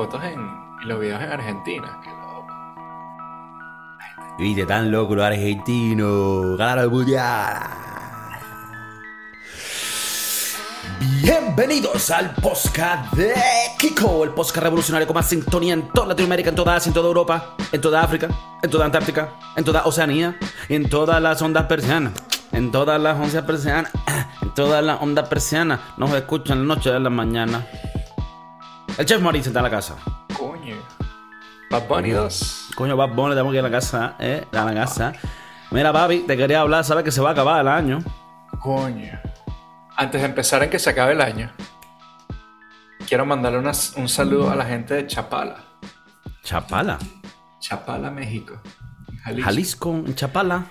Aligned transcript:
fotos 0.00 0.24
en, 0.24 0.48
los 0.88 0.98
videos 0.98 1.20
en 1.20 1.30
Argentina. 1.30 2.00
Qué 2.02 2.08
loco. 2.08 2.46
Viste, 4.38 4.64
tan 4.64 4.90
loco 4.90 5.14
los 5.14 5.26
argentinos. 5.26 6.56
Ganaron 6.56 6.84
el 6.84 6.90
mundial. 6.90 7.58
Bienvenidos 11.22 12.10
al 12.10 12.34
podcast 12.36 13.12
de 13.12 13.34
Kiko, 13.78 14.24
el 14.24 14.30
podcast 14.30 14.62
revolucionario 14.62 15.06
con 15.06 15.16
más 15.16 15.28
sintonía 15.28 15.74
en 15.74 15.86
toda 15.88 16.06
Latinoamérica, 16.06 16.48
en 16.48 16.56
toda 16.56 16.76
Asia, 16.76 16.88
en 16.88 16.94
toda 16.94 17.08
Europa, 17.08 17.56
en 17.70 17.80
toda 17.82 18.02
África, 18.02 18.28
en 18.62 18.70
toda 18.70 18.86
Antártica, 18.86 19.34
en 19.54 19.64
toda 19.64 19.84
Oceanía, 19.84 20.38
en 20.70 20.88
todas 20.88 21.20
las 21.20 21.42
ondas 21.42 21.66
persianas, 21.66 22.14
en 22.52 22.70
todas 22.70 22.98
las 22.98 23.20
ondas 23.20 23.44
persianas, 23.44 23.92
en 24.40 24.54
todas 24.54 24.82
las 24.82 25.02
ondas 25.02 25.28
persianas. 25.28 25.78
Nos 25.98 26.10
escuchan 26.14 26.66
la 26.66 26.74
noche 26.74 26.90
de 26.90 27.00
la 27.00 27.10
mañana. 27.10 27.66
El 29.00 29.06
chef 29.06 29.18
Mauricio 29.22 29.48
está 29.48 29.60
en 29.60 29.64
la 29.64 29.70
casa. 29.70 29.96
Coño. 30.36 30.76
Bad 31.70 31.88
Bunny 31.88 32.10
2. 32.10 32.70
Coño, 32.76 32.96
Bad 32.98 33.14
Bunny, 33.14 33.30
tenemos 33.30 33.50
que 33.50 33.58
ir 33.58 33.64
a 33.64 33.68
la 33.68 33.70
casa, 33.70 34.14
¿eh? 34.18 34.44
A 34.52 34.64
la 34.64 34.74
casa. 34.74 35.14
Mira, 35.70 35.90
papi, 35.90 36.24
te 36.26 36.36
quería 36.36 36.60
hablar, 36.60 36.84
sabes 36.84 37.02
que 37.04 37.10
se 37.10 37.22
va 37.22 37.30
a 37.30 37.32
acabar 37.32 37.62
el 37.62 37.68
año. 37.68 38.00
Coño. 38.60 39.18
Antes 39.96 40.20
de 40.20 40.26
empezar 40.26 40.62
en 40.64 40.68
que 40.68 40.78
se 40.78 40.90
acabe 40.90 41.12
el 41.12 41.22
año, 41.22 41.50
quiero 43.08 43.24
mandarle 43.24 43.58
un 43.96 44.08
saludo 44.08 44.50
a 44.50 44.54
la 44.54 44.66
gente 44.66 44.92
de 44.92 45.06
Chapala. 45.06 45.56
Chapala. 46.42 46.98
Chapala, 47.60 48.10
México. 48.10 48.60
Jalisco. 49.24 49.44
Jalisco, 49.46 49.90
en 49.94 50.14
Chapala. 50.14 50.66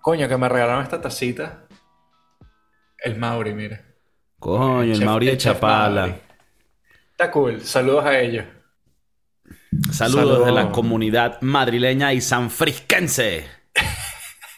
Coño, 0.00 0.28
que 0.28 0.36
me 0.36 0.48
regalaron 0.48 0.84
esta 0.84 1.00
tacita. 1.00 1.64
El 2.98 3.18
Mauri, 3.18 3.54
mira. 3.54 3.80
Coño, 4.38 4.82
el 4.82 4.94
chef- 4.98 5.04
Mauri 5.04 5.26
de 5.26 5.32
el 5.32 5.38
Chapala. 5.38 6.00
Mauri. 6.02 6.22
Está 7.22 7.32
cool. 7.34 7.60
Saludos 7.60 8.04
a 8.04 8.18
ellos. 8.18 8.44
Saludos 9.92 10.26
Saludos. 10.26 10.46
de 10.46 10.50
la 10.50 10.72
comunidad 10.72 11.40
madrileña 11.40 12.12
y 12.12 12.20
sanfrisquense. 12.20 13.46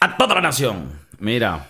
A 0.01 0.17
toda 0.17 0.37
la 0.37 0.41
nación. 0.41 0.99
Mira. 1.19 1.69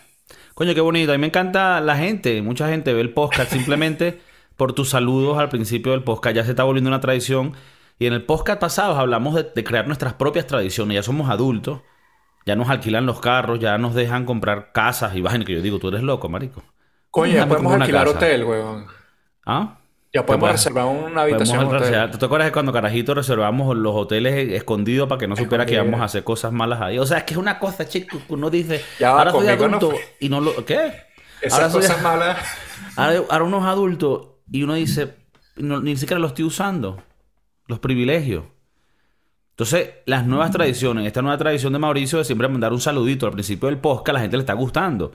Coño, 0.55 0.73
qué 0.73 0.81
bonito. 0.81 1.11
A 1.11 1.17
mí 1.17 1.21
me 1.21 1.27
encanta 1.27 1.81
la 1.81 1.97
gente. 1.97 2.41
Mucha 2.43 2.69
gente 2.69 2.95
ve 2.95 3.01
el 3.01 3.13
podcast 3.13 3.51
simplemente 3.51 4.21
por 4.57 4.73
tus 4.73 4.91
saludos 4.91 5.37
al 5.37 5.49
principio 5.49 5.91
del 5.91 6.05
podcast. 6.05 6.37
Ya 6.37 6.45
se 6.45 6.51
está 6.51 6.63
volviendo 6.63 6.91
una 6.91 7.01
tradición. 7.01 7.55
Y 7.99 8.07
en 8.07 8.13
el 8.13 8.23
podcast 8.23 8.61
pasado 8.61 8.97
hablamos 8.97 9.35
de, 9.35 9.51
de 9.53 9.65
crear 9.65 9.89
nuestras 9.89 10.13
propias 10.13 10.47
tradiciones. 10.47 10.95
Ya 10.95 11.03
somos 11.03 11.29
adultos. 11.29 11.81
Ya 12.47 12.55
nos 12.55 12.71
alquilan 12.71 13.05
los 13.05 13.19
carros. 13.19 13.59
Ya 13.59 13.79
nos 13.79 13.97
dejan 13.97 14.27
comprar 14.27 14.71
casas 14.71 15.17
y 15.17 15.23
vainas. 15.23 15.45
Que 15.45 15.55
yo 15.55 15.61
digo, 15.61 15.81
tú 15.81 15.89
eres 15.89 16.05
loco, 16.05 16.29
marico. 16.29 16.63
Coño, 17.11 17.33
ya 17.33 17.49
podemos 17.49 17.73
alquilar 17.73 18.05
casa. 18.05 18.17
hotel, 18.17 18.45
weón. 18.45 18.87
¿Ah? 19.45 19.79
Ya 20.15 20.25
podemos 20.25 20.49
Pues, 20.49 20.61
reservar 20.61 20.87
una 20.87 21.23
habitación 21.23 21.61
en 21.61 21.67
hotel. 21.67 21.81
reservar- 21.81 22.11
¿Tú 22.13 22.19
te 22.19 22.25
acuerdas 22.27 22.47
de 22.47 22.53
cuando 22.53 22.73
Carajito 22.73 23.15
reservamos 23.15 23.77
los 23.77 23.95
hoteles 23.97 24.53
escondidos 24.53 25.09
para 25.09 25.19
que 25.19 25.27
no 25.27 25.35
supiera 25.35 25.67
que 25.67 25.75
íbamos 25.75 26.01
a 26.01 26.05
hacer 26.05 26.23
cosas 26.23 26.53
malas 26.53 26.81
ahí? 26.81 26.99
O 27.01 27.05
sea, 27.07 27.19
es 27.19 27.25
que 27.25 27.35
es 27.35 27.39
una 27.39 27.59
cosa, 27.59 27.89
chico, 27.89 28.19
que 28.27 28.33
uno 28.35 28.49
dice, 28.49 28.81
Ya 29.01 29.11
ahora 29.11 29.33
soy 29.33 29.45
no 29.47 29.53
adulto 29.53 29.93
y 30.21 30.29
no 30.29 30.41
lo... 30.41 30.65
¿Qué? 30.65 30.77
ahora, 30.79 30.95
Esas 31.43 31.73
soy- 31.73 31.81
cosas 31.83 32.01
malas. 32.03 32.39
ahora, 32.97 33.23
ahora 33.29 33.45
uno 33.45 33.59
es 33.59 33.65
adulto 33.65 34.39
y 34.51 34.63
uno 34.63 34.75
dice, 34.75 35.17
no- 35.57 35.81
ni 35.81 35.97
siquiera 35.97 36.21
lo 36.21 36.29
estoy 36.29 36.45
usando, 36.45 37.03
los 37.67 37.81
privilegios. 37.81 38.45
Entonces, 39.51 39.91
las 40.07 40.27
nuevas 40.27 40.53
tradiciones, 40.53 41.07
esta 41.09 41.23
nueva 41.23 41.39
tradición 41.39 41.73
de 41.73 41.79
Mauricio 41.81 42.19
de 42.19 42.25
siempre 42.25 42.47
mandar 42.49 42.73
un 42.73 42.81
saludito 42.81 43.27
al 43.27 43.33
principio 43.33 43.69
del 43.69 43.79
podcast, 43.79 44.11
a 44.11 44.13
la 44.15 44.21
gente 44.21 44.37
le 44.37 44.43
está 44.43 44.53
gustando. 44.55 45.13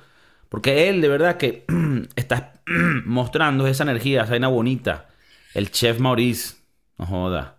Porque 0.49 0.89
él 0.89 1.01
de 1.01 1.07
verdad 1.07 1.37
que 1.37 1.65
está 2.15 2.53
mostrando 3.05 3.67
esa 3.67 3.83
energía, 3.83 4.23
esa 4.23 4.31
vaina 4.31 4.47
bonita. 4.47 5.07
El 5.53 5.71
chef 5.71 5.99
Maurice, 5.99 6.57
no 6.97 7.05
joda. 7.05 7.57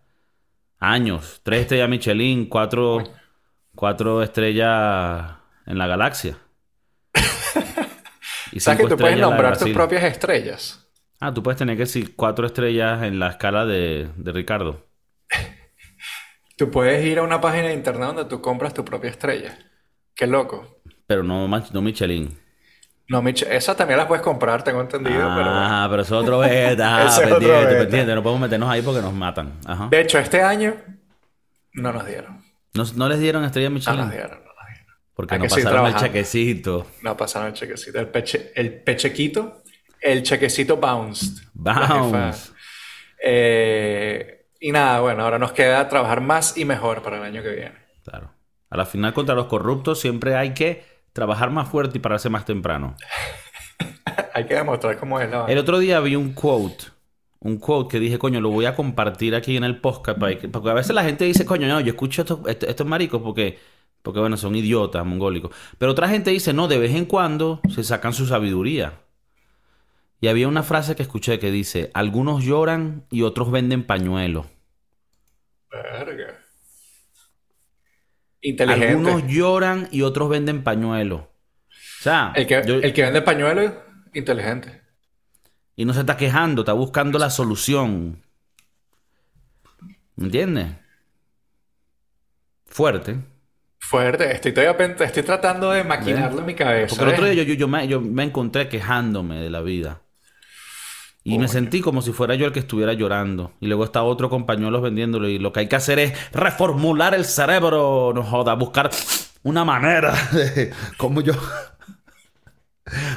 Años, 0.78 1.40
tres 1.42 1.62
estrellas 1.62 1.88
Michelin, 1.88 2.46
cuatro, 2.46 3.02
cuatro 3.74 4.22
estrellas 4.22 5.32
en 5.66 5.78
la 5.78 5.86
galaxia. 5.86 6.38
Y 8.52 8.58
¿Sabes 8.58 8.80
que 8.80 8.88
tú 8.88 8.96
puedes 8.96 9.16
nombrar 9.16 9.56
tus 9.56 9.70
propias 9.70 10.02
estrellas? 10.02 10.84
Ah, 11.20 11.32
tú 11.32 11.40
puedes 11.40 11.56
tener 11.56 11.76
que 11.76 11.82
decir 11.82 12.16
cuatro 12.16 12.46
estrellas 12.46 13.04
en 13.04 13.20
la 13.20 13.28
escala 13.28 13.64
de, 13.64 14.10
de 14.16 14.32
Ricardo. 14.32 14.88
Tú 16.56 16.70
puedes 16.70 17.04
ir 17.06 17.18
a 17.18 17.22
una 17.22 17.40
página 17.40 17.68
de 17.68 17.74
internet 17.74 18.08
donde 18.08 18.24
tú 18.26 18.42
compras 18.42 18.74
tu 18.74 18.84
propia 18.84 19.08
estrella. 19.08 19.56
Qué 20.14 20.26
loco. 20.26 20.82
Pero 21.06 21.22
no, 21.22 21.48
no 21.48 21.80
Michelin. 21.80 22.36
No, 23.10 23.20
Mich 23.22 23.42
esa 23.42 23.74
también 23.76 23.98
las 23.98 24.06
puedes 24.06 24.22
comprar, 24.22 24.62
tengo 24.62 24.80
entendido, 24.80 25.18
pero. 25.36 25.50
Ah, 25.50 25.88
pero 25.90 26.02
eso 26.02 26.14
es 26.16 26.22
otro 26.22 26.38
beta. 26.38 27.08
Ah, 27.08 27.18
pendiente, 27.18 27.74
pendiente. 27.74 28.14
No 28.14 28.22
podemos 28.22 28.40
meternos 28.42 28.70
ahí 28.70 28.82
porque 28.82 29.02
nos 29.02 29.12
matan. 29.12 29.54
Ajá. 29.66 29.88
De 29.90 30.00
hecho, 30.00 30.20
este 30.20 30.40
año 30.42 30.76
no 31.72 31.92
nos 31.92 32.06
dieron. 32.06 32.44
¿No, 32.72 32.84
no 32.94 33.08
les 33.08 33.18
dieron 33.18 33.42
estrella 33.44 33.68
No 33.68 33.74
Michelin? 33.74 33.98
nos 34.00 34.10
dieron, 34.12 34.30
no 34.30 34.52
nos 34.54 34.66
dieron. 34.68 34.94
Porque 35.12 35.38
no 35.38 35.44
pasaron 35.46 35.86
el 35.86 35.94
chequecito. 35.96 36.86
No 37.02 37.16
pasaron 37.16 37.48
el 37.48 37.54
chequecito. 37.54 37.98
El, 37.98 38.06
peche, 38.06 38.52
el 38.54 38.74
pechequito, 38.80 39.62
el 40.00 40.22
chequecito 40.22 40.76
bounced. 40.76 41.42
La 41.64 41.74
Bounce. 41.88 42.16
jefa. 42.16 42.56
Eh, 43.24 44.46
y 44.60 44.70
nada, 44.70 45.00
bueno, 45.00 45.24
ahora 45.24 45.38
nos 45.40 45.50
queda 45.50 45.88
trabajar 45.88 46.20
más 46.20 46.56
y 46.56 46.64
mejor 46.64 47.02
para 47.02 47.16
el 47.16 47.24
año 47.24 47.42
que 47.42 47.50
viene. 47.50 47.74
Claro. 48.04 48.30
A 48.70 48.76
la 48.76 48.86
final 48.86 49.12
contra 49.12 49.34
los 49.34 49.46
corruptos 49.46 50.00
siempre 50.00 50.36
hay 50.36 50.54
que 50.54 50.84
trabajar 51.12 51.50
más 51.50 51.68
fuerte 51.68 51.98
y 51.98 52.00
pararse 52.00 52.28
más 52.28 52.44
temprano. 52.44 52.96
Hay 54.34 54.46
que 54.46 54.54
demostrar 54.54 54.98
cómo 54.98 55.20
es 55.20 55.30
la 55.30 55.46
El 55.46 55.58
otro 55.58 55.78
día 55.78 56.00
vi 56.00 56.16
un 56.16 56.32
quote. 56.32 56.86
Un 57.40 57.58
quote 57.58 57.92
que 57.92 58.00
dije, 58.00 58.18
coño, 58.18 58.40
lo 58.40 58.50
voy 58.50 58.66
a 58.66 58.74
compartir 58.74 59.34
aquí 59.34 59.56
en 59.56 59.64
el 59.64 59.80
podcast. 59.80 60.18
Porque 60.52 60.70
a 60.70 60.74
veces 60.74 60.94
la 60.94 61.04
gente 61.04 61.24
dice, 61.24 61.46
coño, 61.46 61.66
no, 61.68 61.80
yo 61.80 61.90
escucho 61.92 62.22
estos, 62.22 62.40
estos, 62.46 62.68
estos 62.68 62.86
maricos 62.86 63.22
porque, 63.22 63.58
porque, 64.02 64.20
bueno, 64.20 64.36
son 64.36 64.54
idiotas, 64.54 65.04
mongólicos. 65.06 65.54
Pero 65.78 65.92
otra 65.92 66.08
gente 66.08 66.30
dice, 66.30 66.52
no, 66.52 66.68
de 66.68 66.78
vez 66.78 66.94
en 66.94 67.06
cuando 67.06 67.60
se 67.70 67.82
sacan 67.82 68.12
su 68.12 68.26
sabiduría. 68.26 68.92
Y 70.20 70.28
había 70.28 70.48
una 70.48 70.62
frase 70.62 70.94
que 70.94 71.02
escuché 71.02 71.38
que 71.38 71.50
dice, 71.50 71.90
algunos 71.94 72.44
lloran 72.44 73.06
y 73.10 73.22
otros 73.22 73.50
venden 73.50 73.84
pañuelos. 73.84 74.46
Verga. 75.70 76.29
Inteligente. 78.42 78.88
Algunos 78.88 79.26
lloran 79.26 79.88
y 79.90 80.02
otros 80.02 80.28
venden 80.28 80.62
pañuelos. 80.64 81.20
O 81.22 82.02
sea, 82.02 82.32
El 82.34 82.46
que, 82.46 82.62
yo- 82.66 82.76
el 82.76 82.92
que 82.94 83.02
vende 83.02 83.20
pañuelos, 83.22 83.72
inteligente. 84.14 84.80
y 85.76 85.84
no 85.84 85.92
se 85.92 86.00
está 86.00 86.16
quejando, 86.16 86.62
está 86.62 86.72
buscando 86.72 87.18
la 87.18 87.28
solución. 87.30 88.22
¿Me 90.16 90.26
entiendes? 90.26 90.68
Fuerte. 92.66 93.16
Fuerte. 93.78 94.32
Estoy, 94.32 94.52
todavía 94.52 94.94
estoy 95.04 95.22
tratando 95.22 95.70
de 95.72 95.84
maquinarlo 95.84 96.40
en 96.40 96.46
mi 96.46 96.54
cabeza. 96.54 96.88
Porque 96.96 97.04
el 97.04 97.10
otro 97.10 97.24
día 97.26 97.34
yo, 97.34 97.42
yo, 97.42 97.54
yo 97.54 97.68
me, 97.68 97.88
yo 97.88 98.00
me 98.00 98.24
encontré 98.24 98.68
quejándome 98.68 99.40
de 99.40 99.50
la 99.50 99.60
vida. 99.60 100.02
Y 101.22 101.38
me 101.38 101.48
sentí 101.48 101.80
como 101.80 102.02
si 102.02 102.12
fuera 102.12 102.34
yo 102.34 102.46
el 102.46 102.52
que 102.52 102.60
estuviera 102.60 102.94
llorando. 102.94 103.52
Y 103.60 103.66
luego 103.66 103.84
está 103.84 104.02
otro 104.02 104.30
con 104.30 104.46
pañuelos 104.46 104.82
vendiéndolo. 104.82 105.28
Y 105.28 105.38
lo 105.38 105.52
que 105.52 105.60
hay 105.60 105.68
que 105.68 105.76
hacer 105.76 105.98
es 105.98 106.32
reformular 106.32 107.14
el 107.14 107.24
cerebro. 107.26 108.12
No 108.14 108.22
joda, 108.22 108.54
buscar 108.54 108.90
una 109.42 109.64
manera 109.64 110.14
de 110.32 110.72
cómo 110.96 111.20
yo. 111.20 111.34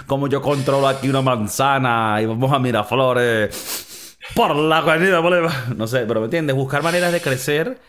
Cómo 0.07 0.27
yo 0.27 0.41
controlo 0.41 0.87
aquí 0.87 1.09
una 1.09 1.21
manzana 1.21 2.19
y 2.21 2.25
vamos 2.25 2.51
a 2.51 2.59
Miraflores 2.59 4.17
por 4.35 4.55
la 4.55 4.77
avenida 4.79 5.19
Bolívar. 5.19 5.75
No 5.75 5.87
sé, 5.87 6.05
pero 6.05 6.19
¿me 6.21 6.25
entiendes? 6.25 6.55
Buscar 6.55 6.83
maneras 6.83 7.11
de 7.11 7.21
crecer 7.21 7.79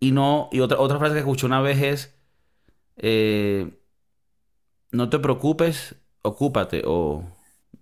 y 0.00 0.12
no. 0.12 0.48
Y 0.52 0.60
otra, 0.60 0.78
otra 0.80 0.98
frase 0.98 1.14
que 1.14 1.20
escuché 1.20 1.46
una 1.46 1.60
vez 1.62 1.82
es. 1.82 2.16
eh, 2.98 3.70
no 4.92 5.08
te 5.10 5.18
preocupes, 5.18 5.96
ocúpate. 6.22 6.82
O 6.86 7.24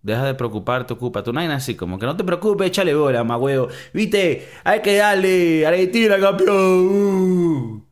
deja 0.02 0.24
de 0.24 0.34
preocuparte, 0.34 0.94
ocúpate. 0.94 1.30
Una 1.30 1.41
vaina 1.42 1.56
así, 1.56 1.74
como 1.76 1.98
que 1.98 2.06
no 2.06 2.16
te 2.16 2.24
preocupes, 2.24 2.69
échale 2.69 2.94
bola, 2.94 3.24
más 3.24 3.41
huevo. 3.41 3.69
Viste, 3.92 4.48
hay 4.64 4.80
que 4.82 4.97
darle. 4.97 5.66
Argentina, 5.66 6.19
campeón. 6.19 6.55
Uh. 6.56 7.82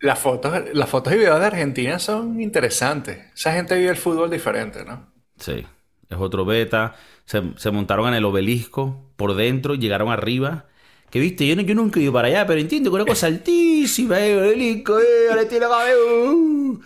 Las 0.00 0.18
fotos, 0.18 0.52
las 0.74 0.88
fotos 0.88 1.12
y 1.14 1.16
videos 1.18 1.40
de 1.40 1.46
Argentina 1.46 1.98
son 1.98 2.40
interesantes. 2.40 3.18
Esa 3.34 3.52
gente 3.54 3.76
vive 3.76 3.90
el 3.90 3.96
fútbol 3.96 4.30
diferente, 4.30 4.84
¿no? 4.84 5.12
Sí, 5.38 5.66
es 6.08 6.16
otro 6.18 6.44
beta. 6.44 6.94
Se, 7.24 7.42
se 7.56 7.70
montaron 7.70 8.08
en 8.08 8.14
el 8.14 8.24
obelisco 8.24 9.10
por 9.16 9.34
dentro 9.34 9.74
llegaron 9.74 10.10
arriba. 10.10 10.66
Que 11.10 11.20
viste, 11.20 11.46
yo, 11.46 11.56
no- 11.56 11.62
yo 11.62 11.74
nunca 11.74 12.00
he 12.00 12.02
ido 12.04 12.12
para 12.12 12.28
allá, 12.28 12.46
pero 12.46 12.60
entiendo 12.60 12.90
que 12.90 12.96
una 12.96 13.06
cosa 13.06 13.26
altísima, 13.28 14.20
eh, 14.20 14.36
obelisco, 14.38 14.98
eh, 15.00 15.30
Argentina, 15.32 15.68
campeón. 15.68 16.82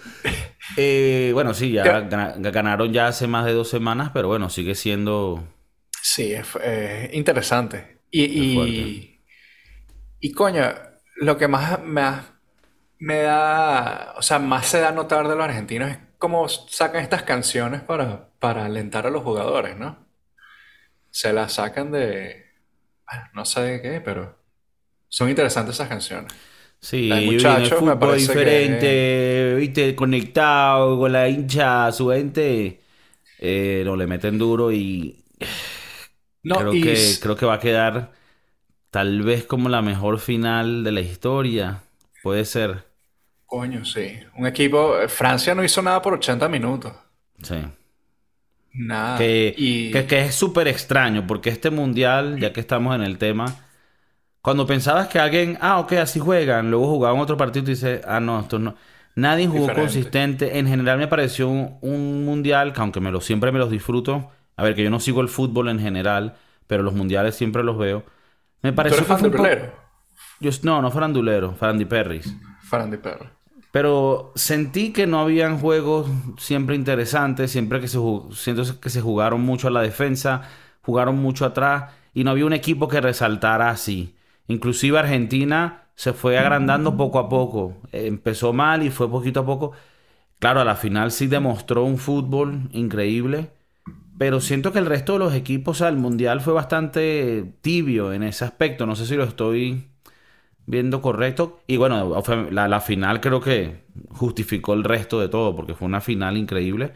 Eh, 0.77 1.31
bueno, 1.35 1.55
sí, 1.55 1.73
ya 1.73 2.01
ganaron 2.01 2.93
ya 2.93 3.09
hace 3.09 3.27
más 3.27 3.45
de 3.45 3.53
dos 3.53 3.69
semanas, 3.69 4.11
pero 4.13 4.29
bueno, 4.29 4.51
sigue 4.51 4.75
siendo. 4.75 5.45
Sí, 6.03 6.33
es 6.33 6.47
eh, 6.63 7.11
interesante. 7.13 8.01
Y, 8.11 9.21
y, 10.21 10.33
coño, 10.33 10.73
lo 11.17 11.39
que 11.39 11.49
más 11.49 11.79
me, 12.99 13.17
da, 13.23 14.15
o 14.17 14.23
sea, 14.23 14.39
más 14.39 14.67
se 14.67 14.81
da 14.81 14.89
a 14.89 14.93
notar 14.93 15.29
de 15.29 15.37
los 15.37 15.45
argentinos 15.45 15.91
es 15.91 15.99
cómo 16.19 16.49
sacan 16.49 17.03
estas 17.03 17.23
canciones 17.23 17.83
para, 17.83 18.31
para 18.39 18.67
alentar 18.67 19.07
a 19.07 19.11
los 19.11 19.23
jugadores, 19.23 19.77
¿no? 19.77 20.07
Se 21.11 21.33
las 21.33 21.55
sacan 21.55 21.93
de, 21.93 22.47
bueno, 23.07 23.29
no 23.35 23.45
sé 23.45 23.61
de 23.63 23.83
qué, 23.83 24.01
pero 24.01 24.39
Son 25.09 25.29
interesantes 25.31 25.77
esas 25.77 25.89
canciones. 25.89 26.33
Sí, 26.81 27.11
vine 27.29 27.71
me 27.83 27.97
fútbol 27.97 27.99
parece 27.99 28.33
diferente, 28.33 29.55
viste, 29.57 29.95
conectado 29.95 30.99
con 30.99 31.13
la 31.13 31.29
hincha, 31.29 31.93
su 31.93 32.09
gente, 32.09 32.81
eh, 33.39 33.83
no 33.85 33.97
le 33.97 34.07
meten 34.07 34.39
duro 34.39 34.73
y 34.73 35.25
No, 36.43 36.57
creo 36.59 36.73
y 36.73 36.81
que 36.81 37.19
creo 37.21 37.37
que 37.37 37.47
va 37.47 37.55
a 37.55 37.61
quedar 37.61 38.13
tal 38.91 39.23
vez 39.23 39.45
como 39.47 39.69
la 39.69 39.83
mejor 39.83 40.21
final 40.21 40.85
de 40.85 40.93
la 40.93 41.01
historia, 41.03 41.83
puede 42.23 42.45
ser, 42.47 42.87
coño, 43.47 43.85
sí. 43.85 44.19
Un 44.37 44.47
equipo, 44.47 44.95
Francia 45.09 45.55
no 45.55 45.65
hizo 45.65 45.83
nada 45.83 46.01
por 46.03 46.15
80 46.15 46.49
minutos. 46.49 46.93
sí. 47.43 47.57
Nada. 48.73 49.19
Que, 49.19 49.55
Y 49.57 49.91
que, 49.91 50.07
que 50.07 50.21
es 50.27 50.35
súper 50.35 50.69
extraño, 50.69 51.27
porque 51.27 51.51
este 51.51 51.71
mundial, 51.71 52.39
ya 52.41 52.53
que 52.53 52.61
estamos 52.61 52.95
en 52.95 53.03
el 53.03 53.19
tema, 53.19 53.57
cuando 54.43 54.67
pensabas 54.67 55.09
que 55.09 55.19
alguien, 55.19 55.59
ah, 55.61 55.79
ok, 55.81 55.93
así 55.95 56.19
juegan, 56.21 56.71
luego 56.71 56.89
jugaban 56.89 57.21
otro 57.21 57.37
partido 57.37 57.67
y 57.67 57.71
dices, 57.71 58.03
ah, 58.07 58.21
no, 58.21 58.41
esto 58.41 58.59
no. 58.59 58.75
Nadie 59.15 59.47
jugó 59.47 59.69
Diferente. 59.69 59.81
consistente. 59.83 60.59
En 60.59 60.67
general 60.67 60.99
me 60.99 61.09
pareció 61.09 61.49
un, 61.49 61.79
un 61.83 62.25
mundial, 62.25 62.73
que 62.73 62.81
aunque 62.81 63.01
me 63.01 63.11
lo, 63.11 63.21
siempre 63.21 63.53
me 63.53 63.59
los 63.59 63.71
disfruto, 63.71 64.31
a 64.57 64.63
ver, 64.63 64.75
que 64.75 64.83
yo 64.85 64.91
no 64.91 65.01
sigo 65.01 65.21
el 65.21 65.29
fútbol 65.29 65.69
en 65.69 65.79
general, 65.81 66.37
pero 66.67 66.83
los 66.83 66.95
mundiales 66.95 67.35
siempre 67.35 67.65
los 67.65 67.77
veo. 67.79 68.05
Me 68.63 68.71
¿Tú 68.71 68.77
pareció 68.77 68.99
eres 68.99 69.09
que 69.09 69.17
fan? 69.17 69.73
Yo, 70.41 70.51
no, 70.63 70.81
no 70.83 70.91
farandulero, 70.91 71.55
farandiperris. 71.55 72.35
Perro. 73.03 73.27
Pero 73.73 74.33
sentí 74.35 74.93
que 74.93 75.07
no 75.07 75.21
habían 75.21 75.59
juegos 75.59 76.09
siempre 76.39 76.77
interesantes, 76.77 77.51
siempre 77.51 77.81
que 77.81 77.89
se 77.89 77.99
siento 78.33 78.81
que 78.81 78.91
se 78.91 79.01
jugaron 79.01 79.41
mucho 79.43 79.69
a 79.69 79.71
la 79.71 79.81
defensa, 79.83 80.43
jugaron 80.83 81.17
mucho 81.19 81.45
atrás 81.45 81.93
y 82.15 82.25
no 82.25 82.31
había 82.33 82.47
un 82.47 82.53
equipo 82.53 82.89
que 82.89 83.01
resaltara 83.01 83.71
así. 83.71 84.15
Inclusive 84.49 84.99
Argentina 84.99 85.85
se 85.95 86.13
fue 86.13 86.39
agrandando 86.39 86.97
poco 86.97 87.19
a 87.19 87.29
poco. 87.29 87.77
Empezó 87.93 88.53
mal 88.53 88.83
y 88.83 88.91
fue 88.91 89.11
poquito 89.11 89.41
a 89.41 89.47
poco. 89.47 89.73
Claro, 90.39 90.61
a 90.61 90.65
la 90.65 90.77
final 90.77 91.13
sí 91.13 91.27
demostró 91.27 91.85
un 91.85 91.99
fútbol 91.99 92.69
increíble, 92.73 93.53
pero 94.19 94.41
siento 94.41 94.73
que 94.73 94.79
el 94.81 94.87
resto 94.87 95.15
de 95.15 95.21
los 95.21 95.35
equipos, 95.35 95.79
o 95.79 95.81
sea, 95.81 95.89
el 95.89 95.97
mundial 95.97 96.41
fue 96.41 96.53
bastante 96.55 97.55
tibio 97.63 98.13
en 98.13 98.23
ese 98.23 98.45
aspecto. 98.45 98.87
No 98.87 98.97
sé 98.97 99.07
si 99.07 99.17
lo 99.17 99.25
estoy 99.25 99.89
viendo 100.67 101.03
correcto. 101.03 101.61
Y 101.67 101.77
bueno, 101.77 102.23
la, 102.51 102.69
la 102.69 102.81
final 102.81 103.21
creo 103.21 103.41
que 103.41 103.85
justificó 104.11 104.75
el 104.75 104.85
resto 104.85 105.21
de 105.21 105.29
todo, 105.29 105.57
porque 105.57 105.75
fue 105.75 105.87
una 105.87 106.01
final 106.01 106.37
increíble. 106.37 106.93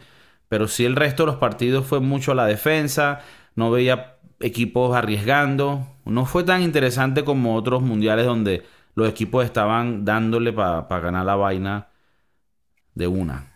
Pero 0.47 0.67
sí 0.67 0.85
el 0.85 0.95
resto 0.95 1.23
de 1.23 1.27
los 1.27 1.37
partidos 1.37 1.85
fue 1.85 1.99
mucho 1.99 2.31
a 2.31 2.35
la 2.35 2.45
defensa, 2.45 3.21
no 3.55 3.71
veía 3.71 4.14
equipos 4.39 4.95
arriesgando. 4.95 5.87
No 6.05 6.25
fue 6.25 6.43
tan 6.43 6.61
interesante 6.61 7.23
como 7.23 7.55
otros 7.55 7.81
mundiales 7.81 8.25
donde 8.25 8.63
los 8.95 9.09
equipos 9.09 9.45
estaban 9.45 10.05
dándole 10.05 10.53
para 10.53 10.99
ganar 10.99 11.25
la 11.25 11.35
vaina 11.35 11.89
de 12.95 13.07
una. 13.07 13.51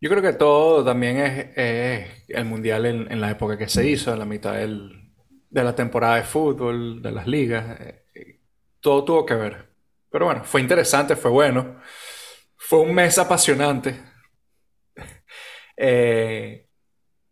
Yo 0.00 0.08
creo 0.08 0.22
que 0.22 0.32
todo 0.32 0.84
también 0.84 1.18
es, 1.18 2.06
el 2.28 2.44
mundial 2.46 2.86
en, 2.86 3.20
la 3.20 3.30
época 3.30 3.58
que 3.58 3.68
se 3.68 3.88
hizo, 3.88 4.12
en 4.12 4.18
la 4.18 4.24
mitad 4.24 4.54
del- 4.54 5.12
de 5.50 5.64
la 5.64 5.74
temporada 5.74 6.16
de 6.16 6.22
fútbol, 6.22 7.02
de 7.02 7.12
las 7.12 7.26
ligas. 7.26 7.78
eh, 7.80 8.40
todo 8.80 9.04
tuvo 9.04 9.26
que 9.26 9.34
ver. 9.34 9.68
Pero 10.10 10.26
bueno, 10.26 10.44
fue 10.44 10.60
interesante, 10.62 11.16
fue 11.16 11.30
bueno. 11.30 11.80
Fue 12.56 12.80
un 12.80 12.94
mes 12.94 13.18
apasionante. 13.18 14.00
Eh, 15.82 16.69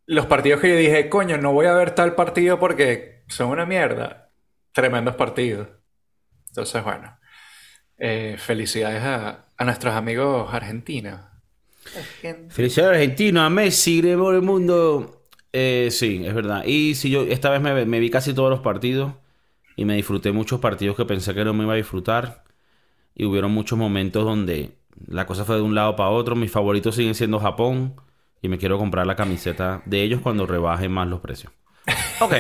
los 0.08 0.24
partidos 0.24 0.60
que 0.62 0.70
yo 0.70 0.76
dije, 0.76 1.10
coño, 1.10 1.36
no 1.36 1.52
voy 1.52 1.66
a 1.66 1.74
ver 1.74 1.94
tal 1.94 2.14
partido 2.14 2.58
porque 2.58 3.24
son 3.28 3.50
una 3.50 3.66
mierda. 3.66 4.30
Tremendos 4.72 5.16
partidos. 5.16 5.68
Entonces, 6.48 6.82
bueno, 6.82 7.18
eh, 7.98 8.36
felicidades 8.38 9.02
a, 9.02 9.44
nuestros 9.64 9.94
amigos 9.94 10.48
argentinos. 10.52 11.20
Argen- 11.94 12.50
Felicidades 12.50 12.96
argentino, 12.96 13.42
a 13.42 13.50
Messi, 13.50 14.00
de 14.00 14.16
por 14.16 14.34
el 14.34 14.40
mundo. 14.40 15.24
Eh, 15.52 15.88
sí, 15.90 16.22
es 16.24 16.32
verdad. 16.32 16.64
Y 16.64 16.94
si 16.94 17.10
yo 17.10 17.22
esta 17.24 17.50
vez 17.50 17.60
me, 17.60 17.84
me 17.84 18.00
vi 18.00 18.08
casi 18.08 18.32
todos 18.32 18.48
los 18.48 18.60
partidos 18.60 19.12
y 19.76 19.84
me 19.84 19.94
disfruté 19.94 20.32
muchos 20.32 20.58
partidos 20.58 20.96
que 20.96 21.04
pensé 21.04 21.34
que 21.34 21.44
no 21.44 21.52
me 21.52 21.64
iba 21.64 21.74
a 21.74 21.76
disfrutar. 21.76 22.44
Y 23.14 23.26
hubieron 23.26 23.52
muchos 23.52 23.78
momentos 23.78 24.24
donde 24.24 24.72
la 25.06 25.26
cosa 25.26 25.44
fue 25.44 25.56
de 25.56 25.62
un 25.62 25.74
lado 25.74 25.96
para 25.96 26.08
otro. 26.10 26.34
Mis 26.34 26.50
favoritos 26.50 26.94
siguen 26.94 27.14
siendo 27.14 27.38
Japón 27.40 27.94
y 28.42 28.48
me 28.48 28.58
quiero 28.58 28.78
comprar 28.78 29.06
la 29.06 29.16
camiseta 29.16 29.82
de 29.84 30.02
ellos 30.02 30.20
cuando 30.22 30.46
rebajen 30.46 30.92
más 30.92 31.08
los 31.08 31.20
precios. 31.20 31.52
Ok, 32.20 32.34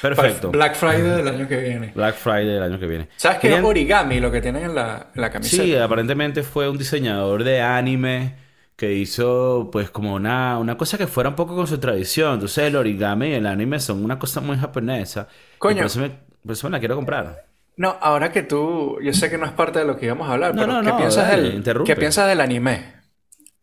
perfecto. 0.00 0.50
Black 0.50 0.74
Friday 0.74 1.02
del 1.02 1.28
año 1.28 1.46
que 1.46 1.56
viene. 1.58 1.92
Black 1.94 2.14
Friday 2.16 2.46
del 2.46 2.62
año 2.62 2.78
que 2.78 2.86
viene. 2.86 3.08
¿Sabes 3.16 3.40
qué 3.40 3.54
es 3.54 3.62
origami 3.62 4.20
lo 4.20 4.30
que 4.30 4.40
tienen 4.40 4.64
en 4.64 4.74
la, 4.74 5.10
en 5.14 5.20
la 5.20 5.30
camiseta? 5.30 5.62
Sí, 5.62 5.76
aparentemente 5.76 6.42
fue 6.42 6.68
un 6.68 6.78
diseñador 6.78 7.44
de 7.44 7.60
anime 7.60 8.36
que 8.74 8.94
hizo 8.94 9.68
pues 9.70 9.90
como 9.90 10.14
una, 10.14 10.58
una 10.58 10.76
cosa 10.76 10.96
que 10.96 11.06
fuera 11.06 11.28
un 11.28 11.36
poco 11.36 11.54
con 11.54 11.66
su 11.66 11.78
tradición. 11.78 12.34
Entonces 12.34 12.64
el 12.64 12.76
origami 12.76 13.28
y 13.28 13.34
el 13.34 13.46
anime 13.46 13.78
son 13.80 14.02
una 14.02 14.18
cosa 14.18 14.40
muy 14.40 14.56
japonesa. 14.56 15.28
Coño. 15.58 15.76
Por 15.76 15.86
eso 15.86 16.00
me, 16.00 16.10
por 16.42 16.52
eso 16.52 16.66
me 16.66 16.72
la 16.72 16.78
quiero 16.78 16.96
comprar. 16.96 17.46
No, 17.76 17.96
ahora 18.00 18.32
que 18.32 18.42
tú, 18.42 18.98
yo 19.02 19.12
sé 19.12 19.30
que 19.30 19.38
no 19.38 19.46
es 19.46 19.52
parte 19.52 19.78
de 19.78 19.84
lo 19.84 19.96
que 19.96 20.06
íbamos 20.06 20.28
a 20.28 20.32
hablar, 20.32 20.54
No, 20.54 20.62
pero 20.62 20.72
no, 20.74 20.80
¿qué 20.82 20.88
no, 20.88 20.96
piensas 20.96 21.28
dale, 21.28 21.60
del. 21.60 21.84
¿qué 21.84 21.96
piensas 21.96 22.28
del 22.28 22.40
anime? 22.40 22.94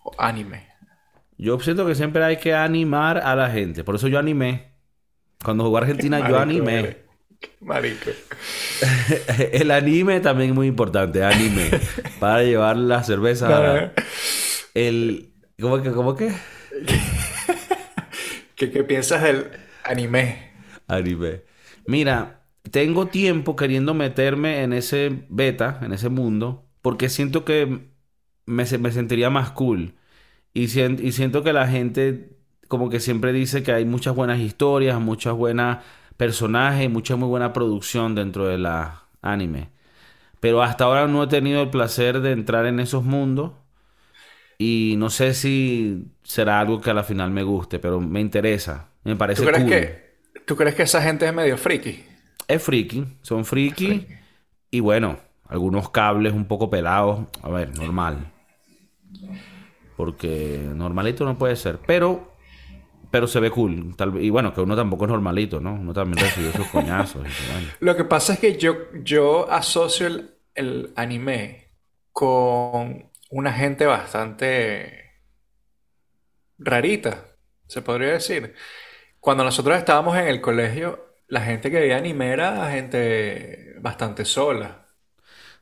O 0.04 0.13
anime. 0.18 0.69
Yo 1.40 1.58
siento 1.62 1.88
que 1.88 1.96
siempre 1.96 2.22
hay 2.22 2.36
que 2.36 2.54
animar 2.54 3.18
a 3.18 3.34
la 3.34 3.50
gente. 3.50 3.86
Por 3.86 3.96
eso 3.96 4.10
yo 4.10 4.20
animé. 4.20 4.74
Cuando 5.42 5.64
jugó 5.64 5.78
Argentina 5.78 6.30
yo 6.30 6.38
animé. 6.38 6.80
eres. 6.80 6.98
Marico. 7.62 8.12
El 9.54 9.72
anime 9.72 10.20
también 10.20 10.50
es 10.50 10.56
muy 10.56 10.68
importante. 10.68 11.24
Anime. 11.24 11.72
Para 12.20 12.44
llevar 12.44 12.76
la 12.76 13.04
cerveza. 13.04 13.94
El... 14.74 15.32
¿Cómo 15.62 15.82
que? 15.82 15.92
¿Cómo 15.92 16.18
que? 16.18 16.28
¿Qué, 18.56 18.70
qué 18.70 18.84
piensas 18.84 19.24
del 19.24 19.50
anime? 19.86 20.52
Anime. 20.88 21.44
Mira, 21.86 22.42
tengo 22.70 23.08
tiempo 23.08 23.56
queriendo 23.56 23.94
meterme 23.94 24.64
en 24.64 24.74
ese 24.74 25.26
beta, 25.30 25.80
en 25.84 25.94
ese 25.94 26.10
mundo, 26.10 26.68
porque 26.82 27.08
siento 27.08 27.46
que 27.46 27.88
me, 28.46 28.66
me 28.78 28.92
sentiría 28.92 29.30
más 29.30 29.52
cool. 29.52 29.96
Y, 30.54 30.68
sien- 30.69 31.00
y 31.01 31.12
siento 31.12 31.44
que 31.44 31.54
la 31.54 31.68
gente 31.68 32.31
como 32.68 32.90
que 32.90 33.00
siempre 33.00 33.34
dice 33.34 33.63
que 33.63 33.72
hay 33.72 33.86
muchas 33.86 34.16
buenas 34.16 34.40
historias, 34.40 35.00
muchas 35.01 35.34
buenas 35.36 35.84
personajes, 36.18 36.90
mucha 36.90 37.16
muy 37.16 37.28
buena 37.30 37.54
producción 37.54 38.16
dentro 38.16 38.46
de 38.48 38.57
la 38.60 39.04
anime. 39.22 39.69
Pero 40.42 40.63
hasta 40.63 40.86
ahora 40.86 41.07
no 41.07 41.24
he 41.24 41.28
tenido 41.28 41.62
el 41.64 41.69
placer 41.71 42.21
de 42.21 42.31
entrar 42.33 42.66
en 42.68 42.80
esos 42.81 43.04
mundos. 43.06 43.54
Y 44.57 44.95
no 44.97 45.09
sé 45.09 45.33
si 45.33 46.06
será 46.24 46.59
algo 46.59 46.81
que 46.81 46.90
a 46.92 46.94
la 46.94 47.04
final 47.04 47.31
me 47.31 47.44
guste, 47.44 47.80
pero 47.80 48.00
me 48.02 48.19
interesa. 48.19 48.90
Me 49.04 49.16
parece 49.16 49.42
¿Tú 49.42 49.44
crees 49.45 49.64
cool. 49.64 49.69
que, 49.69 50.19
¿tú 50.45 50.56
crees 50.56 50.76
que 50.76 50.83
esa 50.83 51.02
gente 51.02 51.26
es 51.26 51.33
medio 51.33 51.57
friki? 51.57 52.06
Es 52.47 52.64
friki, 52.64 53.06
son 53.21 53.45
friki. 53.45 54.07
Y 54.71 54.80
bueno, 54.81 55.19
algunos 55.47 55.90
cables 55.92 56.33
un 56.33 56.45
poco 56.47 56.69
pelados. 56.69 57.28
A 57.42 57.50
ver, 57.50 57.76
normal. 57.78 58.31
Porque 60.00 60.58
normalito 60.76 61.26
no 61.26 61.38
puede 61.38 61.58
ser. 61.58 61.80
Pero, 61.86 62.32
pero 63.12 63.28
se 63.28 63.42
ve 63.42 63.52
cool. 63.52 63.98
Tal, 63.98 64.16
y 64.24 64.30
bueno, 64.30 64.54
que 64.54 64.62
uno 64.62 64.74
tampoco 64.74 65.04
es 65.04 65.12
normalito, 65.12 65.60
¿no? 65.60 65.74
Uno 65.74 65.92
también 65.92 66.24
recibió 66.24 66.54
sus 66.54 66.68
coñazos. 66.68 67.28
y. 67.28 67.84
Lo 67.84 67.98
que 67.98 68.06
pasa 68.06 68.32
es 68.32 68.40
que 68.40 68.58
yo, 68.58 68.78
yo 69.04 69.52
asocio 69.52 70.08
el, 70.08 70.36
el 70.56 70.94
anime 70.96 71.74
con 72.14 73.12
una 73.30 73.52
gente 73.52 73.86
bastante 73.88 75.16
rarita, 76.58 77.36
se 77.68 77.82
podría 77.82 78.14
decir. 78.14 78.56
Cuando 79.20 79.44
nosotros 79.44 79.78
estábamos 79.78 80.16
en 80.16 80.28
el 80.28 80.40
colegio, 80.40 81.18
la 81.28 81.42
gente 81.42 81.70
que 81.70 81.82
veía 81.82 81.98
anime 81.98 82.32
era 82.32 82.72
gente 82.72 83.76
bastante 83.82 84.24
sola. 84.24 84.79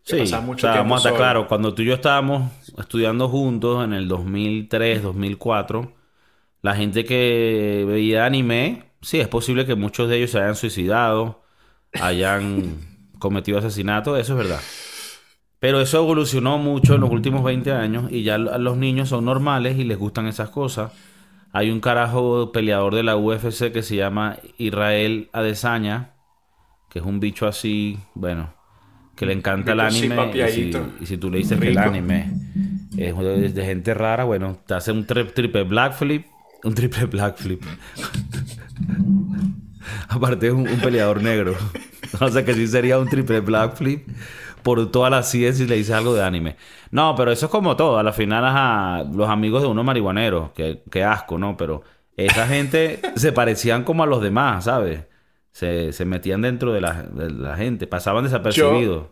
Sí, 0.07 0.23
mucho 0.41 1.13
claro, 1.15 1.49
cuando 1.49 1.73
tú 1.73 1.81
y 1.81 1.87
yo 1.87 1.95
estábamos 1.95 2.49
estudiando 2.77 3.27
juntos 3.27 3.83
en 3.83 3.91
el 3.91 4.07
2003, 4.07 5.03
2004, 5.03 5.91
la 6.61 6.75
gente 6.75 7.03
que 7.03 7.83
veía 7.85 8.25
anime, 8.25 8.93
sí, 9.01 9.19
es 9.19 9.27
posible 9.27 9.65
que 9.65 9.75
muchos 9.75 10.07
de 10.07 10.15
ellos 10.15 10.31
se 10.31 10.39
hayan 10.39 10.55
suicidado, 10.55 11.43
hayan 11.99 12.77
cometido 13.19 13.57
asesinatos, 13.59 14.17
eso 14.17 14.31
es 14.33 14.37
verdad. 14.37 14.61
Pero 15.59 15.81
eso 15.81 15.97
evolucionó 15.97 16.57
mucho 16.57 16.95
en 16.95 17.01
los 17.01 17.11
últimos 17.11 17.43
20 17.43 17.73
años 17.73 18.09
y 18.09 18.23
ya 18.23 18.37
los 18.37 18.77
niños 18.77 19.09
son 19.09 19.25
normales 19.25 19.77
y 19.77 19.83
les 19.83 19.97
gustan 19.97 20.27
esas 20.27 20.49
cosas. 20.49 20.93
Hay 21.51 21.69
un 21.69 21.81
carajo 21.81 22.53
peleador 22.53 22.95
de 22.95 23.03
la 23.03 23.17
UFC 23.17 23.73
que 23.73 23.83
se 23.83 23.97
llama 23.97 24.37
Israel 24.57 25.29
Adesanya, 25.33 26.13
que 26.89 26.99
es 26.99 27.05
un 27.05 27.19
bicho 27.19 27.45
así, 27.45 27.99
bueno, 28.13 28.56
que 29.17 29.25
le 29.25 29.33
encanta 29.33 29.73
el 29.73 29.81
anime. 29.81 30.31
Y 30.33 30.47
si, 30.47 30.71
y 31.01 31.05
si 31.05 31.17
tú 31.17 31.29
le 31.29 31.39
dices 31.39 31.59
que 31.59 31.69
el 31.69 31.77
anime 31.77 32.29
es 32.95 33.53
de, 33.55 33.65
gente 33.65 33.93
rara, 33.93 34.23
bueno, 34.23 34.57
te 34.65 34.73
hace 34.75 34.91
un 34.91 35.05
tri- 35.05 35.31
triple 35.33 35.63
black 35.63 35.93
flip, 35.93 36.25
un 36.63 36.73
triple 36.73 37.05
black 37.05 37.37
flip. 37.37 37.63
Aparte 40.09 40.47
es 40.47 40.53
un, 40.53 40.67
un 40.67 40.81
peleador 40.81 41.21
negro. 41.21 41.55
o 42.19 42.29
sea 42.29 42.45
que 42.45 42.53
sí 42.53 42.67
sería 42.67 42.99
un 42.99 43.09
triple 43.09 43.39
black 43.41 43.75
flip 43.75 44.07
por 44.63 44.91
toda 44.91 45.09
la 45.09 45.23
ciencia 45.23 45.65
y 45.65 45.67
le 45.67 45.75
dices 45.75 45.95
algo 45.95 46.13
de 46.13 46.23
anime. 46.23 46.55
No, 46.91 47.15
pero 47.15 47.31
eso 47.31 47.45
es 47.47 47.51
como 47.51 47.75
todo. 47.75 47.97
A 47.99 48.03
la 48.03 48.13
final, 48.13 49.09
los 49.15 49.29
amigos 49.29 49.61
de 49.61 49.67
uno 49.67 49.83
marihuanero, 49.83 50.53
que, 50.55 50.83
que 50.91 51.03
asco, 51.03 51.37
¿no? 51.37 51.57
Pero 51.57 51.83
esa 52.15 52.47
gente 52.47 52.99
se 53.15 53.31
parecían 53.31 53.83
como 53.83 54.03
a 54.03 54.07
los 54.07 54.21
demás, 54.21 54.65
¿sabes? 54.65 55.01
Se, 55.57 55.91
se 55.91 56.05
metían 56.05 56.43
dentro 56.43 56.71
de 56.71 56.81
la, 56.81 57.01
de 57.01 57.31
la 57.31 57.55
gente, 57.57 57.87
pasaban 57.87 58.23
desapercibidos. 58.23 59.07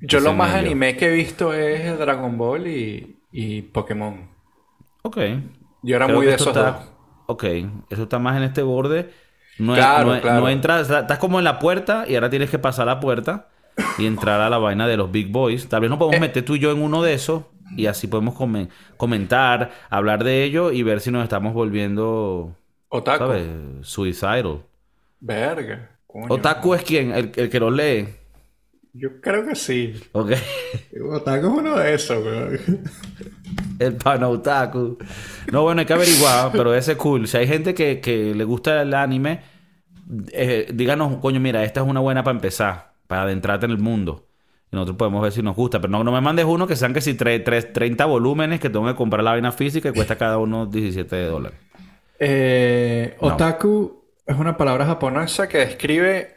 Yo 0.00 0.20
lo 0.20 0.28
Ese 0.28 0.36
más 0.36 0.52
medio. 0.54 0.66
anime 0.70 0.96
que 0.96 1.06
he 1.06 1.12
visto 1.12 1.52
es 1.52 1.98
Dragon 1.98 2.38
Ball 2.38 2.68
y, 2.68 3.18
y 3.32 3.62
Pokémon. 3.62 4.28
Ok. 5.02 5.16
Yo 5.82 5.96
era 5.96 6.04
Creo 6.06 6.18
muy 6.18 6.26
de 6.26 6.34
esos 6.34 6.46
está- 6.46 6.70
dos. 6.70 6.92
Ok, 7.26 7.44
eso 7.90 8.04
está 8.04 8.20
más 8.20 8.36
en 8.36 8.44
este 8.44 8.62
borde. 8.62 9.10
No, 9.58 9.74
Claro, 9.74 10.14
no, 10.14 10.20
claro. 10.20 10.40
no 10.42 10.48
entras, 10.48 10.88
estás 10.88 11.18
como 11.18 11.38
en 11.40 11.44
la 11.44 11.58
puerta 11.58 12.04
y 12.06 12.14
ahora 12.14 12.30
tienes 12.30 12.48
que 12.48 12.60
pasar 12.60 12.86
la 12.86 13.00
puerta 13.00 13.48
y 13.98 14.06
entrar 14.06 14.40
a 14.40 14.48
la 14.48 14.58
vaina 14.58 14.86
de 14.86 14.96
los 14.96 15.10
Big 15.10 15.32
Boys. 15.32 15.68
Tal 15.68 15.80
vez 15.80 15.90
nos 15.90 15.96
Eh. 15.96 15.98
podemos 15.98 16.20
meter 16.20 16.44
tú 16.44 16.54
y 16.54 16.60
yo 16.60 16.70
en 16.70 16.80
uno 16.80 17.02
de 17.02 17.14
esos 17.14 17.42
y 17.76 17.86
así 17.86 18.06
podemos 18.06 18.34
come- 18.36 18.68
comentar, 18.96 19.72
hablar 19.90 20.22
de 20.22 20.44
ello 20.44 20.70
y 20.70 20.84
ver 20.84 21.00
si 21.00 21.10
nos 21.10 21.24
estamos 21.24 21.54
volviendo, 21.54 22.54
Otaku. 22.88 23.18
¿sabes? 23.18 23.46
Suicidal. 23.82 24.62
Verga. 25.20 25.90
coño. 26.06 26.26
Otaku 26.28 26.74
es 26.74 26.82
quien, 26.82 27.12
el, 27.12 27.32
el 27.36 27.50
que 27.50 27.60
lo 27.60 27.70
lee. 27.70 28.08
Yo 28.92 29.20
creo 29.20 29.46
que 29.46 29.54
sí. 29.54 29.94
Ok. 30.12 30.32
Otaku 31.12 31.46
es 31.46 31.52
uno 31.52 31.76
de 31.78 31.94
esos, 31.94 32.24
weón. 32.24 32.58
El 33.78 33.94
panautaku. 33.94 34.98
No, 35.52 35.62
bueno, 35.62 35.80
hay 35.80 35.86
que 35.86 35.92
averiguar, 35.92 36.50
pero 36.52 36.74
ese 36.74 36.92
es 36.92 36.98
cool. 36.98 37.28
Si 37.28 37.36
hay 37.36 37.46
gente 37.46 37.74
que, 37.74 38.00
que 38.00 38.34
le 38.34 38.42
gusta 38.42 38.82
el 38.82 38.92
anime, 38.92 39.40
eh, 40.32 40.68
díganos, 40.74 41.18
coño, 41.18 41.38
mira, 41.38 41.62
esta 41.62 41.80
es 41.82 41.86
una 41.86 42.00
buena 42.00 42.24
para 42.24 42.34
empezar, 42.36 42.94
para 43.06 43.22
adentrarte 43.22 43.66
en 43.66 43.72
el 43.72 43.78
mundo. 43.78 44.26
Y 44.72 44.74
nosotros 44.74 44.96
podemos 44.96 45.22
ver 45.22 45.30
si 45.30 45.42
nos 45.42 45.54
gusta. 45.54 45.80
Pero 45.80 45.92
no, 45.92 46.02
no 46.02 46.10
me 46.10 46.20
mandes 46.20 46.44
uno 46.44 46.66
que 46.66 46.74
sean 46.74 46.92
que 46.92 47.00
si 47.00 47.14
tre- 47.16 47.44
tres- 47.44 47.72
30 47.72 48.04
volúmenes 48.06 48.58
que 48.58 48.68
tengo 48.68 48.84
que 48.86 48.96
comprar 48.96 49.22
la 49.22 49.30
vaina 49.32 49.52
física 49.52 49.90
y 49.90 49.92
cuesta 49.92 50.16
cada 50.16 50.38
uno 50.38 50.66
17 50.66 51.24
dólares. 51.26 51.58
Eh, 52.18 53.16
No. 53.22 53.28
Otaku 53.28 54.02
es 54.28 54.36
una 54.36 54.56
palabra 54.56 54.84
japonesa 54.84 55.48
que 55.48 55.58
describe 55.58 56.36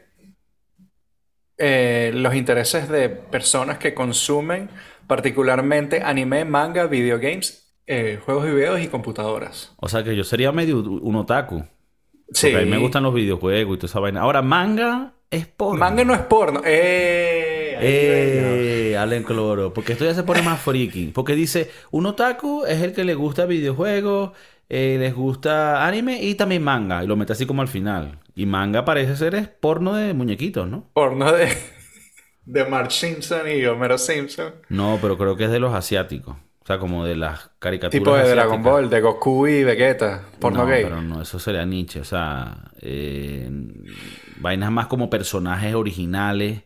eh, 1.57 2.11
los 2.15 2.33
intereses 2.33 2.87
de 2.89 3.09
personas 3.09 3.77
que 3.77 3.93
consumen 3.93 4.69
particularmente 5.07 6.01
anime, 6.01 6.45
manga, 6.45 6.87
videogames, 6.87 7.75
eh, 7.85 8.17
juegos 8.23 8.47
y 8.47 8.51
videos 8.51 8.79
y 8.79 8.87
computadoras. 8.87 9.73
O 9.75 9.89
sea 9.89 10.03
que 10.03 10.15
yo 10.15 10.23
sería 10.23 10.53
medio 10.53 10.79
un 10.79 11.15
otaku. 11.17 11.65
Sí. 12.31 12.47
Porque 12.47 12.63
a 12.63 12.65
mí 12.65 12.71
me 12.71 12.77
gustan 12.77 13.03
los 13.03 13.13
videojuegos 13.13 13.75
y 13.75 13.79
toda 13.79 13.89
esa 13.89 13.99
vaina. 13.99 14.21
Ahora, 14.21 14.41
manga 14.41 15.13
es 15.29 15.45
por. 15.47 15.77
Manga 15.77 16.05
no 16.05 16.13
es 16.13 16.21
porno. 16.21 16.61
¡Eh! 16.63 17.77
Eh, 17.81 18.97
Allen 18.97 19.23
Cloro. 19.23 19.73
Porque 19.73 19.93
esto 19.93 20.05
ya 20.05 20.13
se 20.13 20.23
pone 20.23 20.41
más 20.41 20.61
freaky. 20.61 21.07
Porque 21.07 21.35
dice, 21.35 21.69
un 21.91 22.05
otaku 22.05 22.63
es 22.65 22.81
el 22.81 22.93
que 22.93 23.03
le 23.03 23.15
gusta 23.15 23.45
videojuegos, 23.45 24.31
eh, 24.73 24.95
les 24.97 25.13
gusta 25.13 25.85
anime 25.85 26.23
y 26.23 26.35
también 26.35 26.63
manga. 26.63 27.03
Y 27.03 27.07
lo 27.07 27.17
mete 27.17 27.33
así 27.33 27.45
como 27.45 27.61
al 27.61 27.67
final. 27.67 28.19
Y 28.35 28.45
manga 28.45 28.85
parece 28.85 29.17
ser 29.17 29.35
es 29.35 29.49
porno 29.49 29.93
de 29.95 30.13
muñequitos, 30.13 30.65
¿no? 30.69 30.89
Porno 30.93 31.31
de, 31.33 31.49
de 32.45 32.65
Marge 32.65 32.91
Simpson 32.91 33.49
y 33.51 33.65
Homero 33.65 33.97
Simpson. 33.97 34.53
No, 34.69 34.99
pero 35.01 35.17
creo 35.17 35.35
que 35.35 35.45
es 35.45 35.51
de 35.51 35.59
los 35.59 35.73
asiáticos. 35.73 36.37
O 36.63 36.65
sea, 36.65 36.79
como 36.79 37.03
de 37.05 37.15
las 37.17 37.49
caricaturas 37.59 37.91
Tipo 37.91 38.15
de 38.15 38.29
Dragon. 38.29 38.63
Ball, 38.63 38.89
de 38.89 39.01
Goku 39.01 39.47
y 39.47 39.63
Vegeta. 39.65 40.29
Porno 40.39 40.63
no, 40.63 40.65
gay. 40.65 40.83
pero 40.83 41.01
no, 41.01 41.21
eso 41.21 41.37
sería 41.39 41.65
Nietzsche. 41.65 41.99
O 41.99 42.03
sea, 42.05 42.71
eh, 42.79 43.49
vainas 44.37 44.71
más 44.71 44.87
como 44.87 45.09
personajes 45.09 45.73
originales 45.75 46.63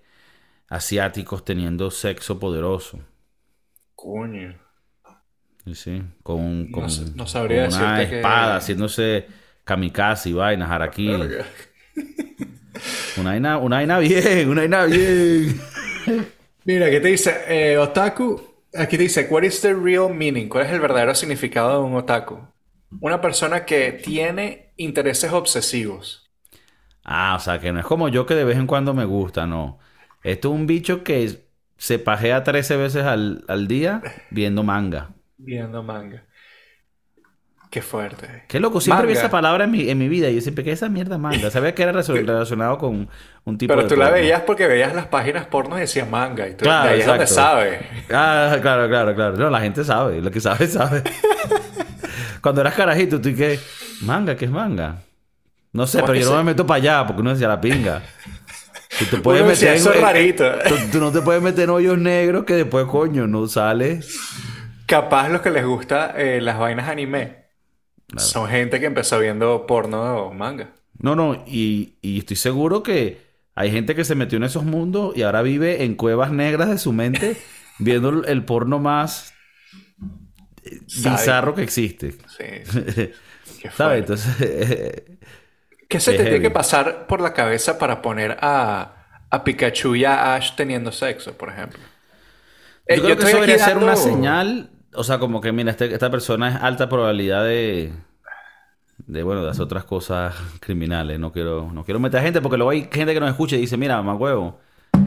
asiáticos 0.70 1.44
teniendo 1.46 1.92
sexo 1.92 2.40
poderoso. 2.40 3.00
Coño. 3.96 4.56
Sí. 5.74 6.02
Con, 6.24 6.72
con, 6.72 6.88
No 7.16 7.28
sabría 7.28 7.68
con 7.68 7.76
una 7.78 8.08
que- 8.08 8.18
espada, 8.18 8.58
haciéndose 8.58 9.28
kamikaze 9.64 10.30
y 10.30 10.34
vainas, 10.34 10.70
harakiri. 10.70 11.14
Una 13.18 13.32
vaina, 13.32 13.58
una 13.58 13.78
vaina 13.78 14.00
bien, 14.00 14.50
una 14.50 14.62
vaina 14.62 14.86
bien. 14.86 15.60
Mira, 16.66 16.90
¿qué 16.90 17.00
te 17.00 17.08
dice? 17.08 17.34
Eh, 17.48 17.78
otaku. 17.78 18.42
Aquí 18.78 18.98
te 18.98 19.04
dice, 19.04 19.28
what 19.30 19.44
is 19.44 19.62
the 19.62 19.74
real 19.74 20.14
meaning? 20.14 20.50
¿Cuál 20.50 20.66
es 20.66 20.72
el 20.74 20.82
verdadero 20.82 21.16
significado 21.16 21.80
de 21.82 21.88
un 21.88 21.96
otaku? 21.96 22.40
Una 23.00 23.22
persona 23.22 23.66
que 23.66 23.94
tiene 23.94 24.74
intereses 24.76 25.32
obsesivos. 25.32 26.30
Ah, 27.06 27.36
o 27.38 27.40
sea, 27.40 27.60
que 27.60 27.72
no 27.72 27.80
es 27.80 27.86
como 27.86 28.10
yo 28.10 28.26
que 28.26 28.36
de 28.36 28.44
vez 28.44 28.58
en 28.58 28.68
cuando 28.68 28.94
me 28.94 29.06
gusta, 29.06 29.48
no. 29.48 29.80
Esto 30.24 30.50
es 30.50 30.56
un 30.56 30.68
bicho 30.68 31.04
que 31.04 31.46
se 31.78 32.00
pajea 32.00 32.44
13 32.44 32.76
veces 32.78 33.04
al, 33.06 33.46
al 33.48 33.68
día 33.68 34.02
viendo 34.30 34.64
manga. 34.64 35.12
Viendo 35.38 35.84
manga. 35.84 36.24
Qué 37.70 37.82
fuerte. 37.82 38.44
Qué 38.48 38.60
loco, 38.60 38.80
siempre 38.80 39.06
vi 39.06 39.14
Manga. 39.14 39.20
esa 39.26 39.30
palabra 39.30 39.66
en 39.66 39.72
mi, 39.72 39.90
en 39.90 39.98
mi 39.98 40.08
vida 40.08 40.30
y 40.30 40.36
yo 40.36 40.42
siempre, 40.42 40.64
¿qué 40.64 40.72
es 40.72 40.80
esa 40.80 40.88
mierda 40.88 41.18
manga? 41.18 41.52
Sabía 41.52 41.76
que 41.76 41.84
era 41.84 41.92
relacionado 42.08 42.78
con 42.78 43.10
un 43.44 43.58
tipo 43.58 43.74
Pero 43.74 43.84
de 43.84 43.90
tú 43.90 43.98
la 43.98 44.10
veías 44.12 44.42
porque 44.44 44.66
veías 44.68 44.96
las 44.96 45.08
páginas 45.08 45.46
porno 45.48 45.76
y 45.78 45.82
decías 45.82 46.10
manga. 46.10 46.48
Y 46.48 46.54
tú, 46.54 46.64
Claro, 46.64 46.88
de 46.88 46.94
ahí 46.94 47.00
es 47.02 47.06
donde 47.06 47.28
sabes. 47.28 47.82
Ah, 48.12 48.58
claro, 48.62 48.88
claro, 48.88 49.14
claro. 49.14 49.36
No, 49.36 49.50
la 49.50 49.60
gente 49.60 49.84
sabe. 49.84 50.22
Lo 50.22 50.32
que 50.32 50.40
sabe, 50.40 50.68
sabe. 50.68 51.04
Cuando 52.42 52.62
eras 52.62 52.76
carajito, 52.76 53.20
tú 53.20 53.30
y. 53.30 53.60
Manga, 54.02 54.36
¿qué 54.38 54.46
es 54.46 54.52
manga? 54.52 55.02
No 55.74 55.86
sé, 55.88 55.98
¿Cómo 56.00 56.08
pero 56.08 56.20
yo 56.20 56.28
que 56.28 56.32
no 56.32 56.38
me 56.38 56.52
meto 56.52 56.66
para 56.66 56.78
allá 56.78 57.08
porque 57.08 57.22
uno 57.22 57.32
decía 57.32 57.50
la 57.50 57.60
pinga. 57.60 58.02
Tú 59.00 59.06
te 59.06 59.18
puedes 59.22 59.46
decía, 59.46 59.72
meter 59.72 59.82
eso 59.82 59.90
es 59.92 59.98
en- 59.98 60.02
rarito. 60.02 60.52
Tú, 60.70 60.76
tú 60.94 61.00
no 61.00 61.12
te 61.12 61.22
puedes 61.22 61.42
meter 61.42 61.66
en 61.66 61.72
hoyos 61.72 61.98
negros 61.98 62.46
que 62.46 62.54
después, 62.54 62.86
coño, 62.86 63.28
no 63.28 63.48
sale. 63.48 64.00
Capaz 64.88 65.30
los 65.30 65.42
que 65.42 65.50
les 65.52 65.66
gusta 65.66 66.14
eh, 66.18 66.42
las 66.42 66.58
vainas 66.60 66.88
anime 66.90 67.46
son 68.18 68.48
gente 68.50 68.80
que 68.80 68.88
empezó 68.88 69.20
viendo 69.20 69.66
porno 69.68 70.28
o 70.28 70.34
manga. 70.34 70.74
No, 70.98 71.16
no, 71.16 71.44
y, 71.46 71.98
y 72.02 72.20
estoy 72.20 72.38
seguro 72.38 72.82
que 72.84 73.22
hay 73.54 73.72
gente 73.72 73.96
que 73.96 74.06
se 74.06 74.16
metió 74.16 74.38
en 74.38 74.44
esos 74.44 74.64
mundos 74.64 75.16
y 75.16 75.24
ahora 75.24 75.42
vive 75.42 75.84
en 75.84 75.96
cuevas 75.96 76.32
negras 76.32 76.70
de 76.70 76.78
su 76.78 76.94
mente 76.94 77.38
viendo 77.80 78.24
el- 78.26 78.46
porno 78.46 78.80
más 78.80 79.34
eh, 80.64 80.80
bizarro 80.96 81.56
que 81.56 81.64
existe. 81.64 82.16
Sí. 82.26 82.46
¿Sabes? 83.70 84.00
Entonces, 84.00 85.04
¿Qué 85.88 86.00
se 86.00 86.14
te 86.14 86.26
tiene 86.26 86.42
que 86.42 86.52
pasar 86.52 87.08
por 87.08 87.22
la 87.22 87.34
cabeza 87.34 87.78
para 87.78 88.02
poner 88.02 88.38
a, 88.42 89.26
a 89.30 89.44
Pikachu 89.44 89.96
y 89.96 90.06
a 90.06 90.36
Ash 90.36 90.56
teniendo 90.56 90.92
sexo, 90.92 91.38
por 91.38 91.50
ejemplo? 91.50 91.80
Eh, 92.88 92.98
Yo 92.98 93.04
creo 93.04 93.18
que 93.18 93.24
eso 93.24 93.38
debería 93.38 93.58
ser 93.60 93.78
una 93.78 93.96
señal, 93.96 94.70
o 94.98 95.04
sea, 95.04 95.20
como 95.20 95.42
que, 95.42 95.52
mira, 95.52 95.72
este- 95.72 95.94
esta 95.94 96.10
persona 96.10 96.50
es 96.50 96.56
alta 96.56 96.88
probabilidad 96.90 97.44
de, 97.44 97.94
de, 99.08 99.24
bueno, 99.24 99.44
de 99.44 99.50
hacer 99.52 99.64
otras 99.64 99.84
cosas 99.86 100.36
criminales. 100.60 101.20
No 101.20 101.32
quiero, 101.32 101.70
no 101.72 101.84
quiero 101.84 102.00
meter 102.00 102.22
gente 102.22 102.42
porque 102.42 102.58
luego 102.58 102.72
hay 102.72 102.88
gente 102.92 103.14
que 103.14 103.20
nos 103.20 103.30
escucha 103.30 103.56
y 103.56 103.62
dice, 103.62 103.78
mira, 103.78 103.98
mamá 103.98 104.16
huevo, 104.16 104.60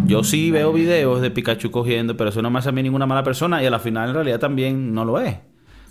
yo 0.05 0.23
sí 0.25 0.51
veo 0.51 0.73
videos 0.73 1.21
de 1.21 1.31
Pikachu 1.31 1.71
cogiendo, 1.71 2.17
pero 2.17 2.31
eso 2.31 2.43
no 2.43 2.51
me 2.51 2.59
hace 2.59 2.69
a 2.69 2.73
mí 2.73 2.83
ninguna 2.83 3.07
mala 3.07 3.23
persona 3.23 3.63
y 3.63 3.67
a 3.67 3.71
la 3.71 3.79
final 3.79 4.11
en 4.11 4.15
realidad 4.15 4.39
también 4.39 4.93
no 4.95 5.05
lo 5.05 5.21
es. 5.21 5.37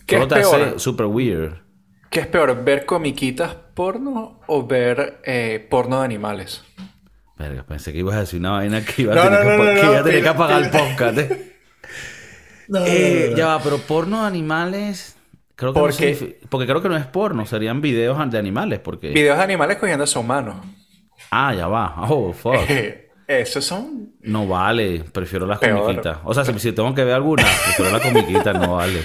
¿Qué 0.05 0.17
es 0.17 0.25
peor? 0.27 0.79
super 0.79 1.05
weird. 1.07 1.53
¿Qué 2.09 2.21
es 2.21 2.27
peor, 2.27 2.63
ver 2.63 2.85
comiquitas 2.85 3.53
porno 3.73 4.39
o 4.47 4.65
ver 4.65 5.19
eh, 5.25 5.65
porno 5.69 5.99
de 5.99 6.05
animales? 6.05 6.63
Verga, 7.37 7.63
pensé 7.63 7.91
que 7.91 7.99
ibas 7.99 8.15
a 8.15 8.21
decir 8.21 8.39
una 8.39 8.51
vaina 8.51 8.83
que 8.83 9.01
iba 9.03 9.13
a 9.13 9.23
tener, 9.29 9.45
no, 9.45 9.63
que, 9.63 9.73
no, 9.75 9.81
que 9.81 9.85
iba 9.87 9.99
a 9.99 10.03
tener 10.03 10.23
que 10.23 10.29
apagar 10.29 10.63
el 10.63 10.69
podcast. 10.71 11.17
¿eh? 11.19 11.56
Eh, 12.85 13.33
Ya 13.35 13.47
va, 13.47 13.59
pero 13.61 13.77
porno 13.79 14.21
de 14.21 14.27
animales. 14.27 15.15
Creo 15.55 15.73
que 15.73 15.79
no 15.79 15.85
¿Por 15.85 15.95
qué? 15.95 16.15
signifi- 16.17 16.35
porque 16.49 16.67
creo 16.67 16.81
que 16.81 16.89
no 16.89 16.97
es 16.97 17.05
porno, 17.05 17.45
serían 17.45 17.81
videos 17.81 18.17
de 18.29 18.37
animales. 18.37 18.79
Porque. 18.79 19.09
Videos 19.09 19.37
de 19.37 19.43
animales 19.43 19.77
cogiendo 19.77 20.03
a 20.03 20.07
su 20.07 20.21
mano. 20.23 20.61
Ah, 21.31 21.53
ya 21.53 21.67
va. 21.67 21.95
Oh, 22.09 22.31
fuck. 22.33 22.55
Esos 23.27 23.65
son... 23.65 24.11
No 24.21 24.47
vale. 24.47 25.03
Prefiero 25.11 25.45
las 25.45 25.59
Peor. 25.59 25.81
comiquitas. 25.81 26.19
O 26.23 26.33
sea, 26.33 26.45
si, 26.45 26.57
si 26.59 26.71
tengo 26.71 26.93
que 26.95 27.03
ver 27.03 27.15
alguna, 27.15 27.43
prefiero 27.43 27.91
las 27.91 28.01
comiquitas, 28.01 28.55
no 28.57 28.75
vale. 28.75 29.01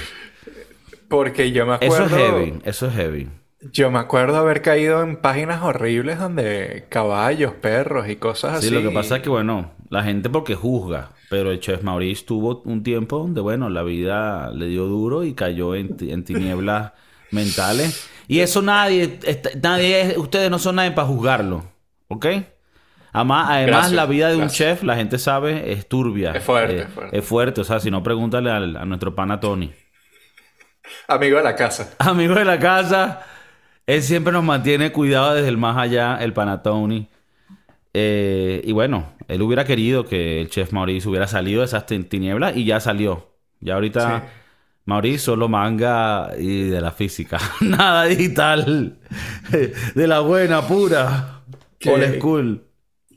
Porque 1.09 1.50
yo 1.52 1.66
me 1.66 1.76
Eso 1.81 2.04
acuerdo... 2.04 2.16
es 2.16 2.23
heavy. 2.23 2.59
Eso 2.64 2.87
es 2.87 2.95
heavy. 2.95 3.28
Yo 3.71 3.90
me 3.92 4.00
acuerdo 4.00 4.37
haber 4.38 4.61
caído 4.61 5.02
en 5.02 5.16
páginas 5.16 5.62
horribles 5.62 6.19
donde 6.19 6.87
caballos, 6.88 7.52
perros 7.54 8.09
y 8.09 8.16
cosas 8.16 8.61
Sí, 8.61 8.66
así. 8.66 8.75
lo 8.75 8.83
que 8.83 8.92
pasa 8.95 9.16
es 9.16 9.23
que, 9.23 9.28
bueno, 9.28 9.73
la 9.88 10.02
gente 10.02 10.28
porque 10.31 10.54
juzga. 10.57 11.11
Pero 11.31 11.50
el 11.52 11.61
chef 11.61 11.83
Maurice 11.83 12.25
tuvo 12.26 12.61
un 12.64 12.83
tiempo 12.83 13.19
donde, 13.19 13.40
bueno, 13.40 13.71
la 13.71 13.83
vida 13.83 14.50
le 14.50 14.66
dio 14.66 14.85
duro 14.87 15.23
y 15.25 15.35
cayó 15.35 15.75
en, 15.76 15.97
en 16.00 16.25
tinieblas 16.25 16.92
mentales. 17.31 18.09
Y 18.26 18.40
eso 18.40 18.62
nadie, 18.62 19.19
nadie 19.62 20.00
es- 20.00 20.19
ustedes 20.19 20.50
no 20.50 20.59
son 20.59 20.76
nadie 20.76 20.90
para 20.90 21.07
juzgarlo. 21.09 21.64
¿Ok? 22.09 22.26
Además, 23.12 23.47
además 23.50 23.92
la 23.92 24.07
vida 24.07 24.28
de 24.31 24.37
un 24.37 24.49
chef, 24.49 24.83
la 24.83 24.97
gente 24.97 25.19
sabe, 25.19 25.73
es 25.73 25.87
turbia. 25.88 26.33
Es 26.33 26.42
fuerte, 26.42 26.78
Eh, 26.78 26.83
es 26.83 26.88
fuerte. 26.88 27.19
Es 27.19 27.25
fuerte. 27.25 27.61
O 27.61 27.64
sea, 27.64 27.78
si 27.78 27.90
no, 27.90 28.02
pregúntale 28.02 28.50
al- 28.50 28.76
a 28.76 28.85
nuestro 28.87 29.14
pana 29.14 29.38
Tony. 29.38 29.71
Amigo 31.09 31.37
de 31.38 31.45
la 31.45 31.54
casa. 31.54 31.95
Amigo 31.99 32.35
de 32.35 32.45
la 32.45 32.59
casa, 32.59 33.23
él 33.86 34.02
siempre 34.02 34.32
nos 34.32 34.44
mantiene 34.44 34.92
cuidado 34.92 35.34
desde 35.34 35.48
el 35.48 35.56
más 35.58 35.76
allá, 35.76 36.16
el 36.20 36.32
pana 36.32 36.62
Tony. 36.62 37.08
Eh, 37.94 38.62
y 38.64 38.72
bueno, 38.72 39.12
él 39.28 39.42
hubiera 39.42 39.64
querido 39.64 40.04
que 40.06 40.40
el 40.40 40.48
chef 40.48 40.72
Maurice 40.72 41.08
hubiera 41.08 41.26
salido 41.26 41.60
de 41.60 41.66
esas 41.66 41.86
tin- 41.86 42.08
tinieblas 42.08 42.56
y 42.56 42.64
ya 42.64 42.80
salió. 42.80 43.30
Ya 43.60 43.74
ahorita 43.74 44.20
Sí. 44.20 44.26
Maurice 44.86 45.18
solo 45.18 45.48
manga 45.48 46.30
y 46.38 46.64
de 46.64 46.80
la 46.80 46.90
física. 46.92 47.38
Nada 47.60 48.04
digital. 48.04 48.98
De 49.94 50.06
la 50.06 50.20
buena, 50.20 50.66
pura. 50.66 51.42
Que- 51.78 51.90
Old 51.90 52.16
school. 52.18 52.64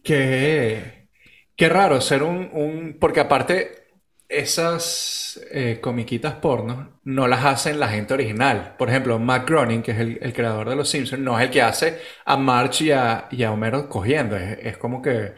Qué, 0.04 1.08
qué 1.56 1.70
raro 1.70 2.00
ser 2.02 2.22
un, 2.24 2.50
un- 2.54 2.98
Porque 3.00 3.20
aparte, 3.22 3.85
esas 4.40 5.40
eh, 5.52 5.80
comiquitas 5.82 6.36
porno 6.36 7.00
no 7.04 7.28
las 7.28 7.46
hacen 7.46 7.80
la 7.80 7.90
gente 7.90 8.14
original. 8.14 8.76
Por 8.78 8.90
ejemplo, 8.90 9.20
Matt 9.20 9.48
Groening, 9.50 9.82
que 9.84 9.92
es 9.92 10.00
el, 10.00 10.20
el 10.22 10.34
creador 10.34 10.70
de 10.70 10.76
Los 10.76 10.90
Simpsons, 10.90 11.22
no 11.22 11.38
es 11.40 11.46
el 11.46 11.52
que 11.52 11.62
hace 11.62 12.00
a 12.26 12.38
Marge 12.38 12.86
y 12.86 12.92
a, 12.92 13.28
y 13.32 13.44
a 13.44 13.52
Homero 13.52 13.90
cogiendo. 13.90 14.36
Es, 14.38 14.58
es 14.62 14.78
como 14.78 15.02
que 15.02 15.34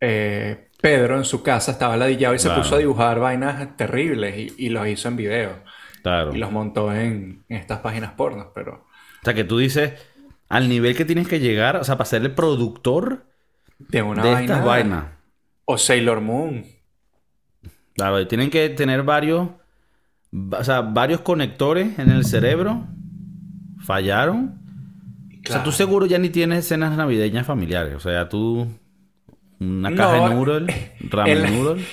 eh, 0.00 0.70
Pedro 0.80 1.16
en 1.18 1.24
su 1.24 1.42
casa 1.42 1.72
estaba 1.72 1.96
ladillado 1.96 2.34
y 2.34 2.38
se 2.38 2.50
Claro. 2.50 2.52
puso 2.52 2.76
a 2.76 2.78
dibujar 2.78 3.18
vainas 3.20 3.76
terribles 3.76 4.36
y, 4.38 4.66
y 4.66 4.68
los 4.70 4.86
hizo 4.88 5.08
en 5.08 5.16
video. 5.16 5.64
Claro. 6.02 6.32
Y 6.32 6.38
los 6.38 6.52
montó 6.52 6.94
en, 6.94 7.44
en 7.48 7.56
estas 7.58 7.80
páginas 7.80 8.12
porno, 8.14 8.52
pero... 8.54 8.86
O 9.22 9.24
sea, 9.24 9.34
que 9.34 9.44
tú 9.44 9.58
dices, 9.58 9.94
al 10.48 10.68
nivel 10.68 10.96
que 10.96 11.04
tienes 11.04 11.28
que 11.28 11.40
llegar, 11.40 11.76
o 11.76 11.84
sea, 11.84 11.96
para 11.96 12.06
ser 12.08 12.22
el 12.22 12.34
productor 12.34 13.26
De 13.78 14.02
una 14.02 14.24
de 14.24 14.30
vaina... 14.30 14.36
estas 14.36 14.64
vainas. 14.64 15.06
O 15.66 15.78
Sailor 15.78 16.20
Moon. 16.20 16.64
Claro, 17.98 18.20
y 18.20 18.26
tienen 18.26 18.48
que 18.48 18.68
tener 18.70 19.02
varios, 19.02 19.48
o 20.52 20.64
sea, 20.64 20.80
varios 20.82 21.20
conectores 21.20 21.98
en 21.98 22.10
el 22.10 22.24
cerebro. 22.24 22.86
Fallaron. 23.84 24.60
O 25.46 25.52
sea, 25.52 25.62
tú 25.64 25.72
seguro 25.72 26.06
ya 26.06 26.18
ni 26.18 26.30
tienes 26.30 26.60
escenas 26.60 26.96
navideñas 26.96 27.44
familiares. 27.46 27.94
O 27.94 28.00
sea, 28.00 28.28
tú 28.28 28.68
una 29.60 29.90
No, 29.90 29.96
caja 29.96 30.12
de 30.12 30.34
noodle, 30.34 30.92
ramen 31.10 31.36
el- 31.38 31.52
noodle. 31.52 31.84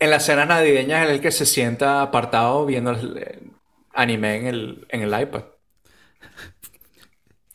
En 0.00 0.10
las 0.10 0.24
cenas 0.24 0.46
navideñas 0.46 1.06
es 1.08 1.14
el 1.14 1.20
que 1.20 1.32
se 1.32 1.44
sienta 1.44 2.02
apartado 2.02 2.64
viendo 2.64 2.92
el, 2.92 3.16
el 3.18 3.50
anime 3.92 4.36
en 4.36 4.46
el, 4.46 4.86
en 4.90 5.02
el 5.02 5.20
iPad. 5.22 5.42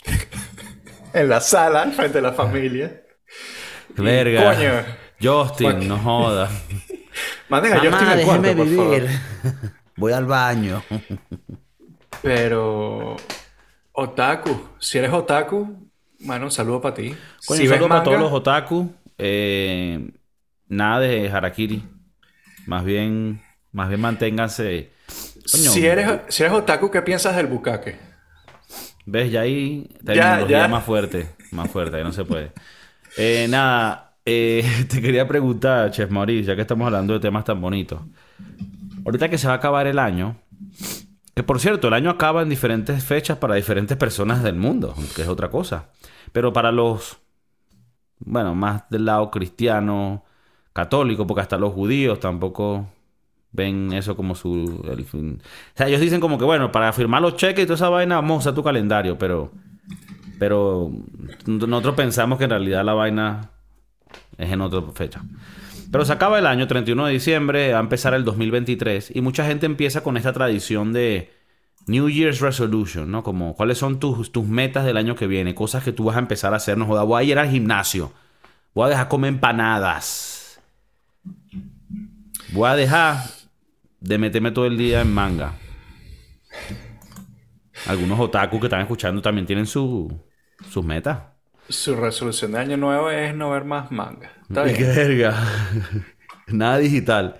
en 1.13 1.29
la 1.29 1.39
sala, 1.39 1.89
frente 1.91 2.17
a 2.17 2.22
la 2.22 2.33
familia. 2.33 3.01
Verga. 3.95 4.53
Coño, 4.55 4.72
Justin, 5.22 5.88
no 5.88 5.98
jodas. 6.00 6.51
cuarto, 7.50 8.66
favor. 8.76 9.02
Voy 9.96 10.14
al 10.14 10.26
baño. 10.26 10.84
Pero... 12.22 13.16
Otaku. 13.94 14.70
Si 14.80 14.98
eres 14.98 15.12
otaku, 15.14 15.88
bueno, 16.22 16.46
un 16.46 16.52
saludo 16.52 16.82
para 16.82 16.96
ti. 16.96 17.16
Coño, 17.46 17.58
si 17.60 17.64
un 17.68 17.70
saludo 17.70 17.90
para 17.90 18.04
todos 18.04 18.20
los 18.20 18.32
otaku. 18.32 18.92
Eh, 19.18 20.10
nada 20.68 21.00
de 21.02 21.30
harakiri. 21.30 21.84
Más 22.66 22.84
bien, 22.84 23.42
más 23.72 23.90
bien 23.90 24.02
manténganse. 24.02 24.92
Coño, 25.52 25.72
si 25.72 25.86
eres, 25.86 26.22
si 26.30 26.44
eres 26.44 26.56
otaku, 26.56 26.90
¿qué 26.90 27.02
piensas 27.04 27.36
del 27.36 27.48
bukake? 27.48 28.00
¿Ves? 29.06 29.32
Ya 29.32 29.42
ahí 29.42 29.90
Ya, 30.02 30.48
ya. 30.48 30.68
más 30.68 30.84
fuerte. 30.84 31.30
Más 31.52 31.70
fuerte, 31.70 31.98
ahí 31.98 32.04
no 32.04 32.12
se 32.12 32.26
puede. 32.26 32.52
Eh, 33.16 33.46
nada, 33.48 34.12
eh, 34.25 34.86
te 34.89 35.01
quería 35.01 35.27
preguntar, 35.27 35.92
Chef 35.92 36.10
Maurice, 36.10 36.48
ya 36.48 36.56
que 36.56 36.62
estamos 36.62 36.86
hablando 36.86 37.13
de 37.13 37.20
temas 37.20 37.44
tan 37.44 37.62
bonitos. 37.62 38.01
Ahorita 39.06 39.30
que 39.30 39.38
se 39.38 39.48
va 39.48 39.53
a 39.53 39.58
acabar 39.58 39.88
el 39.88 40.00
año, 40.00 40.38
que 41.36 41.44
por 41.44 41.60
cierto, 41.60 41.88
el 41.88 41.94
año 41.94 42.10
acaba 42.10 42.42
en 42.42 42.50
diferentes 42.50 43.03
fechas 43.03 43.38
para 43.38 43.56
diferentes 43.56 43.98
personas 43.98 44.44
del 44.44 44.56
mundo, 44.56 44.94
que 45.15 45.24
es 45.24 45.27
otra 45.27 45.50
cosa. 45.50 45.89
Pero 46.32 46.53
para 46.53 46.72
los, 46.72 47.18
bueno, 48.20 48.56
más 48.56 48.89
del 48.89 49.06
lado 49.06 49.30
cristiano, 49.32 50.24
católico, 50.74 51.27
porque 51.27 51.42
hasta 51.42 51.58
los 51.58 51.74
judíos 51.74 52.20
tampoco 52.20 52.88
ven 53.51 53.94
eso 53.94 54.15
como 54.15 54.36
su... 54.36 54.82
O 54.84 55.75
sea, 55.75 55.88
ellos 55.88 56.01
dicen 56.01 56.20
como 56.20 56.38
que, 56.38 56.46
bueno, 56.46 56.72
para 56.72 56.92
firmar 56.94 57.22
los 57.22 57.36
cheques 57.36 57.64
y 57.64 57.68
toda 57.68 57.75
esa 57.75 57.90
vaina, 57.90 58.16
vamos 58.16 58.48
a 58.48 58.53
tu 58.53 58.64
calendario, 58.64 59.18
pero... 59.18 59.51
Pero 60.40 60.92
nosotros 61.46 61.96
pensamos 61.96 62.38
que 62.38 62.46
en 62.46 62.50
realidad 62.50 62.83
la 62.83 62.94
vaina 62.94 63.52
es 64.37 64.51
en 64.51 64.61
otra 64.61 64.81
fecha. 64.93 65.24
Pero 65.91 66.05
se 66.05 66.13
acaba 66.13 66.39
el 66.39 66.48
año, 66.48 66.67
31 66.67 67.05
de 67.05 67.13
diciembre, 67.13 67.72
va 67.72 67.77
a 67.77 67.81
empezar 67.81 68.13
el 68.13 68.24
2023 68.24 69.11
y 69.15 69.22
mucha 69.22 69.46
gente 69.46 69.65
empieza 69.65 70.01
con 70.01 70.17
esta 70.17 70.33
tradición 70.33 70.91
de 70.91 71.31
New 71.85 72.09
Year's 72.09 72.39
Resolution, 72.39 73.11
¿no? 73.11 73.24
Como 73.24 73.55
cuáles 73.55 73.77
son 73.77 74.00
tus, 74.00 74.31
tus 74.31 74.46
metas 74.46 74.85
del 74.85 74.98
año 74.98 75.15
que 75.15 75.27
viene, 75.27 75.53
cosas 75.53 75.83
que 75.83 75.91
tú 75.91 76.05
vas 76.05 76.15
a 76.15 76.19
empezar 76.19 76.53
a 76.53 76.57
hacer. 76.57 76.77
No 76.77 76.85
joda, 76.85 77.03
voy 77.03 77.22
a 77.22 77.24
ir 77.31 77.37
al 77.37 77.50
gimnasio, 77.50 78.11
voy 78.74 78.87
a 78.87 78.89
dejar 78.89 79.07
comer 79.07 79.29
empanadas, 79.29 80.59
voy 82.53 82.69
a 82.69 82.75
dejar 82.75 83.17
de 84.00 84.17
meterme 84.17 84.51
todo 84.51 84.65
el 84.65 84.77
día 84.77 85.01
en 85.01 85.13
manga. 85.13 85.55
Algunos 87.85 88.19
otaku 88.19 88.59
que 88.59 88.67
están 88.67 88.81
escuchando 88.81 89.22
también 89.22 89.46
tienen 89.46 89.65
su, 89.65 90.11
sus 90.69 90.83
metas. 90.85 91.32
Su 91.70 91.96
resolución 91.96 92.54
de 92.54 92.60
año 92.60 92.78
nuevo 92.78 93.10
es 93.10 93.36
no 93.36 93.52
ver 93.52 93.66
más 93.66 93.92
manga. 93.92 94.32
Está 94.48 94.66
qué 94.74 94.84
verga. 94.84 95.36
Nada 96.48 96.78
digital. 96.78 97.40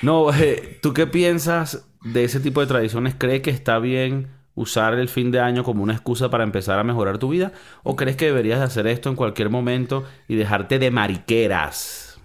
No, 0.00 0.32
eh, 0.34 0.78
¿tú 0.82 0.94
qué 0.94 1.06
piensas 1.06 1.88
de 2.02 2.24
ese 2.24 2.40
tipo 2.40 2.60
de 2.60 2.66
tradiciones? 2.66 3.14
¿Crees 3.18 3.42
que 3.42 3.50
está 3.50 3.78
bien 3.78 4.30
usar 4.54 4.94
el 4.94 5.08
fin 5.08 5.30
de 5.32 5.40
año 5.40 5.64
como 5.64 5.82
una 5.82 5.92
excusa 5.94 6.30
para 6.30 6.44
empezar 6.44 6.78
a 6.78 6.84
mejorar 6.84 7.18
tu 7.18 7.28
vida? 7.30 7.52
¿O 7.82 7.96
crees 7.96 8.16
que 8.16 8.26
deberías 8.26 8.60
hacer 8.60 8.86
esto 8.86 9.08
en 9.10 9.16
cualquier 9.16 9.50
momento 9.50 10.04
y 10.28 10.36
dejarte 10.36 10.78
de 10.78 10.90
mariqueras? 10.90 12.20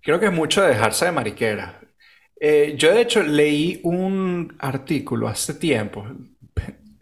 Creo 0.00 0.18
que 0.20 0.26
es 0.26 0.32
mucho 0.32 0.62
de 0.62 0.68
dejarse 0.68 1.06
de 1.06 1.12
mariquera. 1.12 1.80
Eh, 2.40 2.74
yo 2.76 2.92
de 2.94 3.00
hecho 3.02 3.22
leí 3.22 3.80
un 3.84 4.56
artículo 4.60 5.28
hace 5.28 5.54
tiempo. 5.54 6.06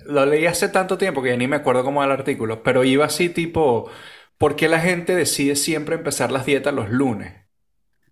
Lo 0.09 0.27
leí 0.27 0.47
hace 0.47 0.69
tanto 0.69 0.99
tiempo 0.99 1.23
que 1.23 1.31
ya 1.31 1.37
ni 1.37 1.49
me 1.49 1.57
acuerdo 1.57 1.85
cómo 1.85 2.03
era 2.03 2.15
el 2.15 2.19
artículo, 2.21 2.63
pero 2.63 2.85
iba 2.85 3.05
así 3.07 3.29
tipo, 3.29 3.91
¿por 4.39 4.57
qué 4.57 4.69
la 4.69 4.81
gente 4.81 5.15
decide 5.15 5.57
siempre 5.57 5.95
empezar 5.97 6.33
las 6.33 6.47
dietas 6.47 6.75
los 6.75 6.91
lunes? 6.91 7.35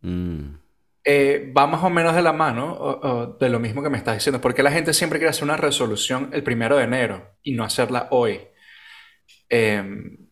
Mm, 0.02 0.58
Eh, 1.06 1.52
va 1.56 1.66
más 1.66 1.84
o 1.84 1.90
menos 1.90 2.14
de 2.14 2.22
la 2.22 2.32
mano 2.32 2.72
o- 2.72 3.08
o 3.08 3.26
de 3.38 3.48
lo 3.50 3.60
mismo 3.60 3.82
que 3.82 3.90
me 3.90 3.98
estás 3.98 4.14
diciendo. 4.16 4.40
¿Por 4.40 4.54
qué 4.54 4.62
la 4.62 4.70
gente 4.72 4.94
siempre 4.94 5.18
quiere 5.18 5.30
hacer 5.30 5.44
una 5.44 5.56
resolución 5.58 6.30
el 6.32 6.42
primero 6.42 6.76
de 6.76 6.84
enero 6.84 7.36
y 7.42 7.52
no 7.54 7.64
hacerla 7.64 8.08
hoy? 8.10 8.40
Em, 9.48 10.28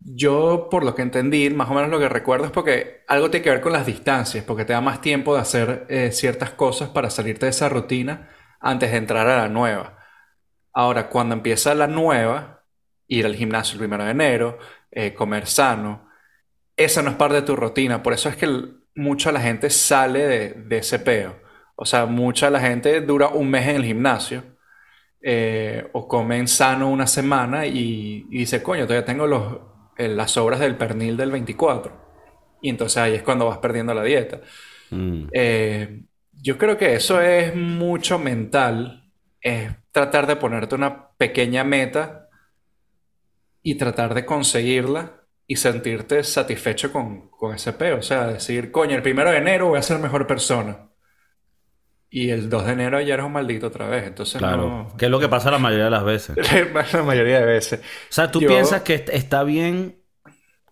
yo, 0.00 0.68
por 0.70 0.84
lo 0.84 0.94
que 0.94 1.02
entendí, 1.02 1.50
más 1.50 1.70
o 1.70 1.74
menos 1.74 1.90
lo 1.90 1.98
que 1.98 2.08
recuerdo 2.08 2.46
es 2.46 2.52
porque 2.52 3.02
algo 3.08 3.30
tiene 3.30 3.44
que 3.44 3.50
ver 3.50 3.60
con 3.60 3.72
las 3.72 3.86
distancias, 3.86 4.44
porque 4.44 4.64
te 4.64 4.72
da 4.72 4.80
más 4.80 5.00
tiempo 5.02 5.34
de 5.34 5.40
hacer 5.42 5.86
eh, 5.90 6.12
ciertas 6.12 6.50
cosas 6.52 6.90
para 6.90 7.10
salirte 7.10 7.46
de 7.46 7.50
esa 7.50 7.68
rutina 7.68 8.30
antes 8.60 8.90
de 8.92 8.98
entrar 8.98 9.28
a 9.28 9.38
la 9.42 9.48
nueva. 9.48 9.98
Ahora, 10.72 11.08
cuando 11.08 11.34
empieza 11.34 11.74
la 11.74 11.86
nueva, 11.86 12.64
ir 13.08 13.26
al 13.26 13.34
gimnasio 13.36 13.74
el 13.74 13.80
primero 13.80 14.04
de 14.04 14.10
enero, 14.12 14.58
eh, 14.90 15.14
comer 15.14 15.46
sano, 15.46 16.08
esa 16.76 17.02
no 17.02 17.10
es 17.10 17.16
parte 17.16 17.36
de 17.36 17.42
tu 17.42 17.56
rutina. 17.56 18.02
Por 18.02 18.12
eso 18.14 18.28
es 18.28 18.36
que 18.36 18.46
el- 18.46 18.76
mucha 18.94 19.32
la 19.32 19.40
gente 19.40 19.70
sale 19.70 20.26
de, 20.26 20.50
de 20.54 20.78
ese 20.78 20.98
peo. 21.00 21.40
O 21.76 21.84
sea, 21.86 22.06
mucha 22.06 22.50
la 22.50 22.60
gente 22.60 23.00
dura 23.02 23.28
un 23.28 23.50
mes 23.50 23.66
en 23.68 23.76
el 23.76 23.84
gimnasio 23.84 24.44
eh, 25.22 25.88
o 25.92 26.08
comen 26.08 26.48
sano 26.48 26.90
una 26.90 27.06
semana 27.06 27.66
y, 27.66 28.26
y 28.30 28.38
dice, 28.40 28.62
coño, 28.62 28.84
todavía 28.86 29.04
tengo 29.06 29.26
los, 29.26 29.58
eh, 29.98 30.08
las 30.08 30.32
sobras 30.32 30.60
del 30.60 30.76
pernil 30.76 31.16
del 31.16 31.30
24. 31.30 31.92
Y 32.62 32.70
entonces 32.70 32.98
ahí 32.98 33.14
es 33.14 33.22
cuando 33.22 33.46
vas 33.46 33.58
perdiendo 33.58 33.94
la 33.94 34.02
dieta. 34.04 34.40
mm. 34.92 35.30
Eh, 35.32 36.02
yo 36.32 36.58
creo 36.58 36.76
que 36.78 36.94
eso 36.94 37.20
es 37.20 37.54
mucho 37.54 38.18
mental, 38.18 39.12
es 39.40 39.72
tratar 39.92 40.26
de 40.26 40.36
ponerte 40.36 40.74
una 40.74 41.10
pequeña 41.16 41.64
meta 41.64 42.28
y 43.62 43.74
tratar 43.76 44.14
de 44.14 44.24
conseguirla 44.24 45.16
y 45.46 45.56
sentirte 45.56 46.22
satisfecho 46.24 46.92
con, 46.92 47.28
con 47.30 47.54
ese 47.54 47.72
peo. 47.72 47.98
O 47.98 48.02
sea, 48.02 48.26
decir, 48.28 48.70
coño, 48.70 48.96
el 48.96 49.02
primero 49.02 49.30
de 49.30 49.38
enero 49.38 49.68
voy 49.68 49.78
a 49.78 49.82
ser 49.82 49.98
mejor 49.98 50.26
persona. 50.26 50.86
Y 52.12 52.30
el 52.30 52.48
2 52.48 52.66
de 52.66 52.72
enero 52.72 53.00
ya 53.00 53.14
eres 53.14 53.26
un 53.26 53.32
maldito 53.32 53.68
otra 53.68 53.88
vez. 53.88 54.04
Entonces 54.06 54.38
Claro. 54.38 54.66
no... 54.90 54.96
Que 54.96 55.04
es 55.06 55.10
lo 55.10 55.20
que 55.20 55.28
pasa 55.28 55.50
la 55.50 55.58
mayoría 55.58 55.84
de 55.84 55.90
las 55.90 56.04
veces. 56.04 56.36
La 56.92 57.02
mayoría 57.02 57.40
de 57.40 57.46
veces. 57.46 57.80
O 57.80 58.12
sea, 58.12 58.30
tú 58.30 58.40
Yo- 58.40 58.48
piensas 58.48 58.82
que 58.82 58.94
est- 58.94 59.08
está 59.10 59.44
bien, 59.44 60.02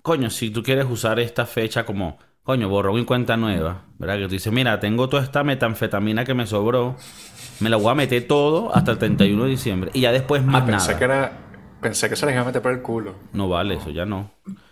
coño, 0.03 0.31
si 0.31 0.51
tú 0.51 0.63
quieres 0.63 0.87
usar 0.87 1.21
esta 1.21 1.47
fecha 1.47 1.85
como, 1.85 2.19
coño, 2.49 2.71
borrón 2.71 2.99
y 2.99 3.05
cuenta 3.05 3.37
nueva, 3.37 3.83
¿verdad? 3.99 4.17
Que 4.17 4.23
tú 4.25 4.31
dices, 4.31 4.51
mira, 4.51 4.81
tengo 4.81 5.11
toda 5.11 5.23
esta 5.23 5.45
metanfetamina 5.45 6.25
que 6.25 6.33
me 6.33 6.47
sobró, 6.47 6.97
me 7.61 7.69
la 7.69 7.77
voy 7.77 7.91
a 7.91 7.95
meter 7.95 8.27
todo 8.27 8.75
hasta 8.75 8.93
el 8.93 8.97
31 8.97 9.45
de 9.45 9.51
diciembre 9.51 9.91
y 9.93 10.01
ya 10.01 10.13
después 10.13 10.43
más 10.43 10.63
Ah, 10.63 10.65
pensé 10.65 10.87
nada. 10.87 10.99
que 10.99 11.05
era... 11.05 11.33
Pensé 11.83 12.09
que 12.09 12.17
se 12.17 12.25
les 12.25 12.35
iba 12.35 12.41
a 12.41 12.47
meter 12.47 12.63
por 12.63 12.73
el 12.73 12.81
culo. 12.81 13.17
No 13.35 13.51
vale, 13.51 13.75
eso 13.75 13.91
ya 13.91 14.07
no. 14.07 14.31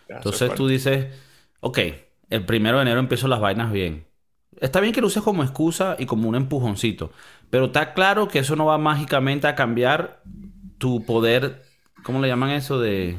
Ya, 0.09 0.17
Entonces 0.17 0.55
tú 0.55 0.69
dices, 0.69 1.09
ok, 1.61 1.79
el 2.31 2.47
primero 2.47 2.79
de 2.79 2.83
enero 2.85 2.99
empiezo 2.99 3.29
las 3.29 3.41
vainas 3.41 3.71
bien. 3.71 4.07
Está 4.59 4.81
bien 4.81 4.95
que 4.95 5.03
lo 5.03 5.09
uses 5.09 5.23
como 5.23 5.43
excusa 5.43 5.97
y 5.99 6.07
como 6.07 6.31
un 6.31 6.35
empujoncito, 6.35 7.13
pero 7.51 7.67
está 7.67 7.93
claro 7.93 8.27
que 8.27 8.39
eso 8.39 8.57
no 8.57 8.65
va 8.65 8.79
mágicamente 8.79 9.49
a 9.49 9.55
cambiar 9.55 10.23
tu 10.79 11.05
poder, 11.05 11.63
¿cómo 12.03 12.23
le 12.23 12.29
llaman 12.29 12.53
eso? 12.53 12.81
De 12.81 13.19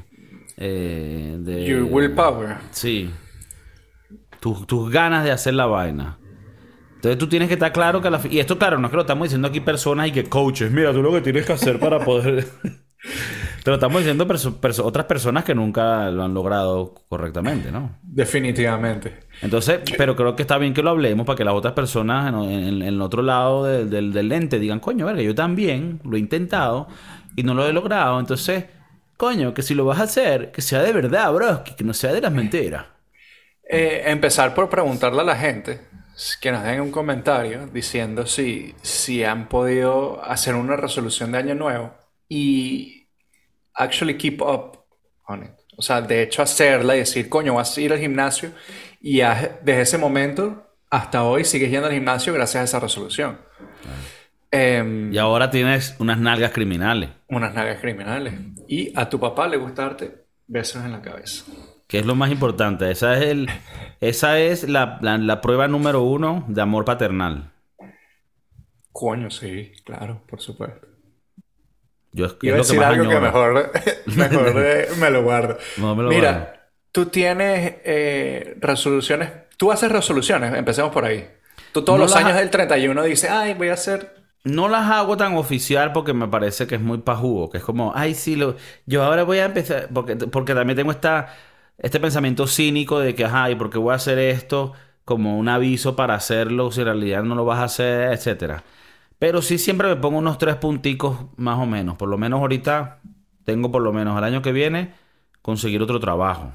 eh, 0.57 1.37
de... 1.41 1.63
Your 1.63 1.83
willpower. 1.83 2.57
Sí. 2.71 3.11
Tus, 4.39 4.65
tus 4.67 4.89
ganas 4.91 5.23
de 5.23 5.31
hacer 5.31 5.53
la 5.53 5.65
vaina. 5.65 6.17
Entonces 6.95 7.17
tú 7.17 7.27
tienes 7.27 7.47
que 7.47 7.53
estar 7.55 7.71
claro 7.71 8.01
que 8.01 8.09
la... 8.09 8.19
Y 8.29 8.39
esto, 8.39 8.57
claro, 8.57 8.77
no 8.79 8.87
es 8.87 8.91
que 8.91 8.95
lo 8.97 9.01
estamos 9.01 9.25
diciendo 9.25 9.47
aquí 9.47 9.59
personas 9.59 10.07
y 10.07 10.11
que 10.11 10.23
coaches. 10.25 10.71
Mira, 10.71 10.91
tú 10.93 11.01
lo 11.03 11.11
que 11.11 11.21
tienes 11.21 11.45
que 11.45 11.53
hacer 11.53 11.79
para 11.79 11.99
poder... 12.03 12.47
Te 13.63 13.71
lo 13.71 13.75
estamos 13.75 13.99
diciendo 13.99 14.25
perso- 14.27 14.59
perso- 14.61 14.83
otras 14.85 15.05
personas 15.05 15.43
que 15.43 15.53
nunca 15.53 16.09
lo 16.09 16.23
han 16.23 16.33
logrado 16.33 16.95
correctamente, 17.09 17.69
¿no? 17.71 17.97
Definitivamente. 18.01 19.19
Entonces, 19.41 19.81
pero 19.97 20.15
creo 20.15 20.35
que 20.35 20.43
está 20.43 20.57
bien 20.57 20.73
que 20.73 20.81
lo 20.81 20.89
hablemos 20.91 21.25
para 21.25 21.35
que 21.37 21.43
las 21.43 21.53
otras 21.53 21.73
personas 21.73 22.33
en, 22.33 22.41
en- 22.49 22.81
en 22.81 22.81
el 22.81 23.01
otro 23.01 23.21
lado 23.21 23.65
del, 23.65 24.11
lente 24.29 24.57
digan, 24.59 24.79
coño, 24.79 25.05
verga, 25.05 25.21
yo 25.21 25.35
también 25.35 25.99
lo 26.05 26.15
he 26.15 26.19
intentado 26.19 26.87
y 27.35 27.43
no 27.43 27.53
lo 27.53 27.67
he 27.67 27.73
logrado. 27.73 28.19
Entonces, 28.19 28.65
coño, 29.17 29.53
que 29.53 29.61
si 29.61 29.75
lo 29.75 29.83
vas 29.85 29.99
a 29.99 30.03
hacer, 30.03 30.51
que 30.51 30.61
sea 30.61 30.81
de 30.81 30.93
verdad, 30.93 31.31
bro, 31.33 31.63
que, 31.63 31.75
que 31.75 31.83
no 31.83 31.93
sea 31.93 32.13
de 32.13 32.21
las 32.21 32.31
mentiras. 32.31 32.85
Eh, 33.69 34.03
empezar 34.05 34.53
por 34.55 34.69
preguntarle 34.69 35.21
a 35.21 35.25
la 35.25 35.35
gente 35.35 35.81
que 36.41 36.51
nos 36.51 36.63
den 36.63 36.81
un 36.81 36.91
comentario 36.91 37.67
diciendo 37.67 38.25
si, 38.25 38.73
si 38.81 39.23
han 39.23 39.47
podido 39.49 40.23
hacer 40.23 40.55
una 40.55 40.75
resolución 40.75 41.31
de 41.31 41.37
año 41.39 41.53
nuevo 41.55 41.93
y 42.29 43.07
actually 43.73 44.17
keep 44.17 44.41
up 44.41 44.79
on 45.27 45.43
it. 45.43 45.51
O 45.77 45.81
sea, 45.81 46.01
de 46.01 46.23
hecho 46.23 46.41
hacerla 46.41 46.95
y 46.95 46.99
decir, 46.99 47.29
coño, 47.29 47.53
vas 47.55 47.77
a 47.77 47.81
ir 47.81 47.93
al 47.93 47.99
gimnasio 47.99 48.51
y 49.01 49.19
haz- 49.21 49.59
desde 49.63 49.81
ese 49.81 49.97
momento 49.97 50.63
hasta 50.89 51.23
hoy 51.23 51.43
sigues 51.43 51.69
yendo 51.69 51.87
al 51.87 51.93
gimnasio 51.93 52.33
gracias 52.33 52.61
a 52.61 52.63
esa 52.63 52.79
resolución. 52.79 53.39
Em, 54.49 55.13
Y 55.13 55.17
ahora 55.17 55.49
tienes 55.51 55.95
unas 55.99 56.17
nalgas 56.19 56.51
criminales, 56.51 57.09
unas 57.27 57.53
nalgas 57.53 57.79
criminales. 57.79 58.33
Y 58.67 58.97
a 58.97 59.09
tu 59.09 59.19
papá 59.19 59.47
le 59.47 59.57
gusta 59.57 59.83
darte 59.83 60.25
besos 60.47 60.83
en 60.85 60.93
la 60.93 61.01
cabeza. 61.01 61.43
Que 61.87 61.99
es 61.99 62.05
lo 62.05 62.15
más 62.15 62.31
importante. 62.31 62.91
Esa 62.91 63.15
es, 63.17 63.23
el, 63.23 63.49
esa 64.01 64.39
es 64.39 64.67
la, 64.69 64.99
la- 65.01 65.17
la 65.17 65.41
prueba 65.41 65.67
número 65.67 66.03
uno 66.03 66.45
de 66.47 66.61
amor 66.61 66.85
paternal. 66.85 67.51
Coño, 68.91 69.29
sí, 69.31 69.71
claro, 69.85 70.25
por 70.27 70.41
supuesto. 70.41 70.87
Yo 72.11 72.25
es, 72.25 72.35
Iba 72.41 72.55
a 72.55 72.59
decir 72.59 72.83
algo 72.83 73.07
que 73.07 73.19
mejor, 73.19 73.71
mejor 74.05 74.53
eh, 74.65 74.87
me 74.99 75.09
lo 75.09 75.23
guardo. 75.23 75.57
No, 75.75 75.95
me 75.95 76.03
lo 76.03 76.09
Mira, 76.09 76.31
guardo. 76.31 76.53
tú 76.91 77.07
tienes 77.07 77.75
eh, 77.85 78.55
resoluciones. 78.59 79.31
Tú 79.57 79.71
haces 79.71 79.91
resoluciones, 79.91 80.53
empecemos 80.55 80.91
por 80.91 81.05
ahí. 81.05 81.27
Tú 81.71 81.83
todos 81.83 81.99
No 81.99 82.05
los 82.05 82.15
años 82.15 82.35
ha- 82.35 82.37
del 82.37 82.49
31 82.49 83.03
dices, 83.03 83.29
ay, 83.29 83.53
voy 83.53 83.69
a 83.69 83.73
hacer. 83.73 84.15
No 84.43 84.69
las 84.69 84.89
hago 84.89 85.17
tan 85.17 85.35
oficial 85.35 85.91
porque 85.91 86.13
me 86.13 86.27
parece 86.29 86.67
que 86.67 86.75
es 86.75 86.81
muy 86.81 86.99
pajugo, 86.99 87.49
que 87.49 87.57
es 87.57 87.63
como, 87.63 87.91
ay, 87.95 88.15
sí, 88.15 88.35
lo, 88.37 88.55
yo 88.85 89.03
ahora 89.03 89.23
voy 89.23 89.39
a 89.39 89.45
empezar, 89.45 89.89
porque, 89.93 90.15
porque 90.15 90.53
también 90.55 90.77
tengo 90.77 90.91
esta, 90.91 91.35
este 91.77 91.99
pensamiento 91.99 92.47
cínico 92.47 92.99
de 92.99 93.15
que, 93.15 93.25
ajá, 93.25 93.51
¿y 93.51 93.55
por 93.55 93.69
qué 93.69 93.77
voy 93.77 93.91
a 93.93 93.95
hacer 93.95 94.19
esto 94.19 94.73
como 95.05 95.37
un 95.37 95.49
aviso 95.49 95.95
para 95.95 96.15
hacerlo 96.15 96.71
si 96.71 96.81
en 96.81 96.85
realidad 96.87 97.23
no 97.23 97.35
lo 97.35 97.45
vas 97.45 97.59
a 97.59 97.63
hacer, 97.65 98.11
etcétera? 98.13 98.63
Pero 99.19 99.41
sí 99.41 99.57
siempre 99.57 99.87
me 99.89 99.95
pongo 99.97 100.19
unos 100.19 100.37
tres 100.37 100.55
punticos 100.57 101.17
más 101.37 101.59
o 101.59 101.65
menos, 101.65 101.97
por 101.97 102.09
lo 102.09 102.17
menos 102.17 102.39
ahorita 102.41 103.01
tengo 103.45 103.71
por 103.71 103.81
lo 103.81 103.93
menos 103.93 104.17
el 104.17 104.23
año 104.23 104.41
que 104.41 104.51
viene 104.51 104.93
conseguir 105.41 105.81
otro 105.81 105.99
trabajo. 105.99 106.53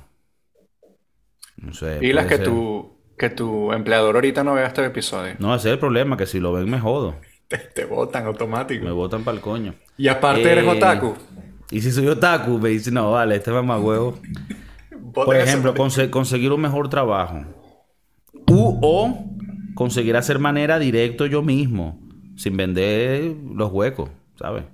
No 1.57 1.73
sé. 1.75 1.99
Y 2.01 2.13
las 2.13 2.27
que 2.27 2.37
ser. 2.37 2.45
tu, 2.45 2.99
que 3.17 3.31
tu 3.31 3.73
empleador 3.73 4.17
ahorita 4.17 4.45
no 4.45 4.55
vea 4.55 4.67
este 4.67 4.85
episodio. 4.85 5.37
No, 5.39 5.55
ese 5.55 5.69
es 5.69 5.73
el 5.75 5.79
problema, 5.79 6.17
que 6.17 6.27
si 6.27 6.41
lo 6.41 6.53
ven 6.53 6.71
me 6.71 6.81
jodo, 6.81 7.21
Te, 7.49 7.59
te 7.59 7.85
botan 7.85 8.27
automático. 8.27 8.85
me 8.85 8.91
botan 8.93 9.25
para 9.25 9.37
el 9.37 9.41
coño. 9.43 9.75
Y 9.97 10.09
aparte 10.09 10.51
eres 10.53 10.65
Eh, 10.65 10.69
otaku. 10.69 11.17
Y 11.71 11.81
si 11.83 11.91
soy 11.93 12.09
otaku, 12.09 12.59
me 12.59 12.71
dice, 12.71 12.91
no, 12.91 13.13
vale, 13.13 13.37
este 13.37 13.51
mamá 13.53 13.79
huevo. 13.79 14.19
Por 15.13 15.37
ejemplo, 15.37 15.75
conse- 15.75 16.11
conseguir 16.11 16.53
un 16.53 16.61
mejor 16.61 16.89
trabajo. 16.89 17.45
U 18.49 18.79
o 18.83 19.25
conseguir 19.75 20.17
hacer 20.17 20.39
manera 20.39 20.79
directo 20.79 21.27
yo 21.27 21.43
mismo, 21.43 22.01
sin 22.37 22.57
vender 22.57 23.37
los 23.55 23.71
huecos, 23.73 24.11
¿sabes? 24.39 24.65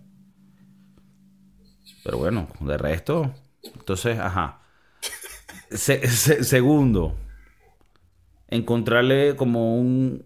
Pero 2.05 2.19
bueno, 2.19 2.49
de 2.61 2.79
resto, 2.79 3.33
entonces, 3.63 4.19
ajá. 4.19 4.63
Se- 5.71 6.07
se- 6.09 6.45
segundo, 6.45 7.17
encontrarle 8.49 9.37
como 9.37 9.77
un- 9.79 10.25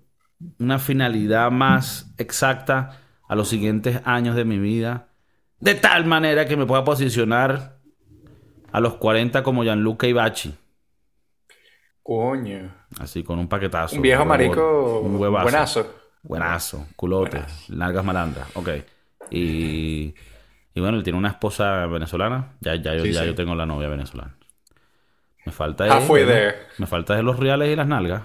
una 0.59 0.79
finalidad 0.79 1.51
más 1.51 2.13
exacta 2.19 3.01
a 3.29 3.35
los 3.35 3.49
siguientes 3.49 4.01
años 4.05 4.37
de 4.37 4.45
mi 4.45 4.59
vida, 4.59 5.09
de 5.61 5.75
tal 5.75 6.05
manera 6.05 6.47
que 6.47 6.57
me 6.57 6.67
pueda 6.67 6.85
posicionar 6.85 7.79
a 8.73 8.81
los 8.81 8.95
40 8.95 9.43
como 9.43 9.63
Gianluca 9.63 10.07
Ibachi. 10.07 10.55
Coño. 12.03 12.75
Así 12.99 13.23
con 13.23 13.39
un 13.39 13.49
paquetazo. 13.49 13.97
Un 13.97 14.03
viejo 14.03 14.25
marico 14.25 15.01
Un 15.01 15.17
huevazo. 15.17 15.43
buenazo. 15.45 15.95
Buenazo. 16.23 16.87
Culote. 16.97 17.43
Largas 17.69 18.05
malandras. 18.05 18.49
Ok. 18.57 18.69
Y, 19.31 20.15
y 20.75 20.81
bueno, 20.81 20.97
él 20.99 21.03
tiene 21.05 21.19
una 21.19 21.29
esposa 21.29 21.87
venezolana. 21.87 22.55
Ya, 22.61 22.75
ya, 22.77 22.95
yo, 22.95 23.05
Sí, 23.05 23.13
ya 23.13 23.21
sí. 23.21 23.27
yo 23.27 23.35
tengo 23.35 23.55
la 23.55 23.67
novia 23.67 23.89
venezolana. 23.89 24.35
Me 25.45 25.53
falta 25.53 25.85
Halfway 25.85 26.25
de, 26.25 26.33
there. 26.33 26.57
Me 26.79 26.87
falta 26.87 27.15
de 27.15 27.23
los 27.23 27.39
reales 27.39 27.69
y 27.73 27.77
las 27.77 27.87
nalgas. 27.87 28.23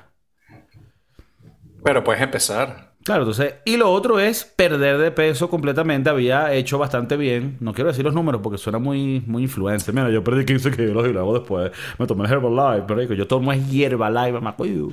Pero 1.83 2.03
puedes 2.03 2.21
empezar. 2.21 2.93
Claro, 3.07 3.21
entonces, 3.21 3.53
y 3.63 3.77
lo 3.77 3.89
otro 3.89 4.19
es 4.19 4.43
perder 4.43 4.97
de 4.97 5.11
peso 5.11 5.49
completamente. 5.49 6.09
Había 6.09 6.51
hecho 6.51 6.77
bastante 6.77 7.15
bien. 7.15 7.55
No 7.61 7.73
quiero 7.73 7.87
decir 7.87 8.03
los 8.03 8.13
números 8.13 8.41
porque 8.43 8.57
suena 8.57 8.79
muy, 8.79 9.23
muy 9.25 9.43
influencer. 9.43 9.95
Mira, 9.95 10.09
yo 10.09 10.21
perdí 10.25 10.43
15 10.43 10.71
kilos 10.71 11.07
y 11.07 11.13
luego 11.13 11.35
después 11.35 11.71
me 11.97 12.05
tomé 12.05 12.27
Herbalife. 12.27 12.83
Pero 12.85 13.13
yo 13.13 13.25
tomo 13.25 13.53
es 13.53 13.61
Herbalife, 13.73 14.45
acuerdo. 14.45 14.89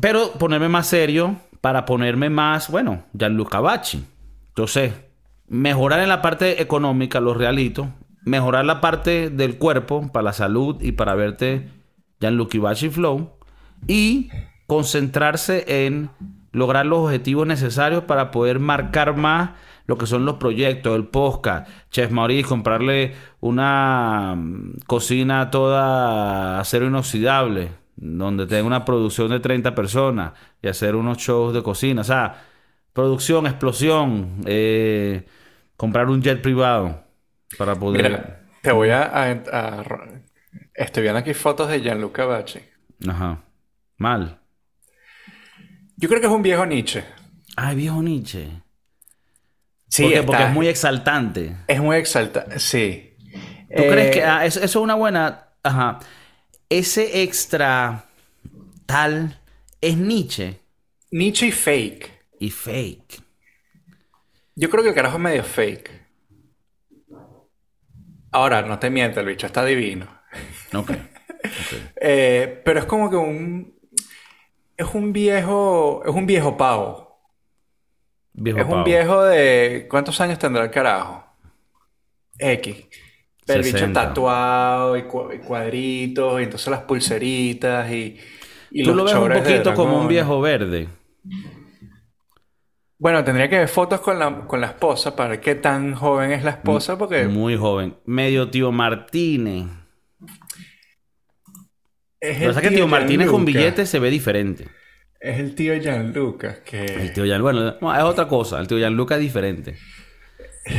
Pero 0.00 0.32
ponerme 0.38 0.70
más 0.70 0.86
serio 0.86 1.36
para 1.60 1.84
ponerme 1.84 2.30
más, 2.30 2.70
bueno, 2.70 3.04
Gianluca 3.12 3.60
Bacci. 3.60 4.02
Entonces, 4.48 4.94
mejorar 5.48 6.00
en 6.00 6.08
la 6.08 6.22
parte 6.22 6.62
económica, 6.62 7.20
los 7.20 7.36
realitos. 7.36 7.88
Mejorar 8.24 8.64
la 8.64 8.80
parte 8.80 9.28
del 9.28 9.58
cuerpo 9.58 10.10
para 10.10 10.22
la 10.22 10.32
salud 10.32 10.80
y 10.80 10.92
para 10.92 11.14
verte 11.14 11.68
Gianluca 12.20 12.58
Bacci 12.58 12.88
Flow. 12.88 13.32
Y 13.86 14.30
concentrarse 14.70 15.86
en 15.86 16.10
lograr 16.52 16.86
los 16.86 17.00
objetivos 17.00 17.44
necesarios 17.44 18.04
para 18.04 18.30
poder 18.30 18.60
marcar 18.60 19.16
más 19.16 19.50
lo 19.86 19.98
que 19.98 20.06
son 20.06 20.24
los 20.24 20.36
proyectos, 20.36 20.94
el 20.94 21.08
podcast, 21.08 21.68
Chef 21.90 22.12
Maurice, 22.12 22.48
comprarle 22.48 23.14
una 23.40 24.36
mm, 24.36 24.82
cocina 24.86 25.50
toda 25.50 26.60
acero 26.60 26.86
inoxidable, 26.86 27.72
donde 27.96 28.46
tenga 28.46 28.62
una 28.62 28.84
producción 28.84 29.30
de 29.30 29.40
30 29.40 29.74
personas 29.74 30.34
y 30.62 30.68
hacer 30.68 30.94
unos 30.94 31.18
shows 31.18 31.52
de 31.52 31.64
cocina. 31.64 32.02
O 32.02 32.04
sea, 32.04 32.44
producción, 32.92 33.46
explosión, 33.48 34.36
eh, 34.46 35.26
comprar 35.76 36.08
un 36.08 36.22
jet 36.22 36.40
privado 36.40 37.02
para 37.58 37.74
poder... 37.74 38.02
Mira, 38.04 38.40
te 38.62 38.70
voy 38.70 38.90
a, 38.90 39.02
a- 39.02 39.30
a- 39.52 39.84
Estoy 40.74 41.02
viendo 41.02 41.18
aquí 41.18 41.34
fotos 41.34 41.68
de 41.68 41.80
Gianluca 41.80 42.24
Bacci. 42.24 42.60
Ajá. 43.08 43.40
Mal. 43.98 44.39
Yo 46.00 46.08
creo 46.08 46.20
que 46.20 46.26
es 46.26 46.32
un 46.32 46.42
viejo 46.42 46.64
Nietzsche. 46.64 47.04
Ay, 47.56 47.76
viejo 47.76 48.02
Nietzsche. 48.02 48.48
Sí, 49.88 50.02
porque, 50.04 50.14
está- 50.18 50.26
porque 50.26 50.42
es 50.44 50.50
muy 50.52 50.66
exaltante. 50.68 51.56
Es 51.68 51.80
muy 51.80 51.96
exaltado. 51.96 52.58
Sí. 52.58 53.14
¿Tú 53.76 53.82
Eh, 53.82 53.88
crees 53.90 54.10
que 54.12 54.22
ah, 54.24 54.46
eso, 54.46 54.60
eso 54.60 54.78
es 54.78 54.82
una 54.82 54.94
buena... 54.94 55.48
Ajá. 55.62 55.98
Ese 56.70 57.22
extra 57.22 58.06
tal 58.86 59.38
es 59.80 59.96
Nietzsche 59.96 60.58
Nietzsche 61.10 61.46
y 61.48 61.52
fake. 61.52 62.10
y 62.38 62.50
fake. 62.50 63.22
Yo 64.56 64.70
creo 64.70 64.82
que 64.82 64.88
el 64.90 64.94
carajo 64.94 65.16
es 65.16 65.22
medio 65.22 65.44
fake. 65.44 65.90
Ahora, 68.32 68.62
no 68.62 68.78
te 68.78 68.90
mientes, 68.90 69.18
el 69.18 69.26
bicho 69.26 69.46
está 69.46 69.64
divino. 69.64 70.06
Ok. 70.74 70.92
Eh, 71.96 72.62
pero 72.64 72.78
es 72.80 72.84
como 72.86 73.10
que 73.10 73.16
un. 73.16 73.79
Es 74.80 74.94
un 74.94 75.12
viejo. 75.12 76.02
Es 76.04 76.14
un 76.14 76.26
viejo 76.26 76.56
pavo. 76.56 77.18
Viejo 78.32 78.58
es 78.58 78.66
un 78.66 78.84
viejo 78.84 79.22
de. 79.24 79.86
¿Cuántos 79.90 80.20
años 80.20 80.38
tendrá 80.38 80.64
el 80.64 80.70
carajo? 80.70 81.24
X. 82.38 82.86
Pero 83.46 83.58
el 83.58 83.64
bicho 83.64 83.78
60. 83.78 84.02
tatuado 84.08 84.96
y, 84.96 85.02
cua- 85.02 85.34
y 85.34 85.38
cuadritos, 85.40 86.40
y 86.40 86.44
entonces 86.44 86.68
las 86.68 86.82
pulseritas 86.82 87.90
y. 87.90 88.16
y 88.70 88.82
Tú 88.84 88.90
los 88.90 88.98
lo 88.98 89.04
ves 89.04 89.14
un 89.14 89.32
poquito 89.32 89.74
como 89.74 90.00
un 90.00 90.08
viejo 90.08 90.40
verde. 90.40 90.88
Bueno, 92.98 93.24
tendría 93.24 93.48
que 93.48 93.58
ver 93.58 93.68
fotos 93.68 94.00
con 94.00 94.18
la, 94.18 94.46
con 94.46 94.60
la 94.60 94.68
esposa 94.68 95.16
para 95.16 95.30
ver 95.30 95.40
qué 95.40 95.54
tan 95.54 95.94
joven 95.94 96.32
es 96.32 96.44
la 96.44 96.50
esposa, 96.50 96.98
porque 96.98 97.26
Muy 97.26 97.56
joven. 97.56 97.96
Medio 98.04 98.50
tío 98.50 98.72
Martínez. 98.72 99.66
Es 102.20 102.38
Lo 102.40 102.40
que 102.40 102.46
pasa 102.46 102.60
es 102.60 102.68
que 102.68 102.70
tío 102.74 102.86
Martínez 102.88 103.28
con 103.28 103.44
Gianluca. 103.46 103.46
billetes 103.46 103.88
se 103.88 103.98
ve 103.98 104.10
diferente. 104.10 104.68
Es 105.20 105.38
el 105.38 105.54
tío 105.54 105.74
Gianluca, 105.80 106.62
que... 106.64 107.02
El 107.02 107.12
tío 107.12 107.24
Gian... 107.24 107.42
Bueno, 107.42 107.76
no, 107.80 107.94
es 107.96 108.02
otra 108.02 108.26
cosa. 108.28 108.58
El 108.60 108.66
tío 108.68 108.78
Gianluca 108.78 109.16
es 109.16 109.20
diferente. 109.20 109.76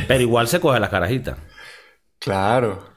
Pero 0.08 0.22
igual 0.22 0.48
se 0.48 0.60
coge 0.60 0.80
las 0.80 0.90
carajitas. 0.90 1.38
Claro. 2.20 2.94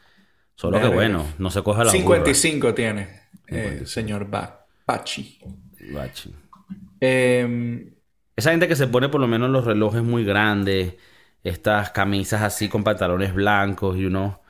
Solo 0.57 0.81
que 0.81 0.89
bueno, 0.89 1.27
no 1.39 1.51
se 1.51 1.63
coge 1.63 1.85
la 1.85 1.91
55 1.91 2.75
tiene 2.75 3.09
el 3.49 3.87
señor 3.87 4.31
ba 4.31 4.67
Bachi. 4.87 5.39
burra, 5.41 6.03
bachi. 6.03 6.35
Em, 7.01 7.95
Esa 8.37 8.51
gente 8.51 8.69
que 8.69 8.77
se 8.77 8.87
pone 8.87 9.09
por 9.09 9.21
lo 9.21 9.27
menos 9.29 9.51
los 9.51 9.65
relojes 9.65 10.03
muy 10.03 10.25
grandes, 10.25 10.95
estas 11.43 11.91
camisas 11.91 12.43
así 12.43 12.69
con 12.69 12.85
pantalones 12.85 13.35
blancos 13.35 13.97
y 13.99 14.07
uno... 14.07 14.43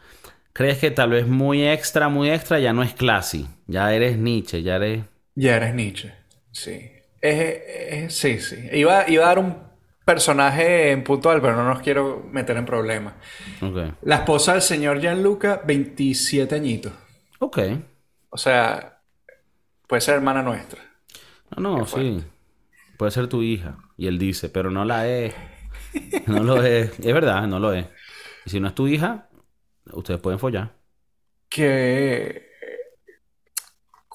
¿Crees 0.52 0.78
que 0.78 0.90
tal 0.92 1.10
vez 1.10 1.26
muy 1.26 1.66
extra, 1.66 2.08
muy 2.08 2.30
extra 2.30 2.60
ya 2.60 2.72
no 2.72 2.82
es 2.82 2.94
classy? 2.94 3.48
Ya 3.66 3.92
eres 3.94 4.18
Nietzsche, 4.18 4.62
ya 4.62 4.76
eres... 4.76 5.04
ya 5.34 5.56
eres 5.56 5.74
Nietzsche. 5.74 6.12
Sí. 6.52 6.90
Es- 7.20 7.62
es- 7.90 8.16
sí, 8.16 8.38
sí. 8.40 8.68
Iba, 8.72 9.08
iba 9.08 9.24
a 9.24 9.28
dar 9.28 9.38
un 9.38 9.56
personaje 10.04 10.90
en 10.90 11.02
puntual, 11.02 11.40
pero 11.40 11.56
no 11.56 11.64
nos 11.64 11.80
quiero 11.82 12.22
meter 12.30 12.56
en 12.58 12.66
problemas. 12.66 13.14
La 14.02 14.16
esposa 14.16 14.52
del 14.52 14.62
señor 14.62 15.00
Gianluca, 15.00 15.62
27 15.64 16.54
añitos. 16.54 16.92
Ok. 17.40 17.58
O 18.30 18.36
sea, 18.36 19.00
puede 19.86 20.02
ser 20.02 20.16
hermana 20.16 20.42
nuestra. 20.42 20.82
No, 21.56 21.78
no, 21.78 21.86
sí. 21.86 22.22
Puede 22.98 23.12
ser 23.12 23.28
tu 23.28 23.42
hija. 23.42 23.78
Y 23.96 24.06
él 24.06 24.18
dice, 24.18 24.48
pero 24.50 24.70
no 24.70 24.84
la 24.84 25.08
es. 25.08 25.34
No 26.26 26.42
lo 26.42 26.62
es. 26.62 26.98
Es 27.00 27.14
verdad, 27.14 27.46
no 27.46 27.58
lo 27.58 27.72
es. 27.72 27.86
Y 28.44 28.50
si 28.50 28.60
no 28.60 28.68
es 28.68 28.74
tu 28.74 28.86
hija, 28.88 29.28
ustedes 29.92 30.20
pueden 30.20 30.38
follar. 30.38 30.74
Que... 31.48 32.53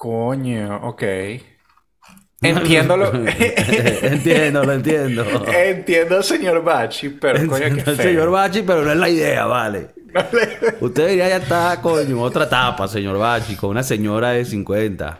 Coño, 0.00 0.76
ok. 0.88 1.02
Entiendo 2.42 2.96
lo... 2.96 3.12
entiendo, 3.14 4.64
lo 4.64 4.72
entiendo. 4.72 5.24
Entiendo 5.52 6.16
al 6.16 6.24
señor 6.24 6.64
Bachi, 6.64 7.10
pero 7.10 7.38
coño, 7.46 7.58
qué 7.58 7.66
Entiendo 7.66 7.92
feo. 7.96 8.02
señor 8.06 8.30
Bachi, 8.30 8.62
pero 8.62 8.80
no 8.82 8.92
es 8.92 8.96
la 8.96 9.10
idea, 9.10 9.44
vale. 9.44 9.90
Usted 10.80 11.02
debería 11.02 11.28
ya 11.28 11.36
estar, 11.36 11.82
coño, 11.82 12.18
otra 12.22 12.44
etapa, 12.44 12.88
señor 12.88 13.18
Bachi, 13.18 13.56
con 13.56 13.68
una 13.68 13.82
señora 13.82 14.30
de 14.30 14.46
50. 14.46 15.18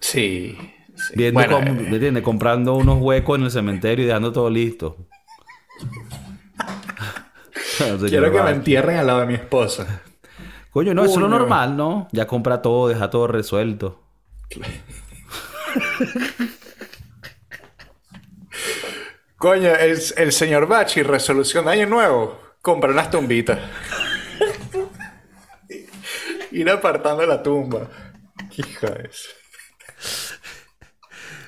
Sí. 0.00 0.56
sí. 0.96 1.12
Viendo 1.14 1.38
Bueno, 1.40 1.56
cómo- 1.58 1.68
eh, 1.68 1.84
¿me 1.90 1.96
entiendes? 1.96 2.22
Comprando 2.22 2.76
unos 2.76 2.96
huecos 3.02 3.38
en 3.38 3.44
el 3.44 3.50
cementerio 3.50 4.04
y 4.06 4.08
dejando 4.08 4.32
todo 4.32 4.48
listo. 4.48 4.96
Quiero 8.08 8.24
que 8.32 8.38
me 8.38 8.42
Bachi. 8.44 8.54
entierren 8.56 8.96
al 8.96 9.06
lado 9.06 9.20
de 9.20 9.26
mi 9.26 9.34
esposa. 9.34 10.00
Coño, 10.78 10.94
no, 10.94 11.02
eso 11.02 11.14
es 11.14 11.18
lo 11.18 11.28
normal, 11.28 11.76
¿no? 11.76 12.06
Ya 12.12 12.28
compra 12.28 12.62
todo, 12.62 12.86
deja 12.86 13.10
todo 13.10 13.26
resuelto. 13.26 14.00
Coño, 19.38 19.74
el, 19.74 20.00
el 20.16 20.32
señor 20.32 20.68
Bachi, 20.68 21.02
resolución 21.02 21.64
de 21.64 21.72
año 21.72 21.86
nuevo, 21.86 22.38
compra 22.62 22.92
unas 22.92 23.10
tumbitas. 23.10 23.58
Ir 26.52 26.70
apartando 26.70 27.26
la 27.26 27.42
tumba. 27.42 27.88
Hija 28.56 28.90
de 28.90 29.08
eso. 29.08 29.30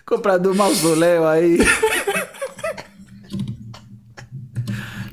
Comprando 0.04 0.50
un 0.50 0.56
mausoleo 0.56 1.28
ahí. 1.28 1.56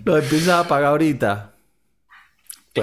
Lo 0.06 0.18
empiezas 0.18 0.66
a 0.66 0.68
pagar 0.68 0.90
ahorita. 0.90 1.54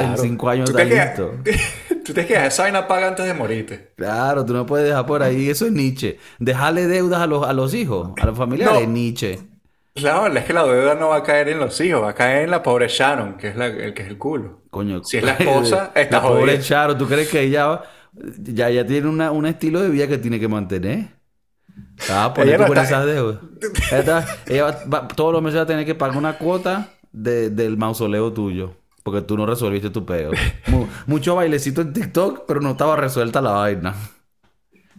En 0.01 0.19
cinco 0.19 0.49
años 0.51 0.71
¿Tú 0.71 0.79
está 0.79 0.89
te 0.89 1.07
listo. 1.07 1.35
Tú 2.05 2.13
te 2.13 2.27
quedas, 2.27 2.53
esa 2.53 2.65
vaina 2.65 2.87
paga 2.87 3.09
antes 3.09 3.25
de 3.27 3.33
morirte. 3.35 3.93
Claro, 3.97 4.45
tú 4.45 4.53
no 4.53 4.67
puedes 4.67 4.87
dejar 4.87 5.07
por 5.07 5.23
ahí. 5.23 5.49
Eso 5.49 5.65
es 5.67 5.73
Nietzsche. 5.73 6.19
Dejarle 6.39 6.87
deudas 6.87 7.21
a 7.23 7.27
los, 7.27 7.47
a 7.47 7.53
los 7.55 7.73
hijos, 7.73 8.11
a 8.21 8.27
los 8.27 8.37
familiares, 8.37 8.87
No. 8.87 8.93
Nietzsche. 8.93 9.39
Claro, 9.95 10.27
es 10.27 10.45
que 10.45 10.53
la 10.53 10.65
deuda 10.65 10.97
no 10.97 11.09
va 11.11 11.17
a 11.19 11.23
caer 11.23 11.49
en 11.49 11.61
los 11.61 11.81
hijos, 11.81 12.03
va 12.03 12.11
a 12.11 12.15
caer 12.15 12.43
en 12.45 12.51
la 12.51 12.63
pobre 12.63 12.89
Sharon, 12.89 13.37
que 13.39 13.49
es 13.49 13.57
la- 13.57 13.67
el 13.69 13.95
que 13.95 14.03
es 14.03 14.09
el 14.09 14.19
culo. 14.19 14.63
Coño. 14.71 15.03
Si 15.05 15.17
es 15.19 15.25
la 15.25 15.33
esposa, 15.39 15.93
está 15.95 16.17
La 16.17 16.23
pobre. 16.23 16.61
Charo, 16.61 16.97
¿tú 16.97 17.07
crees 17.07 17.29
que 17.29 17.41
ella 17.41 17.81
ya, 18.39 18.69
ya 18.71 18.85
tiene 18.85 19.09
una- 19.09 19.31
un 19.31 19.47
estilo 19.47 19.81
de 19.81 19.89
vida 19.89 20.07
que 20.09 20.19
tiene 20.19 20.39
que 20.41 20.49
mantener? 20.49 21.09
Ah, 22.11 22.27
Ella 22.27 22.35
poner 22.35 22.61
no 22.61 22.67
con 22.67 22.79
esas 22.79 23.07
deudas. 23.07 23.39
Ella, 23.91 23.99
está- 24.01 24.27
ella 24.47 24.65
va- 24.65 24.85
va- 25.03 25.09
todos 25.09 25.33
los 25.33 25.41
meses 25.43 25.59
va 25.59 25.63
a 25.63 25.67
tener 25.67 25.87
que 25.87 25.95
pagar 25.95 26.17
una 26.19 26.39
cuota 26.39 26.89
de- 27.13 27.51
del 27.51 27.77
mausoleo 27.79 28.33
tuyo. 28.33 28.75
Porque 29.05 29.21
tú 29.23 29.37
no 29.37 29.47
resolviste 29.47 29.91
tu. 29.91 30.05
Mu- 30.67 30.89
mucho 31.07 31.37
bailecito 31.37 31.83
en 31.83 31.93
TikTok, 31.93 32.45
pero 32.49 32.61
no 32.61 32.73
estaba 32.73 32.97
resuelta 32.97 33.41
la 33.41 33.51
vaina. 33.53 33.95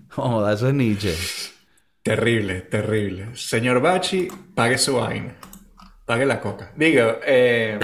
Joda, 0.09 0.53
eso 0.53 0.69
es 0.69 0.73
Nietzsche. 0.73 1.13
Terrible, 2.03 2.61
terrible. 2.61 3.35
Señor 3.35 3.81
Bachi, 3.81 4.27
pague 4.53 4.77
su 4.77 4.95
vaina. 4.95 5.35
Pague 6.05 6.25
la 6.25 6.39
coca. 6.39 6.71
Digo, 6.75 7.17
eh, 7.25 7.79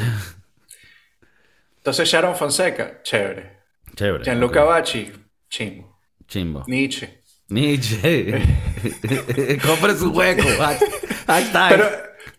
entonces 1.78 2.08
Sharon 2.08 2.36
Fonseca, 2.36 3.02
chévere. 3.02 3.60
Chévere. 3.96 4.24
Gianluca 4.24 4.64
ok. 4.64 4.70
Bachi, 4.70 5.12
chimbo. 5.50 6.00
Chimbo. 6.28 6.64
Nietzsche. 6.68 7.22
Nietzsche. 7.50 8.42
Compre 9.66 9.96
su 9.98 10.12
hueco. 10.12 10.48
Hashtag. 11.28 11.70
Pero, 11.70 11.90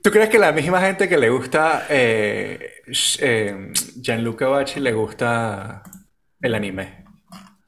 ¿tú 0.02 0.10
crees 0.10 0.28
que 0.28 0.38
la 0.38 0.52
misma 0.52 0.80
gente 0.80 1.08
que 1.08 1.16
le 1.16 1.30
gusta 1.30 1.86
eh, 1.88 2.82
eh, 3.20 3.72
Gianluca 4.00 4.48
Bachi 4.48 4.80
le 4.80 4.92
gusta 4.92 5.82
el 6.40 6.54
anime? 6.54 7.04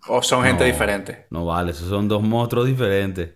¿O 0.09 0.23
son 0.23 0.45
gente 0.45 0.65
diferente? 0.65 1.27
No 1.31 1.47
vale, 1.47 1.71
esos 1.71 1.89
son 1.89 2.09
dos 2.09 2.23
monstruos 2.23 2.67
diferentes. 2.67 3.31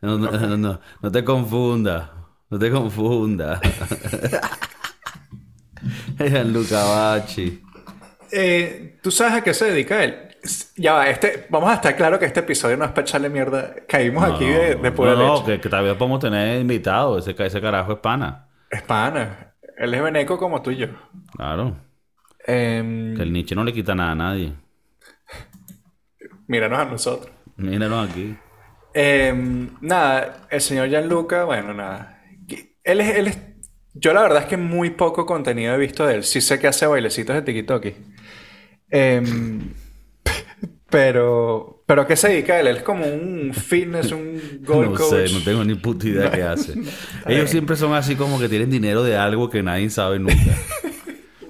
No, 0.00 0.18
no, 0.18 0.30
no, 0.30 0.56
no, 0.56 0.80
no 1.00 1.12
te 1.12 1.24
confundas. 1.24 2.10
No 2.50 2.58
te 2.58 2.70
confundas. 2.70 3.60
Gianluca 6.18 6.84
Bachi. 6.84 7.62
Eh, 8.30 8.98
¿Tú 9.02 9.10
sabes 9.10 9.34
a 9.34 9.40
qué 9.42 9.52
se 9.52 9.66
dedica 9.66 10.04
él? 10.04 10.31
Ya 10.76 10.94
va, 10.94 11.08
este, 11.08 11.46
vamos 11.50 11.70
a 11.70 11.74
estar 11.74 11.94
claro 11.96 12.18
que 12.18 12.24
este 12.24 12.40
episodio 12.40 12.76
no 12.76 12.84
es 12.84 12.90
para 12.90 13.02
echarle 13.02 13.28
mierda. 13.28 13.74
Caímos 13.88 14.24
aquí 14.24 14.46
de, 14.46 14.74
de 14.74 14.92
pura 14.92 15.14
no, 15.14 15.16
no, 15.16 15.34
leche. 15.34 15.60
que, 15.60 15.68
que 15.68 15.76
vez 15.82 15.94
podemos 15.96 16.18
tener 16.20 16.60
invitado. 16.60 17.18
Ese, 17.18 17.34
ese 17.38 17.60
carajo 17.60 17.92
es 17.92 17.98
pana. 17.98 18.48
Es 18.70 18.82
pana. 18.82 19.54
Él 19.76 19.94
es 19.94 20.02
veneco 20.02 20.38
como 20.38 20.60
tú 20.62 20.70
y 20.72 20.76
yo. 20.78 20.88
Claro. 21.36 21.76
Em, 22.44 23.14
Que 23.14 23.22
el 23.22 23.32
Nietzsche 23.32 23.54
no 23.54 23.62
le 23.64 23.72
quita 23.72 23.94
nada 23.94 24.12
a 24.12 24.14
nadie. 24.16 24.52
míranos 26.48 26.78
a 26.78 26.84
nosotros. 26.86 27.32
Míranos 27.56 28.10
aquí. 28.10 28.36
Em, 28.94 29.70
nada, 29.80 30.46
el 30.50 30.60
señor 30.60 30.88
Gianluca, 30.88 31.44
bueno, 31.44 31.72
nada. 31.72 32.20
Él 32.84 33.00
es, 33.00 33.16
él 33.16 33.28
es, 33.28 33.38
yo 33.94 34.12
la 34.12 34.22
verdad 34.22 34.42
es 34.42 34.48
que 34.48 34.56
muy 34.56 34.90
poco 34.90 35.24
contenido 35.24 35.74
he 35.74 35.78
visto 35.78 36.06
de 36.06 36.16
él. 36.16 36.24
Sí 36.24 36.40
sé 36.40 36.58
que 36.58 36.66
hace 36.66 36.86
bailecitos 36.86 37.34
de 37.36 37.42
TikTok. 37.42 37.86
Em, 38.90 39.70
pero, 40.92 41.82
pero 41.86 42.02
¿a 42.02 42.06
qué 42.06 42.14
se 42.14 42.28
dedica 42.28 42.60
él? 42.60 42.68
Él 42.68 42.76
es 42.76 42.82
como 42.84 43.04
un 43.04 43.52
fitness, 43.52 44.12
un 44.12 44.40
goal 44.64 44.90
No 44.92 44.94
coach. 44.94 45.08
sé, 45.28 45.32
no 45.32 45.40
tengo 45.42 45.64
ni 45.64 45.74
puta 45.74 46.06
idea 46.06 46.30
qué 46.30 46.42
hace. 46.44 46.74
Ellos 47.26 47.50
siempre 47.50 47.74
son 47.74 47.94
así 47.94 48.14
como 48.14 48.38
que 48.38 48.48
tienen 48.48 48.70
dinero 48.70 49.02
de 49.02 49.16
algo 49.16 49.50
que 49.50 49.62
nadie 49.62 49.90
sabe 49.90 50.18
nunca. 50.20 50.36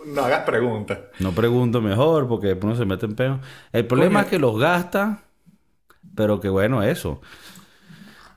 No 0.06 0.22
hagas 0.26 0.42
preguntas. 0.44 0.98
No 1.20 1.32
pregunto 1.32 1.80
mejor 1.80 2.28
porque 2.28 2.48
después 2.48 2.64
uno 2.64 2.76
se 2.76 2.84
mete 2.84 3.06
en 3.06 3.14
peo. 3.14 3.40
El 3.72 3.86
problema 3.86 4.20
es 4.20 4.26
que 4.26 4.38
los 4.38 4.58
gasta, 4.58 5.22
pero 6.14 6.38
que 6.38 6.50
bueno, 6.50 6.82
eso. 6.82 7.22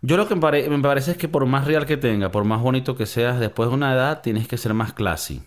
Yo 0.01 0.15
lo 0.15 0.25
que 0.25 0.35
me, 0.35 0.41
pare- 0.41 0.69
me 0.69 0.79
parece 0.79 1.11
es 1.11 1.17
que 1.17 1.27
por 1.27 1.45
más 1.47 1.65
real 1.65 1.85
que 1.85 1.97
tenga, 1.97 2.31
por 2.31 2.45
más 2.45 2.61
bonito 2.61 2.95
que 2.95 3.05
seas, 3.05 3.41
después 3.41 3.67
de 3.67 3.75
una 3.75 3.93
edad 3.93 4.21
tienes 4.21 4.47
que 4.47 4.55
ser 4.57 4.73
más 4.73 4.93
classy. 4.93 5.43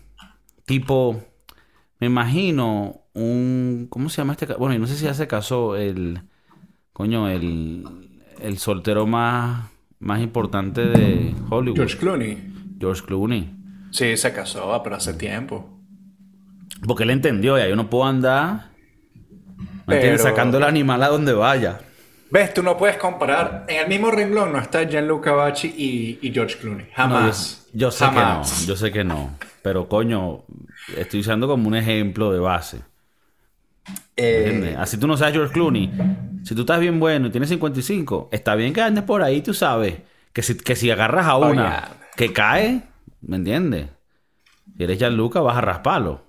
Tipo, 0.65 1.19
me 1.99 2.05
imagino 2.05 3.01
un... 3.21 3.87
¿Cómo 3.89 4.09
se 4.09 4.17
llama 4.17 4.33
este? 4.33 4.45
Bueno, 4.55 4.75
y 4.75 4.79
no 4.79 4.87
sé 4.87 4.95
si 4.95 5.05
ya 5.05 5.13
se 5.13 5.27
casó 5.27 5.75
el... 5.75 6.21
Coño, 6.93 7.29
el... 7.29 7.83
El 8.41 8.57
soltero 8.57 9.05
más, 9.05 9.69
más 9.99 10.21
importante 10.21 10.81
de 10.85 11.35
Hollywood. 11.49 11.75
George 11.75 11.97
Clooney. 11.97 12.53
George 12.79 13.03
Clooney. 13.05 13.53
Sí, 13.91 14.15
se 14.15 14.31
casó, 14.31 14.79
pero 14.81 14.95
hace 14.95 15.13
tiempo. 15.13 15.77
Porque 16.87 17.03
él 17.03 17.09
entendió, 17.09 17.57
ya 17.57 17.67
yo 17.67 17.75
no 17.75 17.89
puedo 17.89 18.05
andar 18.05 18.69
¿me 19.85 19.95
entiendes? 19.95 20.21
Pero- 20.21 20.35
sacando 20.35 20.57
el 20.57 20.63
animal 20.63 21.03
a 21.03 21.09
donde 21.09 21.33
vaya. 21.33 21.81
¿Ves? 22.31 22.53
Tú 22.53 22.61
no 22.61 22.77
puedes 22.77 22.95
comparar. 22.97 23.65
En 23.67 23.77
el 23.81 23.87
mismo 23.89 24.11
renglón 24.11 24.53
no 24.53 24.59
está 24.59 24.87
Gianluca 24.87 25.31
Bachi 25.31 25.67
y, 25.75 26.19
y 26.21 26.31
George 26.31 26.57
Clooney. 26.59 26.85
No, 26.85 26.93
Jamás. 26.95 27.67
yo, 27.73 27.79
yo 27.79 27.91
sé 27.91 28.05
Jamás. 28.05 28.51
que 28.51 28.61
no, 28.61 28.67
yo 28.67 28.75
sé 28.75 28.91
que 28.91 29.03
no. 29.03 29.31
Pero 29.63 29.89
coño, 29.89 30.43
estoy 30.95 31.21
usando 31.21 31.47
como 31.47 31.67
un 31.67 31.75
ejemplo 31.75 32.31
de 32.31 32.39
base. 32.39 32.81
Eh. 34.21 34.75
Así 34.77 34.97
tú 34.97 35.07
no 35.07 35.15
sabes 35.15 35.33
George 35.33 35.53
Clooney. 35.53 35.91
Si 36.43 36.55
tú 36.55 36.61
estás 36.61 36.79
bien 36.79 36.99
bueno 36.99 37.27
y 37.27 37.31
tienes 37.31 37.49
55, 37.49 38.29
está 38.31 38.55
bien 38.55 38.73
que 38.73 38.81
andes 38.81 39.03
por 39.03 39.23
ahí, 39.23 39.41
tú 39.41 39.53
sabes. 39.53 39.95
Que 40.33 40.41
si, 40.41 40.57
que 40.57 40.75
si 40.75 40.91
agarras 40.91 41.25
a 41.25 41.37
una 41.37 41.89
que 42.15 42.33
cae, 42.33 42.83
¿me 43.21 43.37
entiendes? 43.37 43.87
Si 44.77 44.83
eres 44.83 44.99
Gianluca, 44.99 45.39
vas 45.41 45.57
a 45.57 45.61
rasparlo. 45.61 46.23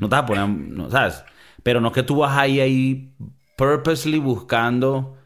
No 0.00 0.08
te 0.08 0.16
vas 0.16 0.22
a 0.22 0.26
poner, 0.26 0.48
no, 0.48 0.90
¿sabes? 0.90 1.22
Pero 1.62 1.80
no 1.80 1.88
es 1.88 1.94
que 1.94 2.02
tú 2.02 2.16
vas 2.16 2.36
ahí, 2.36 2.60
ahí, 2.60 3.14
purposely 3.56 4.18
buscando, 4.18 5.16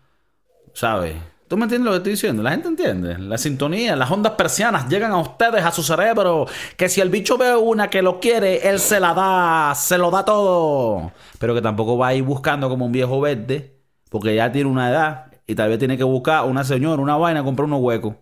¿sabes? 0.73 1.17
¿Tú 1.47 1.59
me 1.59 1.65
entiendes 1.65 1.85
lo 1.85 1.91
que 1.93 1.97
estoy 1.99 2.13
diciendo? 2.13 2.43
La 2.43 2.53
gente 2.53 2.69
entiende. 2.69 3.19
La 3.19 3.37
sintonía, 3.37 3.95
las 3.97 4.11
ondas 4.11 4.33
persianas 4.33 4.89
llegan 4.89 5.13
a 5.13 5.19
ustedes, 5.19 5.63
a 5.63 5.71
su 5.71 5.83
cerebro. 5.83 6.47
Que 6.77 6.89
si 6.89 7.01
el 7.01 7.11
bicho 7.11 7.37
ve 7.37 7.55
una 7.55 7.91
que 7.91 8.01
lo 8.01 8.19
quiere, 8.19 8.69
él 8.69 8.79
se 8.79 8.99
la 8.99 9.13
da, 9.13 9.75
se 9.75 9.99
lo 9.99 10.11
da 10.11 10.25
todo. 10.25 11.13
Pero 11.39 11.55
que 11.55 11.61
tampoco 11.61 11.99
va 11.99 12.09
a 12.09 12.15
ir 12.15 12.23
buscando 12.23 12.69
como 12.69 12.87
un 12.87 12.93
viejo 12.93 13.21
verde, 13.21 13.77
porque 14.09 14.35
ya 14.35 14.51
tiene 14.51 14.71
una 14.71 14.89
edad 14.89 15.27
y 15.47 15.55
tal 15.55 15.69
vez 15.69 15.79
tiene 15.79 15.99
que 15.99 16.05
buscar 16.05 16.45
una 16.45 16.65
señora, 16.65 17.03
una 17.03 17.17
vaina, 17.17 17.45
comprar 17.45 17.67
unos 17.67 17.81
huecos. 17.81 18.15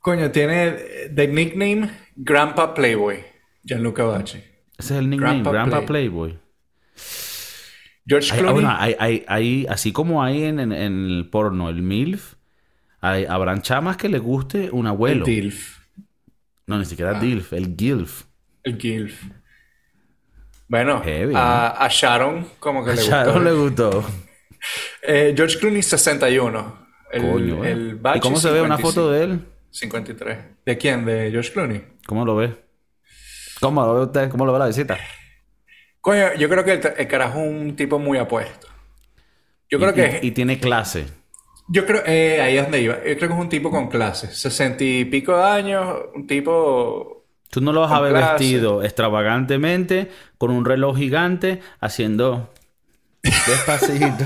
Coño, 0.00 0.30
tiene 0.30 0.72
de 1.10 1.28
nickname 1.28 1.90
Grandpa 2.16 2.74
Playboy, 2.74 3.24
Gianluca 3.62 4.04
Bacci. 4.04 4.38
Ese 4.78 4.94
es 4.94 5.00
el 5.00 5.08
nickname, 5.08 5.42
Grandpa 5.42 5.52
Grandpa, 5.52 5.76
Play. 5.76 6.08
Playboy. 6.08 6.43
George 8.06 8.32
Hay- 8.32 8.38
ah, 8.38 8.42
Clooney. 8.42 8.54
bueno, 8.64 8.76
hay, 8.78 8.96
hay- 8.98 9.24
hay- 9.28 9.66
así 9.68 9.92
como 9.92 10.22
hay 10.22 10.44
en, 10.44 10.60
en- 10.60 10.72
en 10.72 11.06
el 11.10 11.28
porno, 11.30 11.68
el 11.70 11.82
MILF, 11.82 12.34
hay, 13.00 13.24
habrán 13.24 13.62
chamas 13.62 13.96
que 13.96 14.08
les 14.08 14.20
guste 14.20 14.70
un 14.70 14.86
el 14.86 14.90
abuelo. 14.90 15.24
DILF. 15.24 15.78
No, 16.66 16.78
ni 16.78 16.84
siquiera 16.84 17.18
DILF, 17.20 17.52
el 17.52 17.74
GILF. 17.76 18.24
El 18.62 18.78
GILF. 18.78 19.22
Bueno, 20.68 21.02
Heavy, 21.02 21.34
a, 21.36 21.84
a 21.84 21.88
Sharon 21.88 22.46
como 22.58 22.84
que 22.84 22.92
A 22.92 22.94
le 22.94 23.02
Sharon 23.02 23.34
gustó. 23.34 23.44
le 23.44 23.52
gustó. 23.52 24.04
Eh, 25.06 25.34
George 25.36 25.58
Clooney 25.58 25.82
61. 25.82 26.86
El, 27.12 27.20
Coño, 27.22 27.64
¿eh? 27.66 27.72
el 27.72 28.00
¿Y 28.14 28.20
cómo 28.20 28.38
se 28.38 28.50
ve 28.50 28.62
una 28.62 28.78
55. 28.78 28.88
foto 28.88 29.10
de 29.12 29.22
él? 29.24 29.40
53. 29.70 30.38
¿De 30.64 30.78
quién? 30.78 31.04
¿De 31.04 31.30
George 31.30 31.52
Clooney? 31.52 31.84
¿Cómo 32.06 32.24
lo 32.24 32.34
ve? 32.36 32.54
¿Cómo 33.60 33.84
lo 33.84 33.94
ve 33.94 34.00
usted? 34.06 34.30
¿Cómo 34.30 34.46
lo 34.46 34.54
ve 34.54 34.58
la 34.60 34.66
visita? 34.68 34.96
Coño, 36.04 36.34
yo 36.34 36.48
creo 36.50 36.64
que 36.64 36.72
el, 36.72 36.80
el 36.98 37.08
carajo 37.08 37.40
es 37.40 37.46
un 37.48 37.76
tipo 37.76 37.98
muy 37.98 38.18
apuesto. 38.18 38.68
Yo 39.70 39.78
creo 39.80 39.94
que... 39.94 40.20
y, 40.22 40.28
y 40.28 40.30
tiene 40.32 40.60
clase. 40.60 41.06
Yo 41.68 41.86
creo... 41.86 42.02
eh, 42.04 42.42
ahí 42.42 42.58
es 42.58 42.62
donde 42.62 42.80
iba. 42.82 42.96
Yo 42.96 43.16
creo 43.16 43.28
que 43.28 43.34
es 43.34 43.40
un 43.40 43.48
tipo 43.48 43.70
con 43.70 43.88
clase. 43.88 44.30
Sesenta 44.30 44.84
y 44.84 45.06
pico 45.06 45.34
de 45.36 45.42
años. 45.44 45.96
Un 46.14 46.26
tipo... 46.26 47.24
Tú 47.50 47.60
no 47.62 47.72
lo 47.72 47.80
vas 47.80 47.92
a 47.92 48.00
ver 48.00 48.12
clase. 48.12 48.32
vestido 48.32 48.82
extravagantemente, 48.82 50.10
con 50.36 50.50
un 50.50 50.64
reloj 50.64 50.96
gigante, 50.98 51.60
haciendo 51.80 52.50
despacito. 53.22 54.24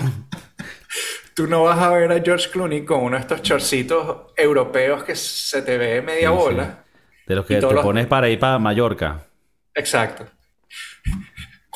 Tú 1.34 1.46
no 1.46 1.62
vas 1.62 1.78
a 1.78 1.90
ver 1.90 2.10
a 2.10 2.20
George 2.20 2.50
Clooney 2.50 2.84
con 2.84 3.00
uno 3.04 3.16
de 3.16 3.20
estos 3.20 3.42
chorcitos 3.42 4.32
europeos 4.36 5.04
que 5.04 5.14
se 5.14 5.62
te 5.62 5.78
ve 5.78 6.02
media 6.02 6.30
Sí, 6.30 6.34
sí. 6.34 6.42
bola. 6.42 6.84
De 7.26 7.34
los 7.36 7.46
que 7.46 7.56
te 7.56 7.60
los- 7.60 7.84
pones 7.84 8.06
para 8.08 8.28
ir 8.28 8.38
para 8.40 8.58
Mallorca. 8.58 9.26
Exacto. 9.74 10.26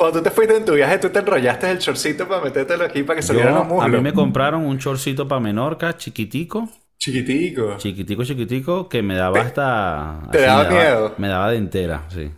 Cuando 0.03 0.19
tú 0.19 0.25
te 0.25 0.31
fuiste 0.33 0.57
en 0.57 0.65
tu 0.65 0.73
viaje, 0.75 0.99
tú 0.99 1.11
te 1.11 1.21
enrollaste 1.21 1.71
el 1.71 1.79
chorcito 1.79 2.27
para 2.27 2.43
metértelo 2.43 2.83
aquí 2.85 3.05
para 3.05 3.15
que 3.19 3.23
salieran 3.23 3.55
los 3.55 3.63
Yo, 3.69 3.71
a 3.71 3.75
muslos. 3.85 3.91
mí 3.93 4.01
me 4.01 4.13
compraron 4.13 4.67
un 4.67 4.77
chorcito 4.77 5.29
para 5.29 5.41
Menorca, 5.41 5.97
chiquitico, 5.97 6.69
Chiquitico. 6.99 7.77
chiquitico, 7.77 8.25
chiquitico, 8.25 8.89
que 8.89 9.01
me 9.01 9.15
daba 9.15 9.41
hasta... 9.41 10.23
te 10.33 10.41
daba 10.41 10.65
me 10.65 10.71
miedo. 10.75 11.15
Me 11.19 11.29
daba 11.29 11.53
de 11.53 11.57
entera, 11.59 12.03
sí. 12.09 12.33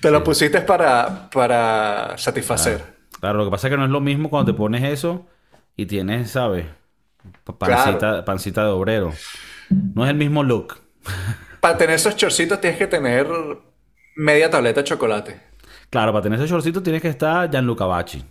Te 0.00 0.10
lo 0.10 0.24
pusiste 0.24 0.62
para, 0.62 1.28
para 1.28 2.16
satisfacer. 2.16 2.82
Claro, 3.20 3.36
lo 3.40 3.44
que 3.44 3.50
pasa 3.50 3.66
es 3.66 3.72
que 3.72 3.76
no 3.76 3.84
es 3.84 3.90
lo 3.90 4.00
mismo 4.00 4.30
cuando 4.30 4.50
te 4.50 4.56
pones 4.56 4.82
eso 4.84 5.26
y 5.76 5.84
tienes, 5.84 6.30
¿sabes? 6.30 6.64
Pa- 7.44 7.58
Pancita, 7.58 8.24
pancita 8.24 8.64
de 8.64 8.70
obrero. 8.70 9.12
No 9.94 10.04
es 10.04 10.10
el 10.10 10.16
mismo 10.16 10.42
look. 10.42 10.76
Para 11.60 11.76
tener 11.76 11.96
esos 11.96 12.16
chorcitos 12.16 12.62
tienes 12.62 12.78
que 12.78 12.86
tener 12.86 13.26
media 14.16 14.48
tableta 14.48 14.80
de 14.80 14.84
chocolate. 14.84 15.51
Claro, 15.92 16.10
para 16.12 16.22
tener 16.22 16.38
ese 16.40 16.48
shortcito 16.48 16.82
tienes 16.82 17.02
que 17.02 17.08
estar 17.08 17.50
Gianluca 17.50 17.84
Bacci. 17.84 18.24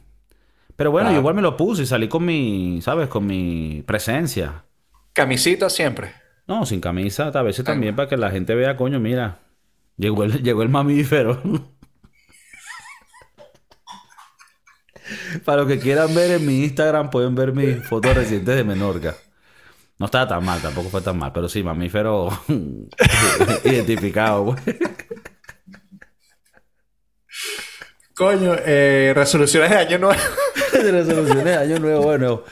Pero 0.76 0.90
bueno, 0.90 1.10
Claro. 1.10 1.14
yo 1.16 1.20
igual 1.22 1.36
me 1.36 1.44
lo 1.44 1.56
puse 1.56 1.84
y 1.84 1.86
salí 1.86 2.08
con 2.08 2.26
mi, 2.26 2.82
¿sabes? 2.82 3.08
Con 3.08 3.28
mi 3.28 3.84
presencia. 3.86 4.64
Camisita 5.14 5.70
siempre. 5.70 6.12
No, 6.48 6.66
sin 6.66 6.82
camisa, 6.82 7.28
a 7.28 7.42
veces 7.44 7.64
también 7.64 7.96
para 7.96 8.10
que 8.10 8.18
la 8.18 8.32
gente 8.32 8.56
vea, 8.56 8.76
coño, 8.76 9.00
mira, 9.00 9.38
llegó 9.96 10.24
el, 10.24 10.42
llegó 10.44 10.64
el 10.64 10.70
mamífero. 10.70 11.40
para 15.46 15.60
los 15.62 15.68
que 15.68 15.78
quieran 15.80 16.16
ver 16.16 16.32
en 16.32 16.46
mi 16.48 16.64
Instagram, 16.64 17.10
pueden 17.12 17.36
ver 17.36 17.54
mis 17.54 17.86
fotos 17.88 18.16
recientes 18.16 18.56
de 18.56 18.64
Menorca. 18.64 19.16
No 20.00 20.06
estaba 20.08 20.28
tan 20.28 20.44
mal, 20.44 20.60
tampoco 20.62 20.90
fue 20.90 21.02
tan 21.02 21.20
mal, 21.20 21.32
pero 21.32 21.48
sí, 21.48 21.62
mamífero 21.62 22.30
identificado. 23.66 24.46
pues. 24.56 24.78
Coño, 28.22 28.56
eh, 28.64 29.14
resoluciones 29.16 29.72
de 29.72 29.78
año 29.78 29.98
nuevo. 29.98 30.22
resoluciones 30.74 31.44
de 31.44 31.56
año 31.58 31.80
nuevo, 31.80 32.04
bueno. 32.04 32.44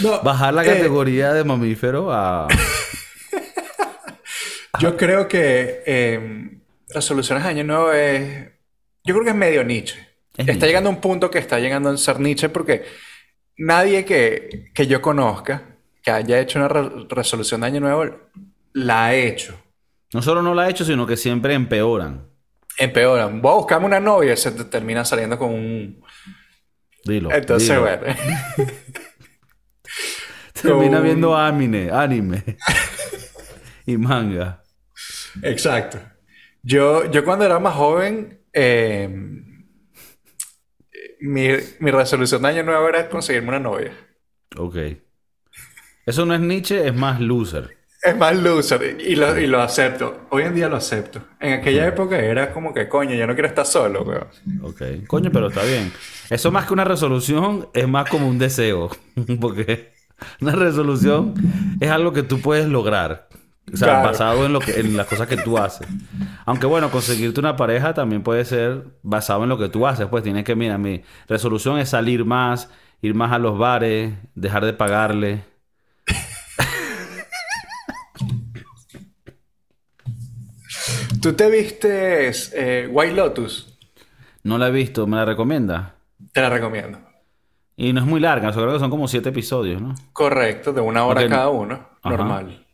No, 0.00 0.22
Bajar 0.22 0.54
la 0.54 0.62
eh, 0.64 0.68
categoría 0.68 1.32
de 1.32 1.42
mamífero 1.42 2.12
a... 2.12 2.46
Yo 4.78 4.96
creo 4.96 5.26
que 5.26 5.82
eh, 5.86 6.50
resoluciones 6.94 7.42
de 7.42 7.50
año 7.50 7.64
nuevo 7.64 7.90
es. 7.92 8.46
Yo 9.02 9.14
creo 9.14 9.24
que 9.24 9.30
es 9.30 9.36
medio 9.36 9.64
Nietzsche. 9.64 9.98
Es 9.98 10.06
está 10.40 10.52
Nietzsche. 10.52 10.66
llegando 10.68 10.90
a 10.90 10.92
un 10.92 11.00
punto 11.00 11.28
que 11.28 11.40
está 11.40 11.58
llegando 11.58 11.90
a 11.90 11.96
ser 11.96 12.20
Nietzsche 12.20 12.48
porque 12.48 12.84
nadie 13.56 14.04
que, 14.04 14.70
que 14.72 14.86
yo 14.86 15.02
conozca 15.02 15.64
que 16.00 16.12
haya 16.12 16.38
hecho 16.38 16.60
una 16.60 16.68
re- 16.68 16.90
resolución 17.08 17.62
de 17.62 17.66
año 17.66 17.80
nuevo 17.80 18.04
la 18.72 19.06
ha 19.06 19.14
hecho. 19.14 19.60
No 20.12 20.22
solo 20.22 20.42
no 20.42 20.54
la 20.54 20.62
ha 20.62 20.70
hecho, 20.70 20.84
sino 20.84 21.08
que 21.08 21.16
siempre 21.16 21.54
empeoran. 21.54 22.35
Empeoran. 22.78 23.40
Voy 23.40 23.52
a 23.52 23.56
buscarme 23.56 23.86
una 23.86 24.00
novia 24.00 24.34
y 24.34 24.36
se 24.36 24.50
te 24.52 24.64
termina 24.64 25.04
saliendo 25.04 25.38
con 25.38 25.52
un. 25.52 26.04
Dilo. 27.04 27.32
Entonces, 27.32 27.68
dilo. 27.68 27.82
bueno. 27.82 28.02
Termina 30.62 31.00
viendo 31.00 31.36
anime, 31.36 31.90
anime. 31.90 32.42
y 33.86 33.96
manga. 33.96 34.62
Exacto. 35.42 35.98
Yo, 36.62 37.10
yo 37.10 37.24
cuando 37.24 37.44
era 37.44 37.58
más 37.58 37.74
joven, 37.74 38.40
eh, 38.52 39.08
mi, 41.20 41.48
mi 41.78 41.90
resolución 41.90 42.42
de 42.42 42.48
año 42.48 42.62
nuevo 42.62 42.88
era 42.88 43.08
conseguirme 43.08 43.50
una 43.50 43.60
novia. 43.60 43.92
Ok. 44.56 44.76
Eso 46.06 46.24
no 46.24 46.34
es 46.34 46.40
Nietzsche, 46.40 46.86
es 46.86 46.94
más 46.94 47.20
loser. 47.20 47.76
Es 48.06 48.16
más 48.16 48.36
loser 48.36 48.98
y 49.00 49.16
lo, 49.16 49.38
y 49.38 49.46
lo 49.46 49.60
acepto. 49.60 50.26
Hoy 50.30 50.44
en 50.44 50.54
día 50.54 50.68
lo 50.68 50.76
acepto. 50.76 51.20
En 51.40 51.54
aquella 51.54 51.86
época 51.86 52.18
era 52.18 52.52
como 52.52 52.72
que, 52.72 52.88
coño, 52.88 53.14
yo 53.14 53.26
no 53.26 53.34
quiero 53.34 53.48
estar 53.48 53.66
solo, 53.66 54.02
weón. 54.02 54.26
Ok. 54.62 55.06
Coño, 55.06 55.30
pero 55.32 55.48
está 55.48 55.62
bien. 55.64 55.92
Eso 56.30 56.52
más 56.52 56.66
que 56.66 56.72
una 56.72 56.84
resolución 56.84 57.68
es 57.74 57.88
más 57.88 58.08
como 58.08 58.28
un 58.28 58.38
deseo. 58.38 58.90
Porque 59.40 59.92
una 60.40 60.52
resolución 60.52 61.34
es 61.80 61.90
algo 61.90 62.12
que 62.12 62.22
tú 62.22 62.40
puedes 62.40 62.66
lograr. 62.68 63.28
O 63.72 63.76
sea, 63.76 63.88
Claro. 63.88 64.08
basado 64.08 64.46
en, 64.46 64.52
lo 64.52 64.60
que, 64.60 64.78
en 64.78 64.96
las 64.96 65.06
cosas 65.08 65.26
que 65.26 65.36
tú 65.36 65.58
haces. 65.58 65.88
Aunque 66.44 66.66
bueno, 66.66 66.90
conseguirte 66.92 67.40
una 67.40 67.56
pareja 67.56 67.92
también 67.94 68.22
puede 68.22 68.44
ser 68.44 68.84
basado 69.02 69.42
en 69.42 69.48
lo 69.48 69.58
que 69.58 69.68
tú 69.68 69.84
haces. 69.86 70.06
Pues 70.06 70.22
tienes 70.22 70.44
que, 70.44 70.54
mira, 70.54 70.78
mi 70.78 71.02
resolución 71.28 71.78
es 71.80 71.88
salir 71.88 72.24
más, 72.24 72.70
ir 73.02 73.14
más 73.14 73.32
a 73.32 73.38
los 73.40 73.58
bares, 73.58 74.14
dejar 74.36 74.64
de 74.64 74.72
pagarle. 74.72 75.42
¿Tú 81.26 81.32
te 81.32 81.50
viste 81.50 82.30
eh, 82.52 82.86
White 82.88 83.14
Lotus? 83.14 83.76
No 84.44 84.58
la 84.58 84.68
he 84.68 84.70
visto, 84.70 85.08
¿me 85.08 85.16
la 85.16 85.24
recomienda? 85.24 85.96
Te 86.32 86.40
la 86.40 86.48
recomiendo. 86.50 87.00
Y 87.74 87.92
no 87.92 87.98
es 87.98 88.06
muy 88.06 88.20
larga, 88.20 88.50
yo 88.52 88.60
creo 88.60 88.74
que 88.74 88.78
son 88.78 88.90
como 88.90 89.08
siete 89.08 89.30
episodios, 89.30 89.82
¿no? 89.82 89.96
Correcto, 90.12 90.72
de 90.72 90.80
una 90.82 91.04
hora 91.04 91.26
cada 91.28 91.48
uno. 91.48 91.88
Ajá. 92.00 92.10
Normal. 92.16 92.64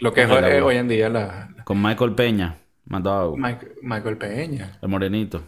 Lo 0.00 0.12
que 0.12 0.24
es 0.24 0.30
hoy 0.30 0.76
en 0.76 0.88
día 0.88 1.08
la, 1.08 1.48
Con 1.64 1.80
Michael 1.80 2.14
Peña, 2.14 2.58
mandado 2.84 3.34
Mike- 3.34 3.76
Michael 3.80 4.18
Peña. 4.18 4.78
el 4.82 4.88
morenito. 4.90 5.42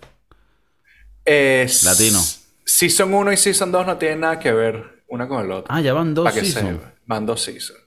Es- 1.27 1.85
Latino. 1.85 2.19
Season 2.65 3.13
1 3.13 3.31
y 3.31 3.37
Season 3.37 3.71
2 3.71 3.87
no 3.87 3.99
tienen 3.99 4.21
nada 4.21 4.39
que 4.39 4.53
ver 4.53 5.05
una 5.09 5.29
con 5.29 5.45
el 5.45 5.53
otro. 5.53 5.67
Ah, 5.69 5.83
ya 5.83 5.93
van 5.93 6.15
dos 6.15 6.33
seasons. 6.33 6.81
Van 7.05 7.27
dos 7.27 7.43
seasons. 7.43 7.79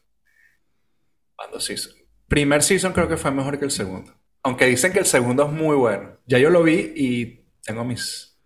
Van 1.36 1.50
dos 1.52 1.64
seasons. 1.64 1.96
Primer 2.28 2.62
season 2.62 2.94
creo 2.94 3.08
que 3.08 3.18
fue 3.18 3.32
mejor 3.32 3.58
que 3.58 3.66
el 3.66 3.72
segundo. 3.72 4.14
Aunque 4.44 4.66
dicen 4.66 4.92
que 4.92 5.00
el 5.00 5.06
segundo 5.06 5.46
es 5.46 5.52
muy 5.52 5.76
bueno. 5.76 6.18
Ya 6.26 6.38
yo 6.40 6.50
lo 6.50 6.64
vi 6.64 6.94
y 6.96 7.46
tengo 7.64 7.84
mis... 7.86 8.38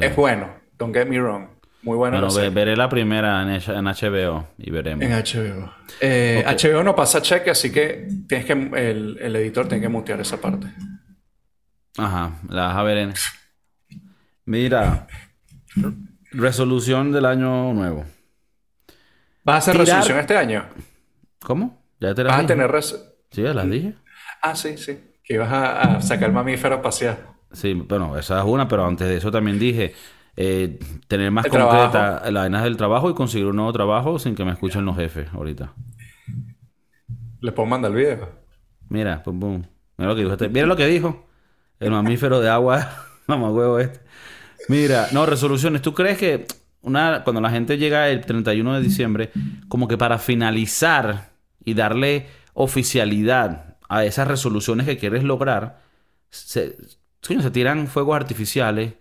Es 0.00 0.14
bueno. 0.16 0.54
Don't 0.78 0.94
get 0.94 1.06
me 1.06 1.18
wrong. 1.20 1.48
Muy 1.82 1.96
bueno. 1.96 2.18
Bueno, 2.20 2.34
la 2.34 2.42
ve- 2.42 2.50
veré 2.50 2.76
la 2.76 2.88
primera 2.88 3.42
en, 3.42 3.48
HBO 3.84 4.48
y 4.58 4.70
veremos. 4.70 5.04
En 5.04 5.12
HBO. 5.12 5.72
Eh. 6.00 6.42
HBO 6.46 6.82
no 6.82 6.94
pasa 6.96 7.20
cheque, 7.22 7.50
así 7.50 7.70
que 7.72 8.08
tienes 8.28 8.46
que 8.46 8.52
el, 8.52 9.18
el 9.20 9.36
editor 9.36 9.68
tiene 9.68 9.82
que 9.82 9.88
mutear 9.88 10.20
esa 10.20 10.40
parte. 10.40 10.66
Ajá, 11.98 12.38
la 12.48 12.66
vas 12.68 12.76
a 12.76 12.82
ver 12.82 12.98
en... 12.98 13.14
Mira, 14.46 15.06
resolución 16.32 17.12
del 17.12 17.24
año 17.26 17.72
nuevo. 17.72 18.04
¿Vas 19.44 19.54
a 19.54 19.58
hacer 19.58 19.74
Tirar- 19.74 19.86
resolución 19.86 20.18
este 20.18 20.36
año? 20.36 20.66
¿Cómo? 21.40 21.82
¿Ya 22.00 22.14
te 22.14 22.24
las 22.24 22.32
¿Vas 22.34 22.44
a 22.44 22.46
tener 22.46 22.70
res- 22.70 23.04
Sí, 23.30 23.42
ya 23.42 23.52
las 23.54 23.68
dije. 23.68 23.94
Ah, 24.42 24.54
sí, 24.54 24.76
sí. 24.78 24.98
Que 25.24 25.34
ibas 25.34 25.50
a, 25.50 25.96
a 25.96 26.00
sacar 26.02 26.28
el 26.28 26.34
mamífero 26.34 26.76
a 26.76 26.82
pasear. 26.82 27.34
Sí, 27.52 27.72
bueno, 27.72 28.16
esa 28.18 28.40
es 28.40 28.44
una, 28.44 28.68
pero 28.68 28.84
antes 28.84 29.08
de 29.08 29.16
eso 29.16 29.30
también 29.30 29.58
dije, 29.58 29.94
eh, 30.36 30.78
tener 31.06 31.30
más 31.30 31.44
El 31.44 31.52
concreta 31.52 32.22
las 32.30 32.42
vainas 32.42 32.64
del 32.64 32.76
trabajo 32.76 33.08
y 33.08 33.14
conseguir 33.14 33.46
un 33.46 33.56
nuevo 33.56 33.72
trabajo 33.72 34.18
sin 34.18 34.34
que 34.34 34.44
me 34.44 34.52
escuchen 34.52 34.84
los 34.84 34.96
jefes 34.96 35.28
ahorita. 35.32 35.72
Le 37.40 37.52
puedo 37.52 37.68
mandar 37.68 37.92
el 37.92 37.96
video. 37.96 38.28
Mira, 38.88 39.22
pum, 39.22 39.38
pum. 39.38 39.62
Mira 39.96 40.10
lo 40.10 40.16
que 40.16 40.22
dijo 40.22 40.32
este. 40.32 40.48
Mira 40.48 40.66
lo 40.66 40.76
que 40.76 40.86
dijo. 40.86 41.26
El 41.78 41.90
mamífero 41.90 42.40
de 42.40 42.48
agua, 42.48 42.88
mamá 43.26 43.50
huevo 43.50 43.78
este. 43.78 44.00
Mira, 44.68 45.08
no, 45.12 45.26
resoluciones. 45.26 45.82
¿Tú 45.82 45.94
crees 45.94 46.18
que 46.18 46.46
una, 46.80 47.22
cuando 47.22 47.40
la 47.40 47.50
gente 47.50 47.78
llega 47.78 48.08
el 48.08 48.24
31 48.24 48.74
de 48.74 48.80
diciembre, 48.80 49.30
como 49.68 49.86
que 49.86 49.96
para 49.96 50.18
finalizar 50.18 51.30
y 51.64 51.74
darle 51.74 52.26
oficialidad 52.54 53.73
a 53.88 54.04
esas 54.04 54.28
resoluciones 54.28 54.86
que 54.86 54.98
quieres 54.98 55.24
lograr, 55.24 55.82
se, 56.30 56.76
se 57.22 57.50
tiran 57.50 57.86
fuegos 57.86 58.16
artificiales? 58.16 58.94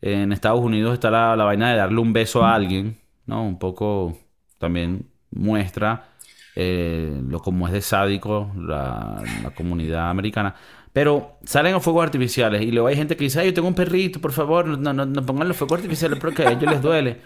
En 0.00 0.32
Estados 0.32 0.60
Unidos 0.60 0.94
está 0.94 1.10
la, 1.10 1.34
la 1.34 1.44
vaina 1.44 1.70
de 1.70 1.76
darle 1.76 1.98
un 1.98 2.12
beso 2.12 2.44
a 2.44 2.54
alguien, 2.54 2.98
¿no? 3.26 3.42
Un 3.42 3.58
poco 3.58 4.18
también 4.58 5.06
muestra 5.30 6.08
eh, 6.56 7.20
lo 7.26 7.40
como 7.40 7.66
es 7.66 7.72
de 7.72 7.80
sádico 7.80 8.52
la, 8.56 9.22
la 9.42 9.50
comunidad 9.50 10.10
americana. 10.10 10.54
Pero 10.92 11.38
salen 11.44 11.72
los 11.72 11.82
fuegos 11.82 12.04
artificiales 12.04 12.62
y 12.62 12.70
luego 12.70 12.86
hay 12.88 12.96
gente 12.96 13.16
que 13.16 13.24
dice, 13.24 13.40
ay, 13.40 13.46
yo 13.46 13.54
tengo 13.54 13.68
un 13.68 13.74
perrito, 13.74 14.20
por 14.20 14.32
favor, 14.32 14.66
no, 14.66 14.92
no, 14.92 15.04
no 15.04 15.26
pongan 15.26 15.48
los 15.48 15.56
fuegos 15.56 15.78
artificiales 15.78 16.18
porque 16.20 16.44
a 16.44 16.52
ellos 16.52 16.70
les 16.70 16.80
duele. 16.82 17.20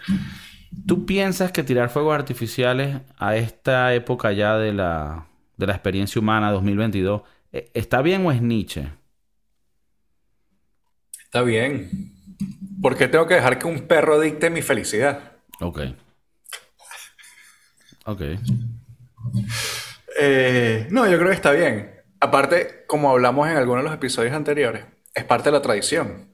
¿Tú 0.87 1.05
piensas 1.05 1.51
que 1.51 1.63
tirar 1.63 1.89
fuegos 1.89 2.15
artificiales 2.15 3.01
a 3.17 3.35
esta 3.35 3.93
época 3.93 4.31
ya 4.31 4.57
de 4.57 4.73
la, 4.73 5.28
de 5.59 5.67
la 5.67 5.73
experiencia 5.73 6.19
humana 6.19 6.51
2022 6.51 7.21
eh, 7.51 7.69
está 7.73 8.01
bien 8.01 8.25
o 8.25 8.31
es 8.31 8.41
Nietzsche? 8.41 8.89
Está 11.23 11.41
bien. 11.41 12.13
¿Por 12.81 12.95
qué 12.95 13.07
tengo 13.07 13.27
que 13.27 13.35
dejar 13.35 13.59
que 13.59 13.67
un 13.67 13.81
perro 13.81 14.19
dicte 14.19 14.49
mi 14.49 14.61
felicidad? 14.61 15.33
Ok. 15.59 15.81
Ok. 18.05 18.21
Eh, 20.19 20.87
no, 20.89 21.07
yo 21.07 21.17
creo 21.17 21.29
que 21.29 21.35
está 21.35 21.51
bien. 21.51 21.91
Aparte, 22.21 22.85
como 22.87 23.11
hablamos 23.11 23.47
en 23.49 23.57
algunos 23.57 23.83
de 23.83 23.89
los 23.89 23.97
episodios 23.97 24.33
anteriores, 24.33 24.85
es 25.13 25.23
parte 25.25 25.49
de 25.49 25.51
la 25.51 25.61
tradición. 25.61 26.33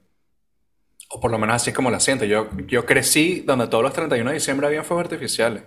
O 1.10 1.20
por 1.20 1.30
lo 1.30 1.38
menos 1.38 1.56
así 1.56 1.70
es 1.70 1.76
como 1.76 1.90
la 1.90 2.00
siento. 2.00 2.24
Yo, 2.24 2.48
yo 2.66 2.86
crecí 2.86 3.40
donde 3.40 3.66
todos 3.66 3.82
los 3.82 3.92
31 3.92 4.30
de 4.30 4.34
diciembre 4.34 4.66
habían 4.68 4.84
fuegos 4.84 5.04
artificiales. 5.04 5.64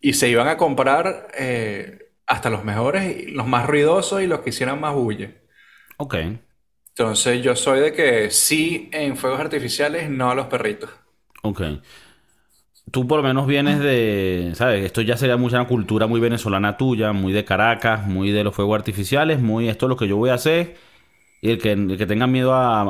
Y 0.00 0.14
se 0.14 0.28
iban 0.28 0.48
a 0.48 0.56
comprar 0.56 1.28
eh, 1.38 2.07
hasta 2.28 2.50
los 2.50 2.64
mejores, 2.64 3.28
y 3.28 3.32
los 3.32 3.46
más 3.48 3.66
ruidosos 3.66 4.22
y 4.22 4.26
los 4.28 4.40
que 4.40 4.50
hicieran 4.50 4.80
más 4.80 4.94
bulla. 4.94 5.32
Ok. 5.98 6.14
Entonces 6.94 7.42
yo 7.42 7.56
soy 7.56 7.80
de 7.80 7.94
que 7.94 8.30
sí 8.30 8.90
en 8.92 9.16
fuegos 9.16 9.40
artificiales, 9.40 10.10
no 10.10 10.30
a 10.30 10.34
los 10.34 10.48
perritos. 10.48 10.90
Ok. 11.42 11.60
Tú 12.90 13.06
por 13.06 13.18
lo 13.18 13.22
menos 13.22 13.46
vienes 13.46 13.80
de, 13.80 14.52
¿sabes? 14.54 14.84
Esto 14.84 15.02
ya 15.02 15.16
sería 15.18 15.36
mucha 15.36 15.62
cultura 15.66 16.06
muy 16.06 16.20
venezolana 16.20 16.78
tuya, 16.78 17.12
muy 17.12 17.34
de 17.34 17.44
Caracas, 17.44 18.06
muy 18.06 18.30
de 18.30 18.44
los 18.44 18.54
fuegos 18.54 18.76
artificiales, 18.78 19.40
muy 19.40 19.68
esto 19.68 19.86
es 19.86 19.90
lo 19.90 19.96
que 19.96 20.08
yo 20.08 20.16
voy 20.16 20.30
a 20.30 20.34
hacer. 20.34 20.76
Y 21.42 21.50
el 21.52 21.58
que, 21.62 21.72
el 21.72 21.98
que 21.98 22.06
tenga 22.06 22.26
miedo 22.28 22.54
a, 22.54 22.82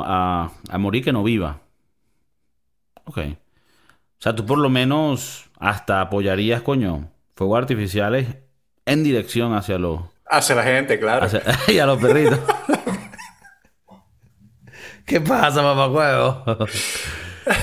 a- 0.45 0.53
a 0.69 0.77
morir, 0.79 1.03
que 1.03 1.13
no 1.13 1.23
viva. 1.23 1.61
Ok. 3.05 3.17
O 3.17 4.23
sea, 4.23 4.35
tú 4.35 4.45
por 4.45 4.59
lo 4.59 4.69
menos 4.69 5.49
hasta 5.59 6.01
apoyarías, 6.01 6.61
coño, 6.61 7.11
fuegos 7.35 7.59
artificiales 7.59 8.37
en 8.91 9.03
dirección 9.03 9.53
hacia 9.53 9.77
los, 9.77 10.01
Hacia 10.29 10.55
la 10.55 10.63
gente, 10.63 10.99
claro. 10.99 11.25
hacia- 11.25 11.41
y 11.67 11.79
a 11.79 11.85
los 11.85 11.99
perritos. 11.99 12.39
¿Qué 15.05 15.19
pasa, 15.21 15.61
mamá 15.63 15.87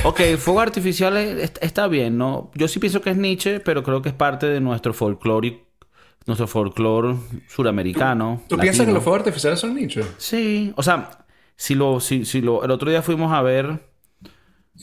ok, 0.05 0.21
fuegos 0.39 0.63
artificiales 0.63 1.39
est- 1.45 1.59
está 1.63 1.87
bien, 1.87 2.19
¿no? 2.19 2.51
Yo 2.55 2.67
sí 2.67 2.81
pienso 2.81 3.01
que 3.01 3.11
es 3.11 3.17
Nietzsche, 3.17 3.61
pero 3.61 3.83
creo 3.85 4.03
que 4.03 4.09
es 4.09 4.15
parte 4.15 4.47
de 4.47 4.61
nuestro 4.61 4.93
folclore, 4.93 5.65
nuestro 6.27 6.49
folclore 6.49 7.15
suramericano. 7.49 8.43
¿Tú 8.49 8.59
piensas 8.59 8.85
que 8.87 8.93
los 8.93 9.03
fuegos 9.05 9.21
artificiales 9.21 9.61
son 9.61 9.75
nichos? 9.75 10.07
Sí, 10.19 10.73
o 10.77 10.83
sea, 10.83 11.25
si 11.55 11.77
lo, 11.77 12.01
si, 12.01 12.25
si 12.25 12.41
lo, 12.41 12.65
el 12.65 12.71
otro 12.73 12.91
día 12.91 13.01
fuimos 13.03 13.33
a 13.33 13.43
ver 13.43 13.81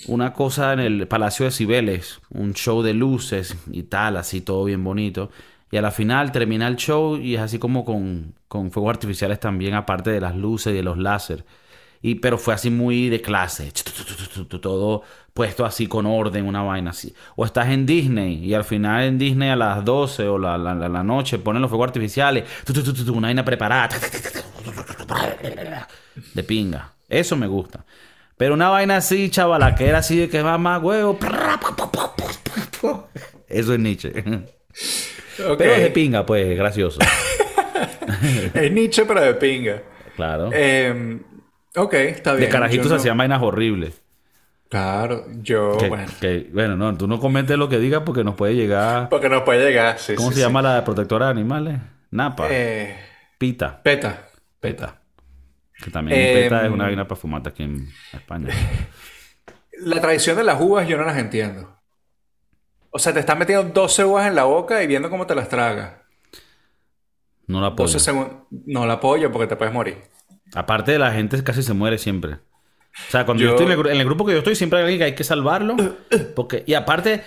una 0.07 0.31
cosa 0.33 0.71
en 0.71 0.79
el 0.79 1.05
Palacio 1.07 1.45
de 1.45 1.51
Cibeles, 1.51 2.19
un 2.29 2.53
show 2.53 2.81
de 2.81 2.93
luces 2.93 3.57
y 3.71 3.83
tal, 3.83 4.15
así 4.15 4.39
todo 4.39 4.63
bien 4.63 4.83
bonito. 4.85 5.29
Y 5.73 5.77
a 5.77 5.81
la 5.81 5.89
final 5.89 6.31
termina 6.31 6.67
el 6.67 6.75
show 6.75 7.17
y 7.17 7.33
es 7.33 7.41
así 7.41 7.57
como 7.57 7.83
con, 7.83 8.35
con 8.47 8.69
fuegos 8.69 8.91
artificiales 8.91 9.39
también, 9.39 9.73
aparte 9.73 10.11
de 10.11 10.21
las 10.21 10.35
luces 10.35 10.71
y 10.71 10.75
de 10.75 10.83
los 10.83 10.99
láser. 10.99 11.43
Y, 11.99 12.13
pero 12.15 12.37
fue 12.37 12.53
así 12.53 12.69
muy 12.69 13.09
de 13.09 13.21
clase, 13.21 13.71
todo 14.61 15.01
puesto 15.33 15.65
así 15.65 15.87
con 15.87 16.05
orden, 16.05 16.45
una 16.45 16.61
vaina 16.61 16.91
así. 16.91 17.15
O 17.35 17.43
estás 17.43 17.69
en 17.69 17.87
Disney 17.87 18.45
y 18.45 18.53
al 18.53 18.65
final 18.65 19.03
en 19.03 19.17
Disney 19.17 19.49
a 19.49 19.55
las 19.55 19.83
12 19.83 20.27
o 20.27 20.37
la, 20.37 20.59
la, 20.59 20.75
la- 20.75 21.03
noche 21.03 21.39
ponen 21.39 21.61
los 21.63 21.69
fuegos 21.71 21.87
artificiales, 21.87 22.43
una 23.11 23.29
vaina 23.29 23.43
preparada 23.43 23.89
de 26.35 26.43
pinga. 26.43 26.91
Eso 27.09 27.35
me 27.35 27.47
gusta. 27.47 27.83
Pero 28.37 28.53
una 28.53 28.69
vaina 28.69 28.97
así, 28.97 29.31
chavala, 29.31 29.73
que 29.73 29.87
era 29.87 29.97
así 29.97 30.17
de 30.17 30.29
que 30.29 30.43
va 30.43 30.59
más 30.59 30.83
huevo. 30.83 31.17
Eso 33.47 33.73
es 33.73 33.79
Nietzsche. 33.79 34.13
Pero 35.37 35.73
es 35.73 35.81
de 35.81 35.89
pinga, 35.91 36.25
pues, 36.25 36.55
gracioso. 36.57 36.99
Es 38.53 38.71
nicho, 38.71 39.05
pero 39.07 39.21
de 39.21 39.33
pinga. 39.33 39.81
Claro. 40.15 40.49
Eh, 40.53 41.19
ok, 41.75 41.93
está 41.93 42.31
bien. 42.33 42.45
De 42.45 42.49
carajitos 42.49 42.89
no- 42.89 42.95
hacían 42.95 43.17
vainas 43.17 43.41
horribles. 43.41 44.01
Claro, 44.69 45.25
yo, 45.41 45.77
Que- 45.77 45.89
bueno. 45.89 46.11
que- 46.19 46.49
bueno, 46.53 46.75
no, 46.75 46.95
tú 46.97 47.07
no 47.07 47.19
comentes 47.19 47.57
lo 47.57 47.69
que 47.69 47.79
digas 47.79 48.03
porque 48.05 48.23
nos 48.23 48.35
puede 48.35 48.55
llegar. 48.55 49.09
Porque 49.09 49.29
nos 49.29 49.43
puede 49.43 49.65
llegar, 49.67 49.99
sí, 49.99 50.15
¿Cómo 50.15 50.29
sí, 50.29 50.35
se 50.35 50.41
sí. 50.41 50.45
llama 50.47 50.61
la 50.61 50.83
protectora 50.83 51.25
de 51.27 51.31
animales? 51.31 51.79
Napa. 52.11 52.47
Eh, 52.49 52.95
Pita. 53.37 53.81
peta. 53.83 54.29
Peta. 54.59 55.01
Que 55.83 55.91
también 55.91 56.19
Em, 56.19 56.33
peta 56.43 56.65
es 56.65 56.71
una 56.71 56.85
vaina 56.85 57.07
para 57.07 57.19
fumarte 57.19 57.49
aquí 57.49 57.63
en 57.63 57.87
España. 58.13 58.49
La 59.79 59.99
tradición 59.99 60.37
de 60.37 60.43
las 60.43 60.61
uvas 60.61 60.87
yo 60.87 60.97
no 60.97 61.03
las 61.03 61.17
entiendo. 61.17 61.77
O 62.93 62.99
sea, 62.99 63.13
te 63.13 63.19
estás 63.19 63.37
metiendo 63.37 63.63
12 63.73 64.05
uvas 64.05 64.27
en 64.27 64.35
la 64.35 64.43
boca 64.43 64.81
y 64.83 64.87
viendo 64.87 65.09
cómo 65.09 65.25
te 65.27 65.33
las 65.35 65.49
tragas. 65.49 65.93
No 67.47 67.59
la 67.59 67.67
apoyo. 67.67 67.87
12 67.87 67.99
segundos. 67.99 68.31
No 68.65 68.85
la 68.85 68.93
apoyo 68.93 69.31
porque 69.31 69.47
te 69.47 69.55
puedes 69.55 69.73
morir. 69.73 69.97
Aparte 70.53 70.91
de 70.91 70.99
la 70.99 71.11
gente 71.11 71.43
casi 71.43 71.63
se 71.63 71.73
muere 71.73 71.97
siempre. 71.97 72.33
O 72.35 73.11
sea, 73.11 73.25
cuando 73.25 73.41
yo, 73.43 73.49
Yo- 73.49 73.55
estoy 73.55 73.65
en 73.65 73.71
el, 73.71 73.79
gru- 73.79 73.91
en 73.91 73.97
el 73.99 74.05
grupo 74.05 74.25
que 74.25 74.33
yo 74.33 74.37
estoy, 74.37 74.55
siempre 74.55 74.77
hay 74.79 74.83
alguien 74.83 74.99
que 74.99 75.05
hay 75.05 75.15
que 75.15 75.23
salvarlo. 75.23 75.75
Porque, 76.35 76.63
y 76.67 76.75
aparte, 76.75 77.23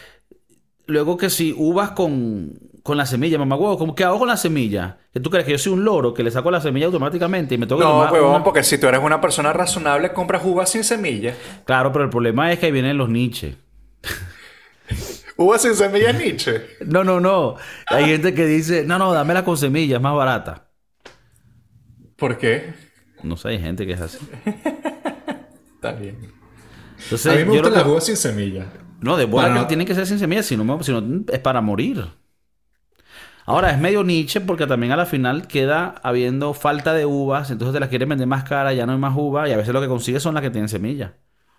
luego 0.86 1.16
que 1.16 1.28
si 1.28 1.52
uvas 1.56 1.90
con, 1.90 2.52
con 2.84 2.96
la 2.96 3.04
semilla, 3.04 3.36
mamá 3.36 3.56
huevo, 3.56 3.76
¿cómo 3.76 3.94
que 3.96 4.04
hago 4.04 4.20
con 4.20 4.28
la 4.28 4.36
semilla? 4.36 4.98
¿Que 5.12 5.18
tú 5.18 5.28
crees 5.28 5.44
que 5.44 5.50
yo 5.52 5.58
soy 5.58 5.72
un 5.72 5.84
loro 5.84 6.14
que 6.14 6.22
le 6.22 6.30
saco 6.30 6.52
la 6.52 6.60
semilla 6.60 6.86
automáticamente 6.86 7.56
y 7.56 7.58
me 7.58 7.66
tengo 7.66 7.80
que 7.80 7.84
No, 7.88 8.04
huevón, 8.12 8.30
una- 8.36 8.44
porque 8.44 8.62
si 8.62 8.78
tú 8.78 8.86
eres 8.86 9.00
una 9.02 9.20
persona 9.20 9.52
razonable, 9.52 10.12
compras 10.12 10.42
uvas 10.44 10.70
sin 10.70 10.84
semilla. 10.84 11.34
Claro, 11.64 11.90
pero 11.90 12.04
el 12.04 12.10
problema 12.10 12.52
es 12.52 12.60
que 12.60 12.66
ahí 12.66 12.72
vienen 12.72 12.96
los 12.96 13.08
niches. 13.08 13.56
Uvas 15.38 15.62
sin 15.62 15.74
semilla 15.74 16.10
es 16.10 16.18
Nietzsche. 16.18 16.62
No, 16.86 17.04
no, 17.04 17.20
no. 17.20 17.56
Hay 17.88 18.06
gente 18.06 18.34
que 18.34 18.46
dice, 18.46 18.84
no, 18.84 18.98
no, 18.98 19.12
dámela 19.12 19.44
con 19.44 19.56
semilla, 19.56 19.96
es 19.96 20.02
más 20.02 20.14
barata. 20.14 20.68
¿Por 22.16 22.38
qué? 22.38 22.74
No 23.22 23.36
sé, 23.36 23.48
hay 23.48 23.58
gente 23.60 23.86
que 23.86 23.92
es 23.92 24.00
así. 24.00 24.18
Está 25.74 25.92
bien. 25.92 26.32
Entonces, 27.02 27.26
a 27.26 27.36
mí 27.36 27.44
me 27.44 27.50
gustan 27.50 27.72
las 27.74 27.86
uvas 27.86 28.04
sin 28.06 28.16
semilla. 28.16 28.66
No, 29.00 29.16
de 29.16 29.26
bola 29.26 29.48
Para- 29.48 29.60
que 29.60 29.66
tienen 29.66 29.86
que 29.86 29.94
ser 29.94 30.06
sin 30.06 30.18
semillas, 30.18 30.46
si 30.46 30.56
no, 30.56 30.82
si 30.82 30.92
no, 30.92 31.24
es 31.30 31.38
para 31.40 31.60
morir. 31.60 32.06
Ahora, 33.44 33.70
es 33.70 33.78
medio 33.78 34.02
niche 34.02 34.40
porque 34.40 34.66
también 34.66 34.92
a 34.92 34.96
la 34.96 35.06
final 35.06 35.46
queda 35.46 35.94
habiendo 36.02 36.52
falta 36.54 36.94
de 36.94 37.06
uvas, 37.06 37.50
entonces 37.50 37.74
te 37.74 37.80
las 37.80 37.90
quieren 37.90 38.08
vender 38.08 38.26
más 38.26 38.42
cara, 38.44 38.72
ya 38.72 38.86
no 38.86 38.92
hay 38.92 38.98
más 38.98 39.14
uvas, 39.16 39.48
y 39.48 39.52
a 39.52 39.56
veces 39.56 39.72
lo 39.72 39.80
que 39.80 39.86
consigues 39.86 40.22
son 40.22 40.34
las 40.34 40.42
que 40.42 40.50
tienen 40.50 40.68
semillas. 40.68 41.12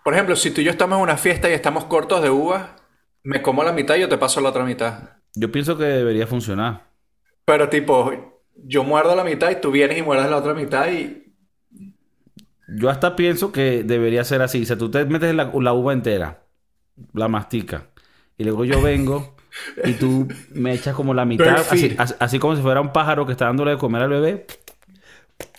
Por 0.04 0.14
ejemplo, 0.14 0.36
si 0.36 0.52
tú 0.52 0.62
y 0.62 0.66
yo 0.66 0.72
estamos 0.72 0.98
en 0.98 1.04
una 1.04 1.16
fiesta 1.18 1.50
y 1.50 1.54
estamos 1.54 1.86
cortos 1.86 2.22
de 2.22 2.30
uvas, 2.30 2.72
me 3.28 3.42
como 3.42 3.62
la 3.62 3.74
mitad 3.74 3.96
y 3.98 4.00
yo 4.00 4.08
te 4.08 4.18
paso 4.18 4.40
la 4.40 4.50
otra 4.50 4.64
mitad. 4.64 5.00
Yo 5.36 5.52
pienso 5.52 5.78
que 5.78 5.84
debería 5.84 6.26
funcionar. 6.28 6.86
Pero 7.44 7.68
tipo, 7.68 8.42
yo 8.56 8.86
muerdo 8.86 9.16
la 9.18 9.26
mitad 9.26 9.52
y 9.52 9.60
tú 9.60 9.70
vienes 9.70 9.98
y 9.98 10.02
muerdes 10.02 10.30
la 10.30 10.38
otra 10.38 10.54
mitad 10.54 10.90
y... 10.90 11.26
Yo 12.70 12.90
hasta 12.90 13.18
pienso 13.18 13.52
que 13.52 13.84
debería 13.84 14.24
ser 14.24 14.42
así. 14.42 14.64
O 14.64 14.66
sea, 14.66 14.78
tú 14.78 14.90
te 14.90 15.04
metes 15.06 15.36
la, 15.36 15.52
la 15.62 15.74
uva 15.74 15.92
entera, 15.92 16.44
la 17.14 17.28
mastica, 17.28 17.88
y 18.38 18.46
luego 18.46 18.64
yo 18.64 18.82
vengo 18.82 19.36
y 19.84 19.94
tú 19.94 20.28
me 20.54 20.74
echas 20.74 20.96
como 20.96 21.14
la 21.14 21.26
mitad, 21.26 21.58
así- 21.70 21.96
así 21.98 22.40
como 22.40 22.56
si 22.56 22.62
fuera 22.62 22.80
un 22.80 22.94
pájaro 22.94 23.26
que 23.26 23.34
está 23.34 23.46
dándole 23.46 23.72
de 23.72 23.78
comer 23.78 24.04
al 24.04 24.10
bebé, 24.10 24.48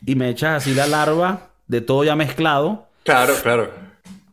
y 0.07 0.15
me 0.15 0.31
echas 0.31 0.63
así 0.63 0.75
la 0.75 0.87
larva 0.87 1.51
de 1.67 1.81
todo 1.83 2.03
ya 2.05 2.17
mezclado. 2.17 2.89
Claro, 3.05 3.35
claro. 3.43 3.88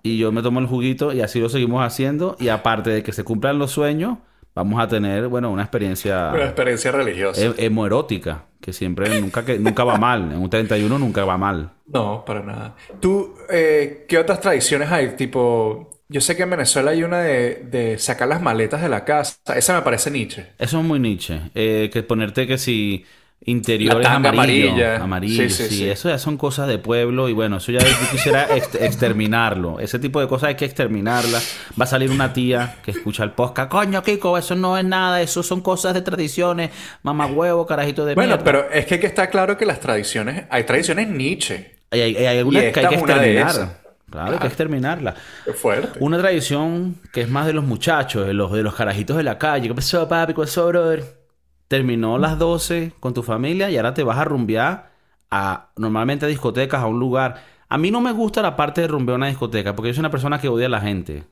Y 0.06 0.18
yo 0.18 0.32
me 0.32 0.41
tomo 0.43 0.60
el 0.60 0.68
juguito 0.68 1.12
y 1.14 1.22
así 1.22 1.39
lo 1.39 1.49
seguimos 1.49 1.84
haciendo. 1.84 2.36
Y 2.39 2.49
aparte 2.49 2.91
de 2.91 3.01
que 3.03 3.12
se 3.12 3.24
cumplan 3.24 3.58
los 3.58 3.72
sueños, 3.72 4.18
vamos 4.53 4.80
a 4.80 4.88
tener, 4.88 5.28
bueno, 5.28 5.49
una 5.51 5.64
experiencia 5.64 6.32
Una 6.34 6.43
experiencia 6.45 6.91
religiosa. 6.91 7.41
he- 7.41 7.66
hemoerótica, 7.66 8.45
que 8.62 8.72
siempre, 8.72 9.20
nunca, 9.20 9.43
que, 9.43 9.58
nunca 9.58 9.84
va 9.84 9.97
mal. 9.97 10.32
En 10.32 10.38
un 10.39 10.49
31 10.49 10.99
nunca 10.99 11.26
va 11.26 11.38
mal. 11.38 11.72
No, 11.88 12.24
para 12.26 12.41
nada. 12.43 12.76
¿Tú, 12.99 13.34
eh, 13.49 14.06
qué 14.08 14.18
otras 14.20 14.39
tradiciones 14.41 14.91
hay? 14.91 15.16
Tipo, 15.16 15.89
Yo 16.08 16.22
sé 16.22 16.36
que 16.36 16.43
en 16.43 16.51
Venezuela 16.51 16.91
hay 16.91 17.01
una 17.03 17.22
de, 17.22 17.66
de 17.72 17.97
sacar 17.97 18.28
las 18.28 18.39
maletas 18.41 18.84
de 18.84 18.89
la 18.89 19.06
casa. 19.06 19.38
Esa 19.56 19.74
me 19.74 19.82
parece 19.82 20.12
Nietzsche. 20.12 20.49
Eso 20.60 20.80
es 20.80 20.86
muy 20.86 20.99
Nietzsche. 20.99 21.41
Eh, 21.56 21.89
que 21.91 22.03
ponerte 22.03 22.45
que 22.45 22.60
si 22.60 23.06
interiores 23.42 24.04
La 24.08 24.14
tanga 24.16 24.30
amarillo, 24.30 24.70
amarilla. 24.72 24.96
amarillo, 25.04 25.44
Sí, 25.44 25.50
sí, 25.50 25.76
sí, 25.76 25.90
eso 25.90 26.10
ya 26.10 26.18
son 26.18 26.36
cosas 26.38 26.68
de 26.68 26.80
pueblo 26.80 27.30
y 27.30 27.34
bueno, 27.34 27.58
eso 27.58 27.72
ya 27.72 27.80
yo 27.80 27.86
quisiera 28.12 28.48
ex- 28.56 28.74
exterminarlo. 28.76 29.80
Ese 29.80 30.00
tipo 30.00 30.20
de 30.20 30.28
cosas 30.28 30.50
hay 30.50 30.56
que 30.56 30.66
exterminarlas. 30.66 31.56
Va 31.80 31.84
a 31.84 31.88
salir 31.88 32.10
una 32.10 32.34
tía 32.34 32.78
que 32.84 32.92
escucha 32.92 33.24
el 33.24 33.32
podcast, 33.32 33.70
coño, 33.70 34.02
Kiko, 34.02 34.38
eso 34.38 34.56
no 34.56 34.78
es 34.78 34.86
nada, 34.86 35.22
eso 35.22 35.44
son 35.44 35.62
cosas 35.62 35.94
de 35.94 36.02
tradiciones, 36.02 36.72
mamá 37.04 37.28
huevo, 37.28 37.66
carajito 37.68 38.04
de 38.06 38.16
Bueno, 38.16 38.30
mierda. 38.38 38.44
pero 38.44 38.70
es 38.72 38.86
que 38.88 38.96
hay 38.96 39.00
que 39.00 39.08
estar 39.08 39.30
claro 39.30 39.58
que 39.58 39.66
las 39.66 39.80
tradiciones, 39.80 40.46
hay 40.50 40.64
tradiciones 40.64 41.08
Nietzsche. 41.10 41.76
Hay, 41.92 42.02
hay- 42.02 42.16
hay 42.18 42.38
algunas 42.40 42.64
que 42.64 42.80
hay 42.80 42.88
que 42.88 42.96
exterminar. 42.96 43.52
Claro, 43.52 43.68
hay 43.68 44.32
que 44.32 44.38
Claro. 44.38 44.46
exterminarla. 44.48 45.16
Qué 45.46 45.54
fuerte. 45.54 46.00
Una 46.00 46.18
tradición 46.18 46.96
que 47.14 47.22
es 47.22 47.30
más 47.30 47.46
de 47.46 47.54
los 47.54 47.64
muchachos, 47.64 48.26
de 48.26 48.34
los, 48.34 48.52
de 48.52 48.64
los 48.64 48.74
carajitos 48.74 49.18
de 49.18 49.24
la 49.24 49.38
calle. 49.38 49.68
¿Qué 49.68 49.74
pasó, 49.76 50.08
papi? 50.08 50.34
¿Qué 50.34 50.42
pasó, 50.42 50.68
brother? 50.68 51.24
Terminó 51.68 52.18
las 52.18 52.38
12 52.38 52.93
con 52.99 53.13
tu 53.13 53.24
familia 53.24 53.70
y 53.70 53.78
ahora 53.78 53.93
te 53.93 54.03
vas 54.03 54.18
a 54.18 54.24
rumbear 54.24 54.91
a 55.32 55.72
normalmente 55.78 56.26
a 56.26 56.30
discotecas, 56.30 56.82
a 56.82 56.88
un 56.88 56.99
lugar. 56.99 57.43
A 57.70 57.78
mí 57.78 57.91
no 57.91 58.01
me 58.01 58.11
gusta 58.11 58.41
la 58.41 58.55
parte 58.55 58.82
de 58.82 58.88
rumbear 58.88 59.18
una 59.18 59.28
discoteca 59.28 59.76
porque 59.76 59.89
yo 59.89 59.95
soy 59.95 60.01
una 60.01 60.11
persona 60.11 60.39
que 60.39 60.49
odia 60.49 60.68
a 60.68 60.70
la 60.70 60.82
gente. 60.82 61.26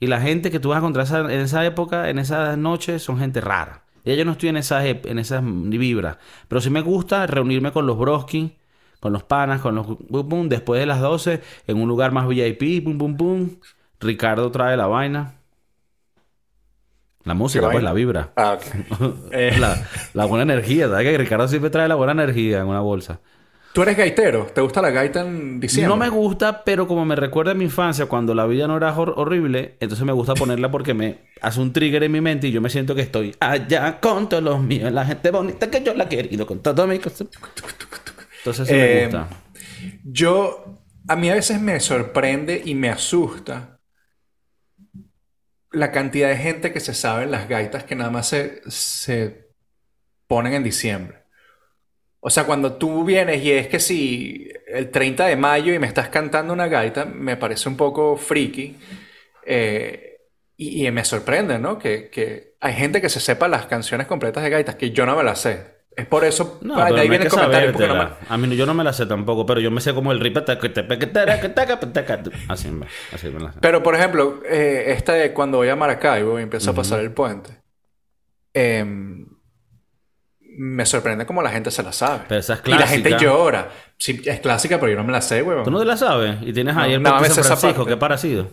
Y 0.00 0.08
la 0.08 0.20
gente 0.20 0.50
que 0.50 0.60
tú 0.60 0.70
vas 0.70 0.76
a 0.76 0.78
encontrar 0.80 1.30
en 1.30 1.40
esa 1.40 1.64
época, 1.64 2.10
en 2.10 2.18
esas 2.18 2.58
noches, 2.58 3.02
son 3.02 3.18
gente 3.18 3.40
rara. 3.40 3.84
Y 4.04 4.14
yo 4.16 4.24
no 4.24 4.32
estoy 4.32 4.50
en 4.50 4.56
esas, 4.56 4.84
en 4.84 5.18
esas 5.18 5.42
vibras. 5.44 6.18
Pero 6.48 6.60
sí 6.60 6.70
me 6.70 6.80
gusta 6.80 7.26
reunirme 7.26 7.72
con 7.72 7.86
los 7.86 7.98
broski, 7.98 8.56
con 9.00 9.12
los 9.12 9.24
panas, 9.24 9.60
con 9.60 9.74
los 9.74 9.86
bum, 10.08 10.48
después 10.48 10.80
de 10.80 10.86
las 10.86 11.00
12, 11.00 11.42
en 11.66 11.80
un 11.80 11.88
lugar 11.88 12.12
más 12.12 12.28
VIP, 12.28 12.84
pum 12.84 12.98
pum 12.98 13.16
pum. 13.16 13.50
Ricardo 14.00 14.50
trae 14.50 14.76
la 14.76 14.86
vaina. 14.86 15.35
La 17.26 17.34
música, 17.34 17.70
¿Qué 17.70 17.70
pues 17.70 17.84
la 17.84 17.92
vibra. 17.92 18.34
Ah, 18.36 18.54
ok. 18.54 18.64
Eh, 19.30 19.52
La, 19.56 19.82
la 20.14 20.24
buena 20.26 20.44
energía, 20.44 20.88
¿sabes 20.88 21.04
que 21.06 21.18
Ricardo 21.18 21.48
siempre 21.48 21.70
trae 21.70 21.88
la 21.88 21.94
buena 21.96 22.12
energía 22.12 22.60
en 22.60 22.68
una 22.68 22.80
bolsa? 22.80 23.20
¿Tú 23.72 23.82
eres 23.82 23.96
gaitero? 23.96 24.46
¿Te 24.46 24.60
gusta 24.60 24.82
la 24.82 24.90
gaita 24.90 25.20
en 25.20 25.60
diciembre? 25.60 25.92
No 25.92 25.96
me 25.96 26.08
gusta, 26.08 26.64
pero 26.64 26.86
como 26.86 27.04
me 27.04 27.16
recuerda 27.16 27.50
a 27.52 27.54
mi 27.54 27.64
infancia 27.64 28.06
cuando 28.06 28.34
la 28.34 28.46
vida 28.46 28.66
no 28.66 28.76
era 28.78 28.94
hor- 28.96 29.12
horrible, 29.16 29.76
entonces 29.80 30.06
me 30.06 30.12
gusta 30.12 30.36
ponerla 30.36 30.70
porque 30.70 30.94
me 30.94 31.18
hace 31.42 31.60
un 31.60 31.72
trigger 31.72 32.04
en 32.04 32.12
mi 32.12 32.20
mente 32.22 32.46
y 32.48 32.52
yo 32.52 32.60
me 32.62 32.70
siento 32.70 32.94
que 32.94 33.02
estoy 33.02 33.34
allá 33.40 34.00
con 34.00 34.28
todos 34.28 34.42
los 34.42 34.60
míos, 34.62 34.90
la 34.92 35.04
gente 35.04 35.30
bonita 35.30 35.68
que 35.70 35.82
yo 35.82 35.92
la 35.94 36.04
he 36.04 36.08
querido 36.08 36.46
con 36.46 36.60
todo 36.62 36.86
mi. 36.86 36.98
Entonces 38.38 38.68
sí 38.68 38.76
me 38.76 38.86
Eh, 38.86 38.86
gusta. 38.86 39.28
Yo, 40.04 40.82
a 41.08 41.16
mí 41.16 41.30
a 41.30 41.34
veces 41.34 41.60
me 41.60 41.80
sorprende 41.80 42.62
y 42.64 42.74
me 42.74 42.90
asusta 42.90 43.75
la 45.72 45.92
cantidad 45.92 46.28
de 46.28 46.36
gente 46.38 46.72
que 46.72 46.80
se 46.80 46.94
sabe 46.94 47.26
las 47.26 47.48
gaitas 47.48 47.84
que 47.84 47.94
nada 47.96 48.10
más 48.10 48.28
se, 48.28 48.62
se 48.70 49.50
ponen 50.28 50.54
en 50.54 50.64
diciembre. 50.64 51.24
O 52.20 52.30
sea, 52.30 52.44
cuando 52.44 52.76
tú 52.76 53.04
vienes 53.04 53.42
y 53.44 53.52
es 53.52 53.68
que 53.68 53.78
si 53.80 54.48
el 54.66 54.90
30 54.90 55.26
de 55.26 55.36
mayo 55.36 55.72
y 55.74 55.78
me 55.78 55.86
estás 55.86 56.08
cantando 56.08 56.52
una 56.52 56.66
gaita, 56.68 57.04
me 57.04 57.36
parece 57.36 57.68
un 57.68 57.76
poco 57.76 58.16
friki. 58.16 58.76
eh, 59.46 60.18
y, 60.56 60.86
y 60.86 60.92
me 60.92 61.04
sorprende, 61.04 61.58
¿no? 61.58 61.78
Que, 61.78 62.10
que 62.10 62.56
hay 62.60 62.74
gente 62.74 63.00
que 63.02 63.10
se 63.10 63.20
sepa 63.20 63.48
las 63.48 63.66
canciones 63.66 64.06
completas 64.08 64.44
de 64.44 64.50
gaitas, 64.50 64.76
que 64.76 64.92
yo 64.92 65.06
no 65.06 65.16
me 65.16 65.24
las 65.24 65.40
sé. 65.42 65.75
Es 65.96 66.06
por 66.06 66.24
eso, 66.24 66.58
No, 66.60 66.76
ah, 66.76 66.90
de 66.92 67.00
ahí 67.00 67.06
no 67.06 67.10
viene 67.10 67.24
el 67.24 67.30
comentario. 67.30 67.72
porque 67.72 67.88
no 67.88 67.94
me-. 67.96 68.08
A 68.28 68.36
mí 68.36 68.46
no- 68.48 68.54
yo 68.54 68.66
no 68.66 68.74
me 68.74 68.84
la 68.84 68.92
sé 68.92 69.06
tampoco, 69.06 69.46
pero 69.46 69.60
yo 69.60 69.70
me 69.70 69.80
sé 69.80 69.94
como 69.94 70.12
el 70.12 70.20
rip 70.20 70.36
Así 70.36 72.70
me, 72.70 72.86
así 73.12 73.28
me 73.30 73.40
la 73.40 73.52
sé. 73.52 73.58
Pero, 73.62 73.82
por 73.82 73.94
ejemplo, 73.94 74.42
eh, 74.46 74.84
esta 74.88 75.14
de 75.14 75.32
cuando 75.32 75.56
voy 75.58 75.70
a 75.70 75.76
Maracaibo 75.76 76.38
y 76.38 76.42
empiezo 76.42 76.70
a 76.70 76.74
pasar 76.74 77.00
el 77.00 77.12
puente, 77.12 77.62
em, 78.52 79.26
me 80.58 80.84
sorprende 80.86 81.24
cómo 81.26 81.42
la 81.42 81.50
gente 81.50 81.70
se 81.70 81.82
la 81.82 81.92
sabe. 81.92 82.24
Pero 82.28 82.40
esa 82.40 82.54
es 82.54 82.60
Y 82.66 82.70
la 82.70 82.86
gente 82.86 83.08
clásica. 83.10 83.30
llora. 83.30 83.68
Sí, 83.98 84.20
es 84.24 84.40
clásica, 84.40 84.78
pero 84.78 84.92
yo 84.92 84.98
no 84.98 85.04
me 85.04 85.12
la 85.12 85.22
sé, 85.22 85.40
¿Tú 85.42 85.48
weón. 85.48 85.70
no 85.72 85.78
te 85.78 85.84
la 85.86 85.96
sabes? 85.96 86.36
Y 86.42 86.52
tienes 86.52 86.76
ahí 86.76 86.98
No, 86.98 87.16
el 87.16 87.22
de 87.22 87.30
San 87.30 87.44
Francisco, 87.44 87.86
qué 87.86 87.96
parecido. 87.96 88.50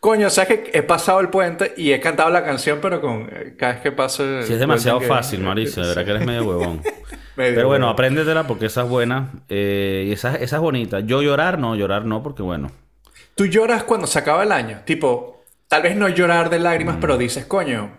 Coño, 0.00 0.30
¿sabes 0.30 0.60
que 0.60 0.70
he 0.78 0.82
pasado 0.82 1.20
el 1.20 1.28
puente 1.28 1.74
y 1.76 1.92
he 1.92 2.00
cantado 2.00 2.30
la 2.30 2.42
canción, 2.42 2.78
pero 2.80 3.00
con 3.02 3.28
eh, 3.30 3.54
cada 3.58 3.74
vez 3.74 3.82
que 3.82 3.92
paso... 3.92 4.24
el 4.24 4.44
Sí, 4.44 4.54
es 4.54 4.58
demasiado 4.58 4.98
que- 4.98 5.06
fácil, 5.06 5.40
Mauricio. 5.40 5.82
De 5.82 5.88
verdad 5.90 6.04
que 6.06 6.10
eres 6.12 6.26
medio 6.26 6.44
huevón. 6.44 6.80
Medio 7.36 7.54
Pero 7.54 7.68
bueno, 7.68 7.88
apréndetela 7.88 8.46
porque 8.46 8.66
esa 8.66 8.82
es 8.82 8.88
buena. 8.88 9.30
eh, 9.48 10.06
y 10.08 10.12
esa, 10.12 10.34
esa 10.36 10.56
es 10.56 10.62
bonita. 10.62 11.00
Yo 11.00 11.22
llorar, 11.22 11.58
no. 11.58 11.74
Llorar 11.76 12.04
no, 12.04 12.22
porque 12.22 12.42
bueno. 12.42 12.70
Tú 13.34 13.46
lloras 13.46 13.84
cuando 13.84 14.06
se 14.06 14.18
acaba 14.18 14.42
el 14.42 14.52
año. 14.52 14.80
Tipo, 14.84 15.42
tal 15.68 15.82
vez 15.82 15.96
no 15.96 16.08
llorar 16.08 16.50
de 16.50 16.58
lágrimas, 16.58 16.96
Mm. 16.96 17.00
pero 17.00 17.16
dices, 17.16 17.46
coño, 17.46 17.92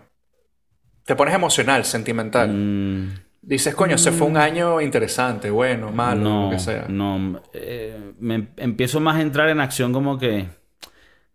te 1.06 1.16
pones 1.16 1.34
emocional, 1.34 1.84
sentimental. 1.84 2.50
mm, 2.52 3.14
Dices, 3.40 3.74
coño, 3.74 3.98
se 3.98 4.12
fue 4.12 4.28
un 4.28 4.36
año 4.36 4.80
interesante, 4.80 5.50
bueno, 5.50 5.90
malo, 5.90 6.20
no, 6.22 6.44
lo 6.44 6.50
que 6.50 6.58
sea. 6.60 6.84
no. 6.88 7.42
eh, 7.52 8.12
me 8.20 8.48
empiezo 8.56 9.00
más 9.00 9.16
a 9.16 9.22
entrar 9.22 9.48
en 9.48 9.58
acción 9.60 9.92
como 9.92 10.16
que... 10.18 10.46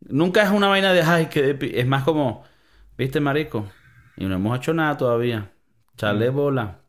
Nunca 0.10 0.44
es 0.44 0.52
una 0.52 0.68
vaina 0.68 0.94
de, 0.94 1.02
ay, 1.02 1.28
que... 1.28 1.42
de 1.42 1.56
pi-". 1.56 1.72
Es 1.74 1.88
más 1.88 2.04
como, 2.04 2.44
¿viste, 2.98 3.20
marico? 3.20 3.68
Y 4.18 4.26
no 4.26 4.36
hemos 4.36 4.58
hecho 4.58 4.74
nada 4.74 4.98
todavía. 4.98 5.40
Mm. 5.40 5.98
Charle 5.98 6.30
bola. 6.30 6.80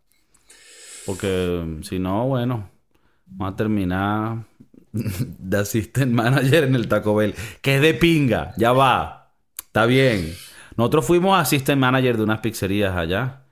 Porque 1.07 1.79
si 1.83 1.99
no, 1.99 2.27
bueno, 2.27 2.71
vamos 3.27 3.55
a 3.55 3.57
terminar 3.57 4.45
de 4.93 5.59
assistant 5.59 6.13
manager 6.13 6.65
en 6.65 6.75
el 6.75 6.89
Taco 6.89 7.15
Bell. 7.15 7.35
Que 7.63 7.77
es 7.77 7.83
de 7.83 7.95
pinga, 7.95 8.53
ya 8.57 8.73
va. 8.73 9.33
Está 9.59 9.87
bien. 9.87 10.35
Nosotros 10.77 11.07
fuimos 11.07 11.39
assistant 11.39 11.81
manager 11.81 12.17
de 12.17 12.23
unas 12.23 12.41
pizzerías 12.41 12.97
allá. 12.97 13.43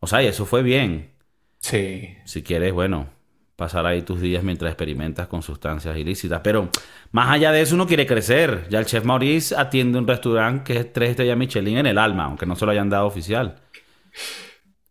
O 0.00 0.06
sea, 0.06 0.22
y 0.22 0.26
eso 0.26 0.46
fue 0.46 0.62
bien. 0.62 1.10
Sí. 1.58 2.16
Si 2.24 2.42
quieres, 2.42 2.72
bueno, 2.72 3.08
pasar 3.56 3.86
ahí 3.86 4.02
tus 4.02 4.20
días 4.20 4.42
mientras 4.42 4.70
experimentas 4.70 5.26
con 5.28 5.42
sustancias 5.42 5.96
ilícitas. 5.96 6.40
Pero 6.42 6.68
más 7.10 7.30
allá 7.30 7.52
de 7.52 7.62
eso, 7.62 7.74
uno 7.74 7.86
quiere 7.86 8.06
crecer. 8.06 8.66
Ya 8.70 8.78
el 8.78 8.86
chef 8.86 9.04
Maurice 9.04 9.54
atiende 9.56 9.98
un 9.98 10.06
restaurante 10.06 10.72
que 10.72 10.80
es 10.80 10.92
tres 10.92 11.10
estrellas 11.10 11.36
Michelin 11.36 11.78
en 11.78 11.86
el 11.86 11.98
alma, 11.98 12.24
aunque 12.24 12.46
no 12.46 12.56
se 12.56 12.64
lo 12.64 12.72
hayan 12.72 12.90
dado 12.90 13.06
oficial. 13.06 13.56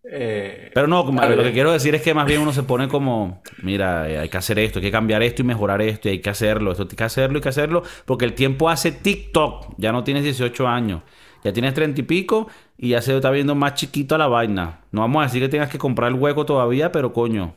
Eh, 0.04 0.72
Pero 0.74 0.88
no, 0.88 1.04
lo 1.04 1.44
que 1.44 1.52
quiero 1.52 1.72
decir 1.72 1.96
es 1.96 2.02
que 2.02 2.14
más 2.14 2.26
bien 2.26 2.42
uno 2.42 2.52
se 2.52 2.64
pone 2.64 2.88
como, 2.88 3.42
mira, 3.62 4.10
eh, 4.10 4.18
hay 4.18 4.30
que 4.30 4.38
hacer 4.38 4.58
esto, 4.60 4.80
hay 4.80 4.84
que 4.84 4.92
cambiar 4.92 5.22
esto 5.22 5.42
y 5.42 5.46
mejorar 5.46 5.82
esto, 5.82 6.10
y 6.10 6.14
hay 6.14 6.20
que 6.20 6.30
hacerlo, 6.30 6.72
esto 6.72 6.88
hay 6.90 6.98
que 6.98 7.04
hacerlo, 7.04 7.38
hay 7.38 7.42
que 7.42 7.50
hacerlo, 7.50 7.84
porque 8.06 8.26
el 8.26 8.34
tiempo 8.34 8.70
hace 8.70 8.92
TikTok, 8.92 9.76
ya 9.78 9.92
no 9.92 10.04
tienes 10.04 10.24
18 10.24 10.68
años, 10.68 11.04
ya 11.44 11.54
tienes 11.54 11.74
30 11.74 12.02
y 12.02 12.04
pico 12.04 12.48
y 12.78 12.90
ya 12.90 13.02
se 13.02 13.16
está 13.16 13.30
viendo 13.32 13.56
más 13.56 13.76
chiquito 13.76 14.16
a 14.16 14.18
la 14.18 14.28
vaina. 14.28 14.82
No 14.92 15.02
vamos 15.02 15.22
a 15.22 15.26
decir 15.28 15.42
que 15.42 15.50
tengas 15.50 15.70
que 15.70 15.78
comprar 15.78 16.12
el 16.12 16.16
hueco 16.16 16.46
todavía, 16.46 16.92
pero 16.92 17.14
coño, 17.14 17.56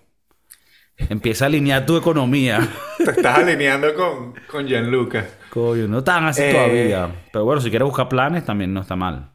empieza 0.96 1.44
a 1.44 1.48
alinear 1.48 1.84
tu 1.86 1.96
economía. 1.96 2.66
te 2.98 3.10
estás 3.10 3.38
alineando 3.38 3.94
con, 3.94 4.34
con 4.50 4.66
Gianluca. 4.66 5.26
coño, 5.50 5.86
no 5.88 6.02
tan 6.04 6.26
así 6.26 6.42
Eh. 6.42 6.52
todavía. 6.52 7.14
Pero 7.32 7.44
bueno, 7.44 7.60
si 7.60 7.70
quieres 7.70 7.86
buscar 7.86 8.08
planes 8.08 8.44
también 8.44 8.72
no 8.72 8.80
está 8.80 8.96
mal. 8.96 9.32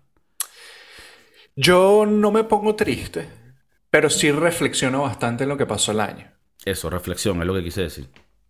Yo 1.56 2.06
no 2.06 2.32
me 2.32 2.44
pongo 2.46 2.76
triste, 2.76 3.28
pero 3.90 4.10
sí 4.10 4.32
reflexiono 4.32 5.02
bastante 5.02 5.44
en 5.44 5.50
lo 5.50 5.58
que 5.58 5.66
pasó 5.66 5.92
el 5.92 6.00
año. 6.00 6.32
Eso, 6.66 6.90
reflexión, 6.90 7.40
es 7.42 7.48
lo 7.48 7.54
que 7.54 7.64
quise 7.64 7.82
decir. 7.82 8.08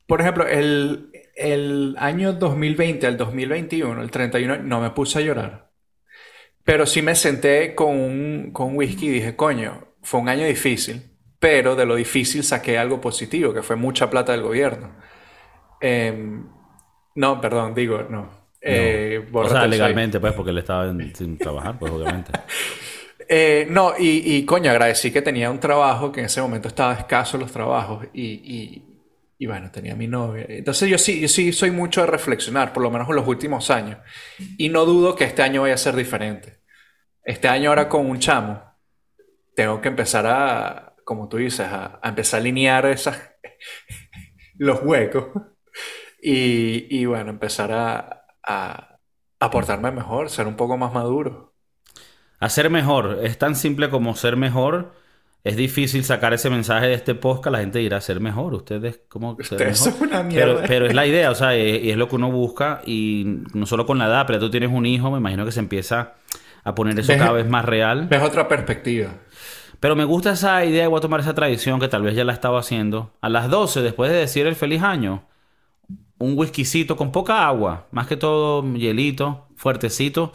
Por 0.08 0.22
ejemplo, 0.22 0.48
el, 0.48 1.12
el 1.36 1.96
año 2.00 2.34
2020 2.34 3.06
al 3.08 3.18
2021, 3.18 4.02
el 4.02 4.12
31, 4.12 4.58
no 4.64 4.82
me 4.82 4.90
puse 4.92 5.20
a 5.20 5.22
llorar. 5.22 5.72
Pero 6.64 6.86
sí 6.86 7.02
me 7.02 7.16
senté 7.16 7.74
con 7.74 7.96
un, 7.96 8.50
con 8.52 8.70
un 8.70 8.78
whisky 8.78 9.08
y 9.08 9.12
dije, 9.12 9.36
coño, 9.36 9.88
fue 10.02 10.20
un 10.20 10.30
año 10.30 10.46
difícil, 10.46 11.09
pero 11.40 11.76
de 11.76 11.86
lo 11.86 11.96
difícil 11.96 12.44
saqué 12.44 12.78
algo 12.78 13.00
positivo, 13.02 13.54
que 13.54 13.64
fue 13.64 13.76
mucha 13.76 14.10
plata 14.10 14.32
del 14.34 14.42
gobierno. 14.44 14.92
Em, 15.82 16.46
no, 17.16 17.42
perdón, 17.42 17.74
digo, 17.74 18.04
no. 18.10 18.30
Eh, 18.62 19.26
O 19.26 19.32
bórrate 19.32 19.54
sea, 19.54 19.68
legalmente, 19.68 20.20
pues, 20.20 20.34
porque 20.34 20.52
él 20.52 20.58
estaba 20.58 20.88
en- 20.90 21.16
sin 21.16 21.38
trabajar, 21.38 21.80
pues, 21.80 21.92
obviamente. 21.92 22.32
Eh, 23.32 23.68
no, 23.70 23.94
y, 23.98 24.38
y, 24.38 24.46
coño, 24.46 24.72
agradecí 24.72 25.12
que 25.12 25.22
tenía 25.22 25.52
un 25.52 25.60
trabajo, 25.60 26.12
que 26.12 26.20
en 26.22 26.26
ese 26.26 26.42
momento 26.42 26.68
estaba 26.68 26.94
escaso 26.96 27.38
los 27.38 27.52
trabajos, 27.52 28.08
y, 28.14 28.24
y- 28.26 28.84
y, 29.38 29.46
bueno, 29.46 29.70
tenía 29.72 29.96
mi 29.96 30.08
novia. 30.08 30.46
Entonces 30.50 30.90
yo 30.90 30.98
sí, 30.98 31.20
yo 31.22 31.28
sí 31.28 31.54
soy 31.54 31.70
mucho 31.72 32.02
de 32.02 32.08
reflexionar, 32.08 32.74
por 32.74 32.82
lo 32.84 32.90
menos 32.90 33.08
en 33.08 33.16
los 33.16 33.28
últimos 33.28 33.70
años, 33.70 34.00
y 34.58 34.70
no 34.70 34.84
dudo 34.86 35.16
que 35.16 35.26
este 35.26 35.44
año 35.44 35.62
vaya 35.62 35.76
a 35.76 35.78
ser 35.78 35.96
diferente. 35.96 36.60
Este 37.24 37.48
año 37.48 37.70
ahora 37.70 37.90
con 37.90 38.06
un 38.10 38.20
chamo, 38.20 38.62
tengo 39.56 39.82
que 39.82 39.90
empezar 39.90 40.26
a, 40.28 40.89
como 41.10 41.28
tú 41.28 41.38
dices, 41.38 41.68
a, 41.68 42.00
a 42.04 42.10
empezar 42.10 42.38
a 42.38 42.42
alinear 42.42 42.86
esas, 42.86 43.20
los 44.60 44.82
huecos, 44.84 45.26
y, 46.22 46.86
y 46.96 47.06
bueno, 47.06 47.32
empezar 47.32 47.72
a, 47.72 48.26
a, 48.46 49.00
a 49.40 49.50
portarme 49.50 49.90
mejor, 49.92 50.30
ser 50.30 50.46
un 50.46 50.56
poco 50.56 50.78
más 50.78 50.94
maduro. 50.94 51.56
Hacer 52.40 52.70
mejor. 52.70 53.20
Es 53.24 53.38
tan 53.40 53.56
simple 53.56 53.90
como 53.90 54.16
ser 54.16 54.38
mejor 54.38 54.94
es 55.46 55.56
difícil 55.56 56.04
sacar 56.04 56.34
ese 56.34 56.50
mensaje 56.50 56.88
de 56.88 56.94
este 56.94 57.16
podcast, 57.16 57.54
la 57.54 57.60
gente 57.60 57.82
irá 57.82 57.98
a 57.98 58.02
ser 58.02 58.20
mejor. 58.20 58.54
Ustedes, 58.54 59.02
son 59.74 59.94
una 60.02 60.22
Pero, 60.22 60.24
mierda. 60.24 60.64
pero 60.68 60.86
es 60.86 60.94
la 60.94 61.08
idea, 61.08 61.32
o 61.32 61.36
sea, 61.36 61.56
es, 61.56 61.82
y 61.84 61.90
es 61.92 61.98
lo 61.98 62.08
que 62.10 62.18
uno 62.18 62.30
busca 62.30 62.82
y 62.86 63.24
no 63.54 63.66
solo 63.66 63.86
con 63.86 63.98
la 63.98 64.06
edad, 64.08 64.26
pero 64.28 64.40
tú 64.40 64.52
tienes 64.52 64.70
un 64.70 64.86
hijo, 64.86 65.10
me 65.10 65.18
imagino 65.18 65.46
que 65.46 65.54
se 65.54 65.62
empieza 65.62 66.16
a 66.66 66.76
poner 66.76 67.00
eso 67.00 67.14
Deja- 67.14 67.24
cada 67.26 67.38
vez 67.38 67.48
más 67.48 67.64
real. 67.64 68.08
Ves 68.10 68.22
otra 68.22 68.48
perspectiva. 68.50 69.12
Pero 69.80 69.96
me 69.96 70.04
gusta 70.04 70.32
esa 70.32 70.66
idea 70.66 70.86
y 70.86 70.88
voy 70.88 70.98
a 70.98 71.02
tomar 71.02 71.22
esa 71.22 71.34
tradición 71.34 71.80
que 71.80 71.88
tal 71.88 72.02
vez 72.02 72.16
ya 72.16 72.26
la 72.26 72.34
estaba 72.34 72.60
haciendo. 72.60 73.14
A 73.22 73.30
las 73.30 73.50
12, 73.50 73.82
después 73.82 74.12
de 74.12 74.18
decir 74.18 74.46
el 74.46 74.56
feliz 74.56 74.82
año, 74.82 75.24
un 76.18 76.38
whiskycito 76.38 76.98
con 76.98 77.12
poca 77.12 77.48
agua, 77.48 77.88
más 77.92 78.08
que 78.08 78.18
todo 78.18 78.64
hielito, 78.74 79.48
fuertecito, 79.56 80.34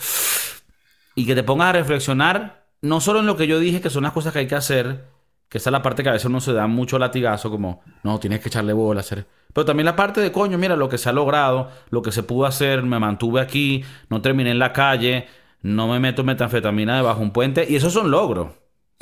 y 1.14 1.26
que 1.26 1.34
te 1.34 1.42
pongas 1.42 1.68
a 1.68 1.72
reflexionar 1.72 2.64
no 2.80 3.00
solo 3.00 3.20
en 3.20 3.26
lo 3.26 3.36
que 3.36 3.46
yo 3.46 3.58
dije, 3.58 3.80
que 3.80 3.90
son 3.90 4.02
las 4.02 4.12
cosas 4.12 4.32
que 4.32 4.40
hay 4.40 4.46
que 4.46 4.56
hacer, 4.56 5.06
que 5.48 5.58
esa 5.58 5.70
es 5.70 5.72
la 5.72 5.82
parte 5.82 6.02
que 6.02 6.10
a 6.10 6.12
veces 6.12 6.26
uno 6.26 6.40
se 6.40 6.52
da 6.52 6.66
mucho 6.66 6.98
latigazo, 6.98 7.50
como, 7.50 7.82
no, 8.02 8.18
tienes 8.20 8.40
que 8.40 8.48
echarle 8.48 8.74
bola, 8.74 9.00
hacer. 9.00 9.26
Pero 9.54 9.64
también 9.64 9.86
la 9.86 9.96
parte 9.96 10.20
de, 10.20 10.32
coño, 10.32 10.58
mira 10.58 10.76
lo 10.76 10.88
que 10.88 10.98
se 10.98 11.08
ha 11.08 11.12
logrado, 11.12 11.70
lo 11.88 12.02
que 12.02 12.12
se 12.12 12.22
pudo 12.22 12.44
hacer, 12.44 12.82
me 12.82 12.98
mantuve 12.98 13.40
aquí, 13.40 13.84
no 14.10 14.20
terminé 14.20 14.50
en 14.50 14.58
la 14.58 14.72
calle, 14.72 15.28
no 15.62 15.88
me 15.88 15.98
meto 15.98 16.24
metanfetamina 16.24 16.96
debajo 16.96 17.20
de 17.20 17.24
un 17.24 17.30
puente, 17.30 17.66
y 17.68 17.76
esos 17.76 17.92
son 17.92 18.10
logros. 18.10 18.48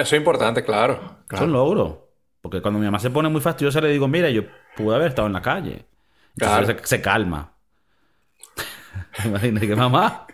Eso 0.02 0.16
es 0.16 0.20
importante, 0.20 0.62
claro. 0.64 1.18
claro. 1.26 1.44
Son 1.44 1.52
logros. 1.52 1.94
Porque 2.40 2.60
cuando 2.60 2.80
mi 2.80 2.86
mamá 2.86 2.98
se 2.98 3.10
pone 3.10 3.28
muy 3.28 3.40
fastidiosa, 3.40 3.80
le 3.80 3.88
digo, 3.88 4.08
mira, 4.08 4.28
yo 4.30 4.42
pude 4.76 4.94
haber 4.96 5.08
estado 5.08 5.26
en 5.26 5.32
la 5.34 5.42
calle. 5.42 5.86
Entonces 6.36 6.64
Claro. 6.66 6.66
se, 6.66 6.86
se 6.86 7.00
calma. 7.02 7.52
Imagínate 9.24 9.66
que 9.68 9.76
mamá. 9.76 10.26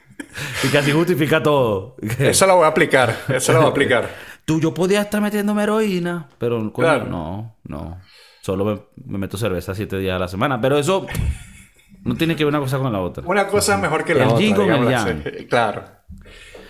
Y 0.64 0.68
casi 0.68 0.92
justifica 0.92 1.42
todo. 1.42 1.96
Eso 2.18 2.46
lo 2.46 2.56
voy 2.56 2.64
a 2.64 2.68
aplicar. 2.68 3.14
Eso 3.28 3.52
lo 3.52 3.58
voy 3.60 3.68
a 3.68 3.70
aplicar. 3.70 4.08
Tú, 4.44 4.60
yo 4.60 4.72
podía 4.72 5.02
estar 5.02 5.20
metiéndome 5.20 5.62
heroína, 5.62 6.28
pero 6.38 6.72
Claro. 6.72 7.04
no, 7.04 7.56
no. 7.64 8.00
Solo 8.40 8.64
me, 8.64 8.80
me 9.04 9.18
meto 9.18 9.36
cerveza 9.36 9.74
siete 9.74 9.98
días 9.98 10.16
a 10.16 10.18
la 10.18 10.28
semana. 10.28 10.58
Pero 10.60 10.78
eso 10.78 11.06
no 12.04 12.14
tiene 12.14 12.34
que 12.34 12.44
ver 12.44 12.54
una 12.54 12.60
cosa 12.60 12.78
con 12.78 12.90
la 12.90 13.00
otra. 13.00 13.24
Una 13.26 13.46
cosa 13.46 13.74
es 13.74 13.80
mejor 13.80 14.04
que 14.04 14.14
la 14.14 14.22
El 14.24 14.28
otra. 14.30 14.40
yin 14.40 14.54
con 14.54 14.70
el 14.70 14.88
yang. 14.88 15.22
Claro. 15.48 15.84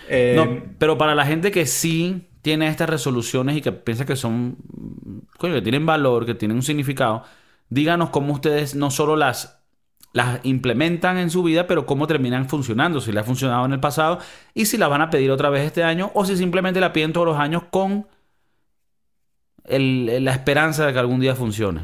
Eh, 0.09 0.33
No, 0.35 0.73
pero 0.77 0.97
para 0.97 1.15
la 1.15 1.25
gente 1.25 1.51
que 1.51 1.65
sí 1.65 2.28
tiene 2.41 2.67
estas 2.67 2.89
resoluciones 2.89 3.57
y 3.57 3.61
que 3.61 3.71
piensa 3.71 4.05
que 4.05 4.15
son, 4.15 4.57
coño, 5.37 5.53
que 5.55 5.61
tienen 5.61 5.85
valor, 5.85 6.25
que 6.25 6.35
tienen 6.35 6.57
un 6.57 6.63
significado, 6.63 7.23
díganos 7.69 8.09
cómo 8.11 8.33
ustedes 8.33 8.75
no 8.75 8.91
solo 8.91 9.15
las, 9.15 9.61
las 10.13 10.39
implementan 10.43 11.17
en 11.17 11.29
su 11.29 11.43
vida, 11.43 11.67
pero 11.67 11.85
cómo 11.85 12.07
terminan 12.07 12.49
funcionando, 12.49 13.01
si 13.01 13.11
les 13.11 13.21
ha 13.23 13.25
funcionado 13.25 13.65
en 13.65 13.73
el 13.73 13.79
pasado 13.79 14.19
y 14.53 14.65
si 14.65 14.77
la 14.77 14.87
van 14.87 15.01
a 15.01 15.09
pedir 15.09 15.31
otra 15.31 15.49
vez 15.49 15.65
este 15.65 15.83
año 15.83 16.11
o 16.15 16.25
si 16.25 16.37
simplemente 16.37 16.79
la 16.79 16.93
piden 16.93 17.13
todos 17.13 17.27
los 17.27 17.37
años 17.37 17.63
con 17.71 18.07
el- 19.65 20.23
la 20.25 20.31
esperanza 20.31 20.85
de 20.87 20.93
que 20.93 20.99
algún 20.99 21.19
día 21.19 21.35
funcione. 21.35 21.81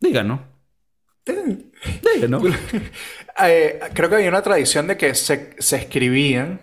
Díganos. 0.00 0.40
Díganos. 2.14 2.42
eh, 3.44 3.80
creo 3.94 4.08
que 4.08 4.14
había 4.16 4.28
una 4.28 4.42
tradición 4.42 4.86
de 4.86 4.96
que 4.96 5.14
se, 5.14 5.56
se 5.58 5.76
escribían 5.76 6.60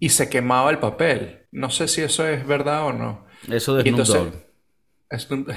y 0.00 0.10
se 0.10 0.28
quemaba 0.28 0.70
el 0.70 0.78
papel. 0.78 1.46
No 1.50 1.70
sé 1.70 1.88
si 1.88 2.02
eso 2.02 2.26
es 2.26 2.46
verdad 2.46 2.86
o 2.86 2.92
no. 2.92 3.26
Eso 3.50 3.74
de 3.76 3.82
Snoop 3.82 4.06
Dogg. 4.06 5.54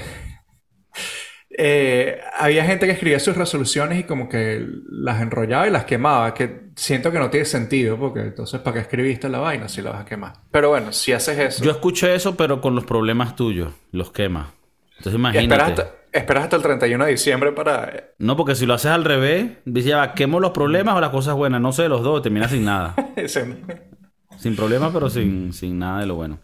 Eh, 1.58 2.18
había 2.38 2.64
gente 2.64 2.86
que 2.86 2.92
escribía 2.92 3.20
sus 3.20 3.36
resoluciones 3.36 4.00
y 4.00 4.04
como 4.04 4.26
que 4.26 4.66
las 4.88 5.20
enrollaba 5.20 5.68
y 5.68 5.70
las 5.70 5.84
quemaba, 5.84 6.32
que 6.32 6.70
siento 6.76 7.12
que 7.12 7.18
no 7.18 7.28
tiene 7.28 7.44
sentido, 7.44 7.98
porque 7.98 8.20
entonces 8.20 8.58
¿para 8.60 8.74
qué 8.74 8.80
escribiste 8.80 9.28
la 9.28 9.38
vaina 9.38 9.68
si 9.68 9.82
la 9.82 9.90
vas 9.90 10.00
a 10.00 10.04
quemar? 10.06 10.32
Pero 10.50 10.70
bueno, 10.70 10.92
si 10.92 11.12
haces 11.12 11.38
eso, 11.38 11.62
Yo 11.62 11.70
escuché 11.70 12.14
eso, 12.14 12.36
pero 12.36 12.62
con 12.62 12.74
los 12.74 12.84
problemas 12.84 13.36
tuyos. 13.36 13.70
Los 13.90 14.12
quema. 14.12 14.54
Entonces 14.96 15.18
imagínate. 15.18 15.84
esperas 16.12 16.44
hasta, 16.44 16.56
el 16.56 16.62
31 16.62 17.04
de 17.04 17.10
diciembre 17.10 17.52
para... 17.52 18.12
No, 18.18 18.34
porque 18.34 18.54
si 18.54 18.64
lo 18.64 18.72
haces 18.72 18.90
al 18.90 19.04
revés, 19.04 19.50
dices, 19.66 19.90
ya 19.90 20.14
quemo 20.14 20.40
los 20.40 20.52
problemas 20.52 20.96
o 20.96 21.00
las 21.00 21.10
cosas 21.10 21.34
buenas. 21.34 21.60
No 21.60 21.72
sé, 21.72 21.86
los 21.88 22.02
dos, 22.02 22.22
terminas 22.22 22.50
sin 22.50 22.64
nada. 22.64 22.94
sin 24.38 24.56
problemas, 24.56 24.92
pero 24.92 25.08
sin, 25.10 25.52
sin 25.52 25.78
nada 25.78 26.00
de 26.00 26.06
lo 26.06 26.14
bueno. 26.16 26.38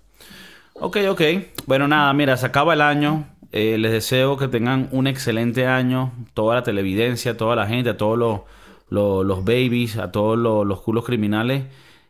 Ok, 0.74 0.99
ok. 1.09 1.22
Bueno, 1.66 1.89
nada, 1.89 2.12
mira, 2.12 2.36
se 2.36 2.47
acaba 2.47 2.74
el 2.74 2.80
año. 2.80 3.26
Eh, 3.51 3.78
les 3.78 3.93
deseo 3.93 4.36
que 4.36 4.49
tengan 4.49 4.89
un 4.93 5.07
excelente 5.07 5.66
año. 5.66 6.12
Toda 6.34 6.57
la 6.57 6.62
televidencia, 6.62 7.36
toda 7.36 7.57
la 7.57 7.66
gente, 7.66 7.91
a 7.91 7.97
todos 7.97 8.18
los, 8.18 8.41
los, 8.89 9.24
los 9.24 9.45
babies, 9.45 9.97
a 9.97 10.12
todos 10.12 10.39
los, 10.39 10.66
los 10.66 10.80
culos 10.82 11.05
criminales 11.05 11.64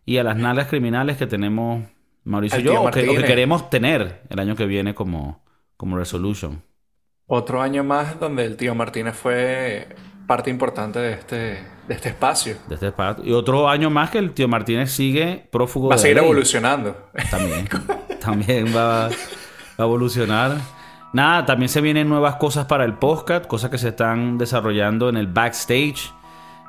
y 0.04 0.18
a 0.18 0.24
las 0.24 0.36
nalgas 0.36 0.68
criminales 0.68 1.16
que 1.16 1.26
tenemos 1.26 1.82
Mauricio 2.24 2.60
y 2.60 2.62
yo, 2.62 2.82
o 2.82 2.90
que, 2.90 3.08
o 3.08 3.14
que 3.14 3.24
queremos 3.24 3.70
tener 3.70 4.22
el 4.28 4.38
año 4.38 4.54
que 4.56 4.66
viene 4.66 4.94
como, 4.94 5.42
como 5.76 5.96
resolution. 5.96 6.62
Otro 7.26 7.60
año 7.62 7.84
más 7.84 8.18
donde 8.18 8.44
el 8.44 8.56
tío 8.56 8.74
Martínez 8.74 9.14
fue 9.14 9.88
parte 10.28 10.50
importante 10.50 11.00
de 11.00 11.12
este, 11.14 11.36
de 11.88 11.94
este 11.94 12.10
espacio. 12.10 12.56
de 12.68 12.74
este 12.74 12.86
espacio. 12.88 13.24
Y 13.24 13.32
otro 13.32 13.68
año 13.68 13.90
más 13.90 14.10
que 14.10 14.18
el 14.18 14.32
tío 14.32 14.46
Martínez 14.46 14.92
sigue 14.92 15.48
prófugo 15.50 15.88
Va 15.88 15.96
a 15.96 15.98
seguir 15.98 16.18
evolucionando. 16.18 17.08
También. 17.30 17.68
también 18.20 18.76
va, 18.76 19.06
a 19.06 19.10
evolucionar. 19.78 20.56
Nada, 21.12 21.46
también 21.46 21.70
se 21.70 21.80
vienen 21.80 22.08
nuevas 22.08 22.36
cosas 22.36 22.66
para 22.66 22.84
el 22.84 22.94
podcast, 22.94 23.46
cosas 23.46 23.70
que 23.70 23.78
se 23.78 23.88
están 23.88 24.38
desarrollando 24.38 25.08
en 25.08 25.16
el 25.16 25.26
backstage. 25.26 26.12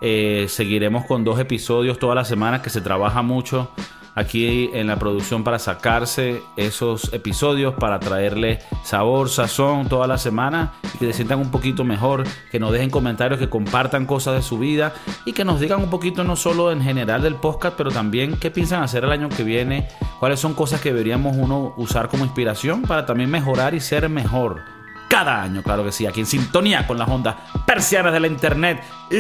Eh, 0.01 0.45
seguiremos 0.47 1.05
con 1.05 1.25
dos 1.25 1.37
episodios 1.39 1.99
toda 1.99 2.15
la 2.15 2.23
semana 2.23 2.61
que 2.61 2.69
se 2.69 2.79
trabaja 2.79 3.21
mucho 3.21 3.69
aquí 4.15 4.69
en 4.73 4.87
la 4.87 4.97
producción 4.97 5.43
para 5.43 5.59
sacarse 5.59 6.41
esos 6.57 7.13
episodios, 7.13 7.75
para 7.75 7.99
traerle 7.99 8.59
sabor, 8.83 9.29
sazón 9.29 9.87
toda 9.87 10.07
la 10.07 10.17
semana 10.17 10.73
y 10.93 10.97
que 10.97 11.05
se 11.07 11.13
sientan 11.13 11.39
un 11.39 11.51
poquito 11.51 11.83
mejor, 11.83 12.23
que 12.51 12.59
nos 12.59 12.71
dejen 12.71 12.89
comentarios, 12.89 13.39
que 13.39 13.49
compartan 13.49 14.05
cosas 14.05 14.35
de 14.35 14.41
su 14.41 14.59
vida 14.59 14.93
y 15.25 15.33
que 15.33 15.45
nos 15.45 15.59
digan 15.59 15.81
un 15.81 15.89
poquito 15.89 16.23
no 16.23 16.35
solo 16.35 16.71
en 16.71 16.81
general 16.81 17.21
del 17.21 17.35
podcast, 17.35 17.75
pero 17.77 17.91
también 17.91 18.37
qué 18.37 18.51
piensan 18.51 18.83
hacer 18.83 19.03
el 19.03 19.11
año 19.11 19.29
que 19.29 19.43
viene, 19.43 19.87
cuáles 20.19 20.39
son 20.39 20.53
cosas 20.53 20.81
que 20.81 20.89
deberíamos 20.89 21.35
uno 21.37 21.73
usar 21.77 22.09
como 22.09 22.25
inspiración 22.25 22.81
para 22.83 23.05
también 23.05 23.29
mejorar 23.29 23.73
y 23.73 23.79
ser 23.79 24.09
mejor. 24.09 24.61
Cada 25.09 25.41
año, 25.41 25.63
claro 25.63 25.83
que 25.83 25.91
sí, 25.91 26.05
aquí 26.05 26.19
en 26.19 26.27
sintonía 26.27 26.85
con 26.85 26.99
las 26.99 27.09
ondas 27.09 27.35
persianas 27.65 28.13
de 28.13 28.19
la 28.19 28.27
internet 28.27 28.83
y 29.09 29.15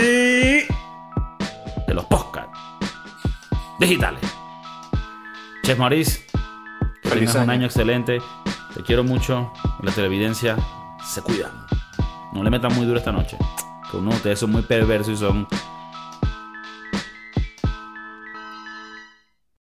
de 1.87 1.93
los 1.93 2.05
podcasts 2.05 2.59
digitales. 3.79 4.38
Chef 5.69 5.77
Maurice, 5.77 6.25
que 7.03 7.09
Feliz 7.09 7.29
tengas 7.29 7.35
un 7.35 7.41
año. 7.41 7.51
año 7.51 7.65
excelente. 7.67 8.19
Te 8.73 8.81
quiero 8.81 9.03
mucho. 9.03 9.53
La 9.83 9.91
televidencia 9.91 10.57
se 11.05 11.21
cuidan. 11.21 11.51
No 12.33 12.43
le 12.43 12.49
metan 12.49 12.73
muy 12.73 12.87
duro 12.87 12.97
esta 12.97 13.11
noche. 13.11 13.37
Que 13.91 13.97
uno 13.97 14.09
de 14.09 14.15
ustedes 14.15 14.39
son 14.39 14.51
muy 14.51 14.63
perversos 14.63 15.13
y 15.13 15.17
son 15.17 15.47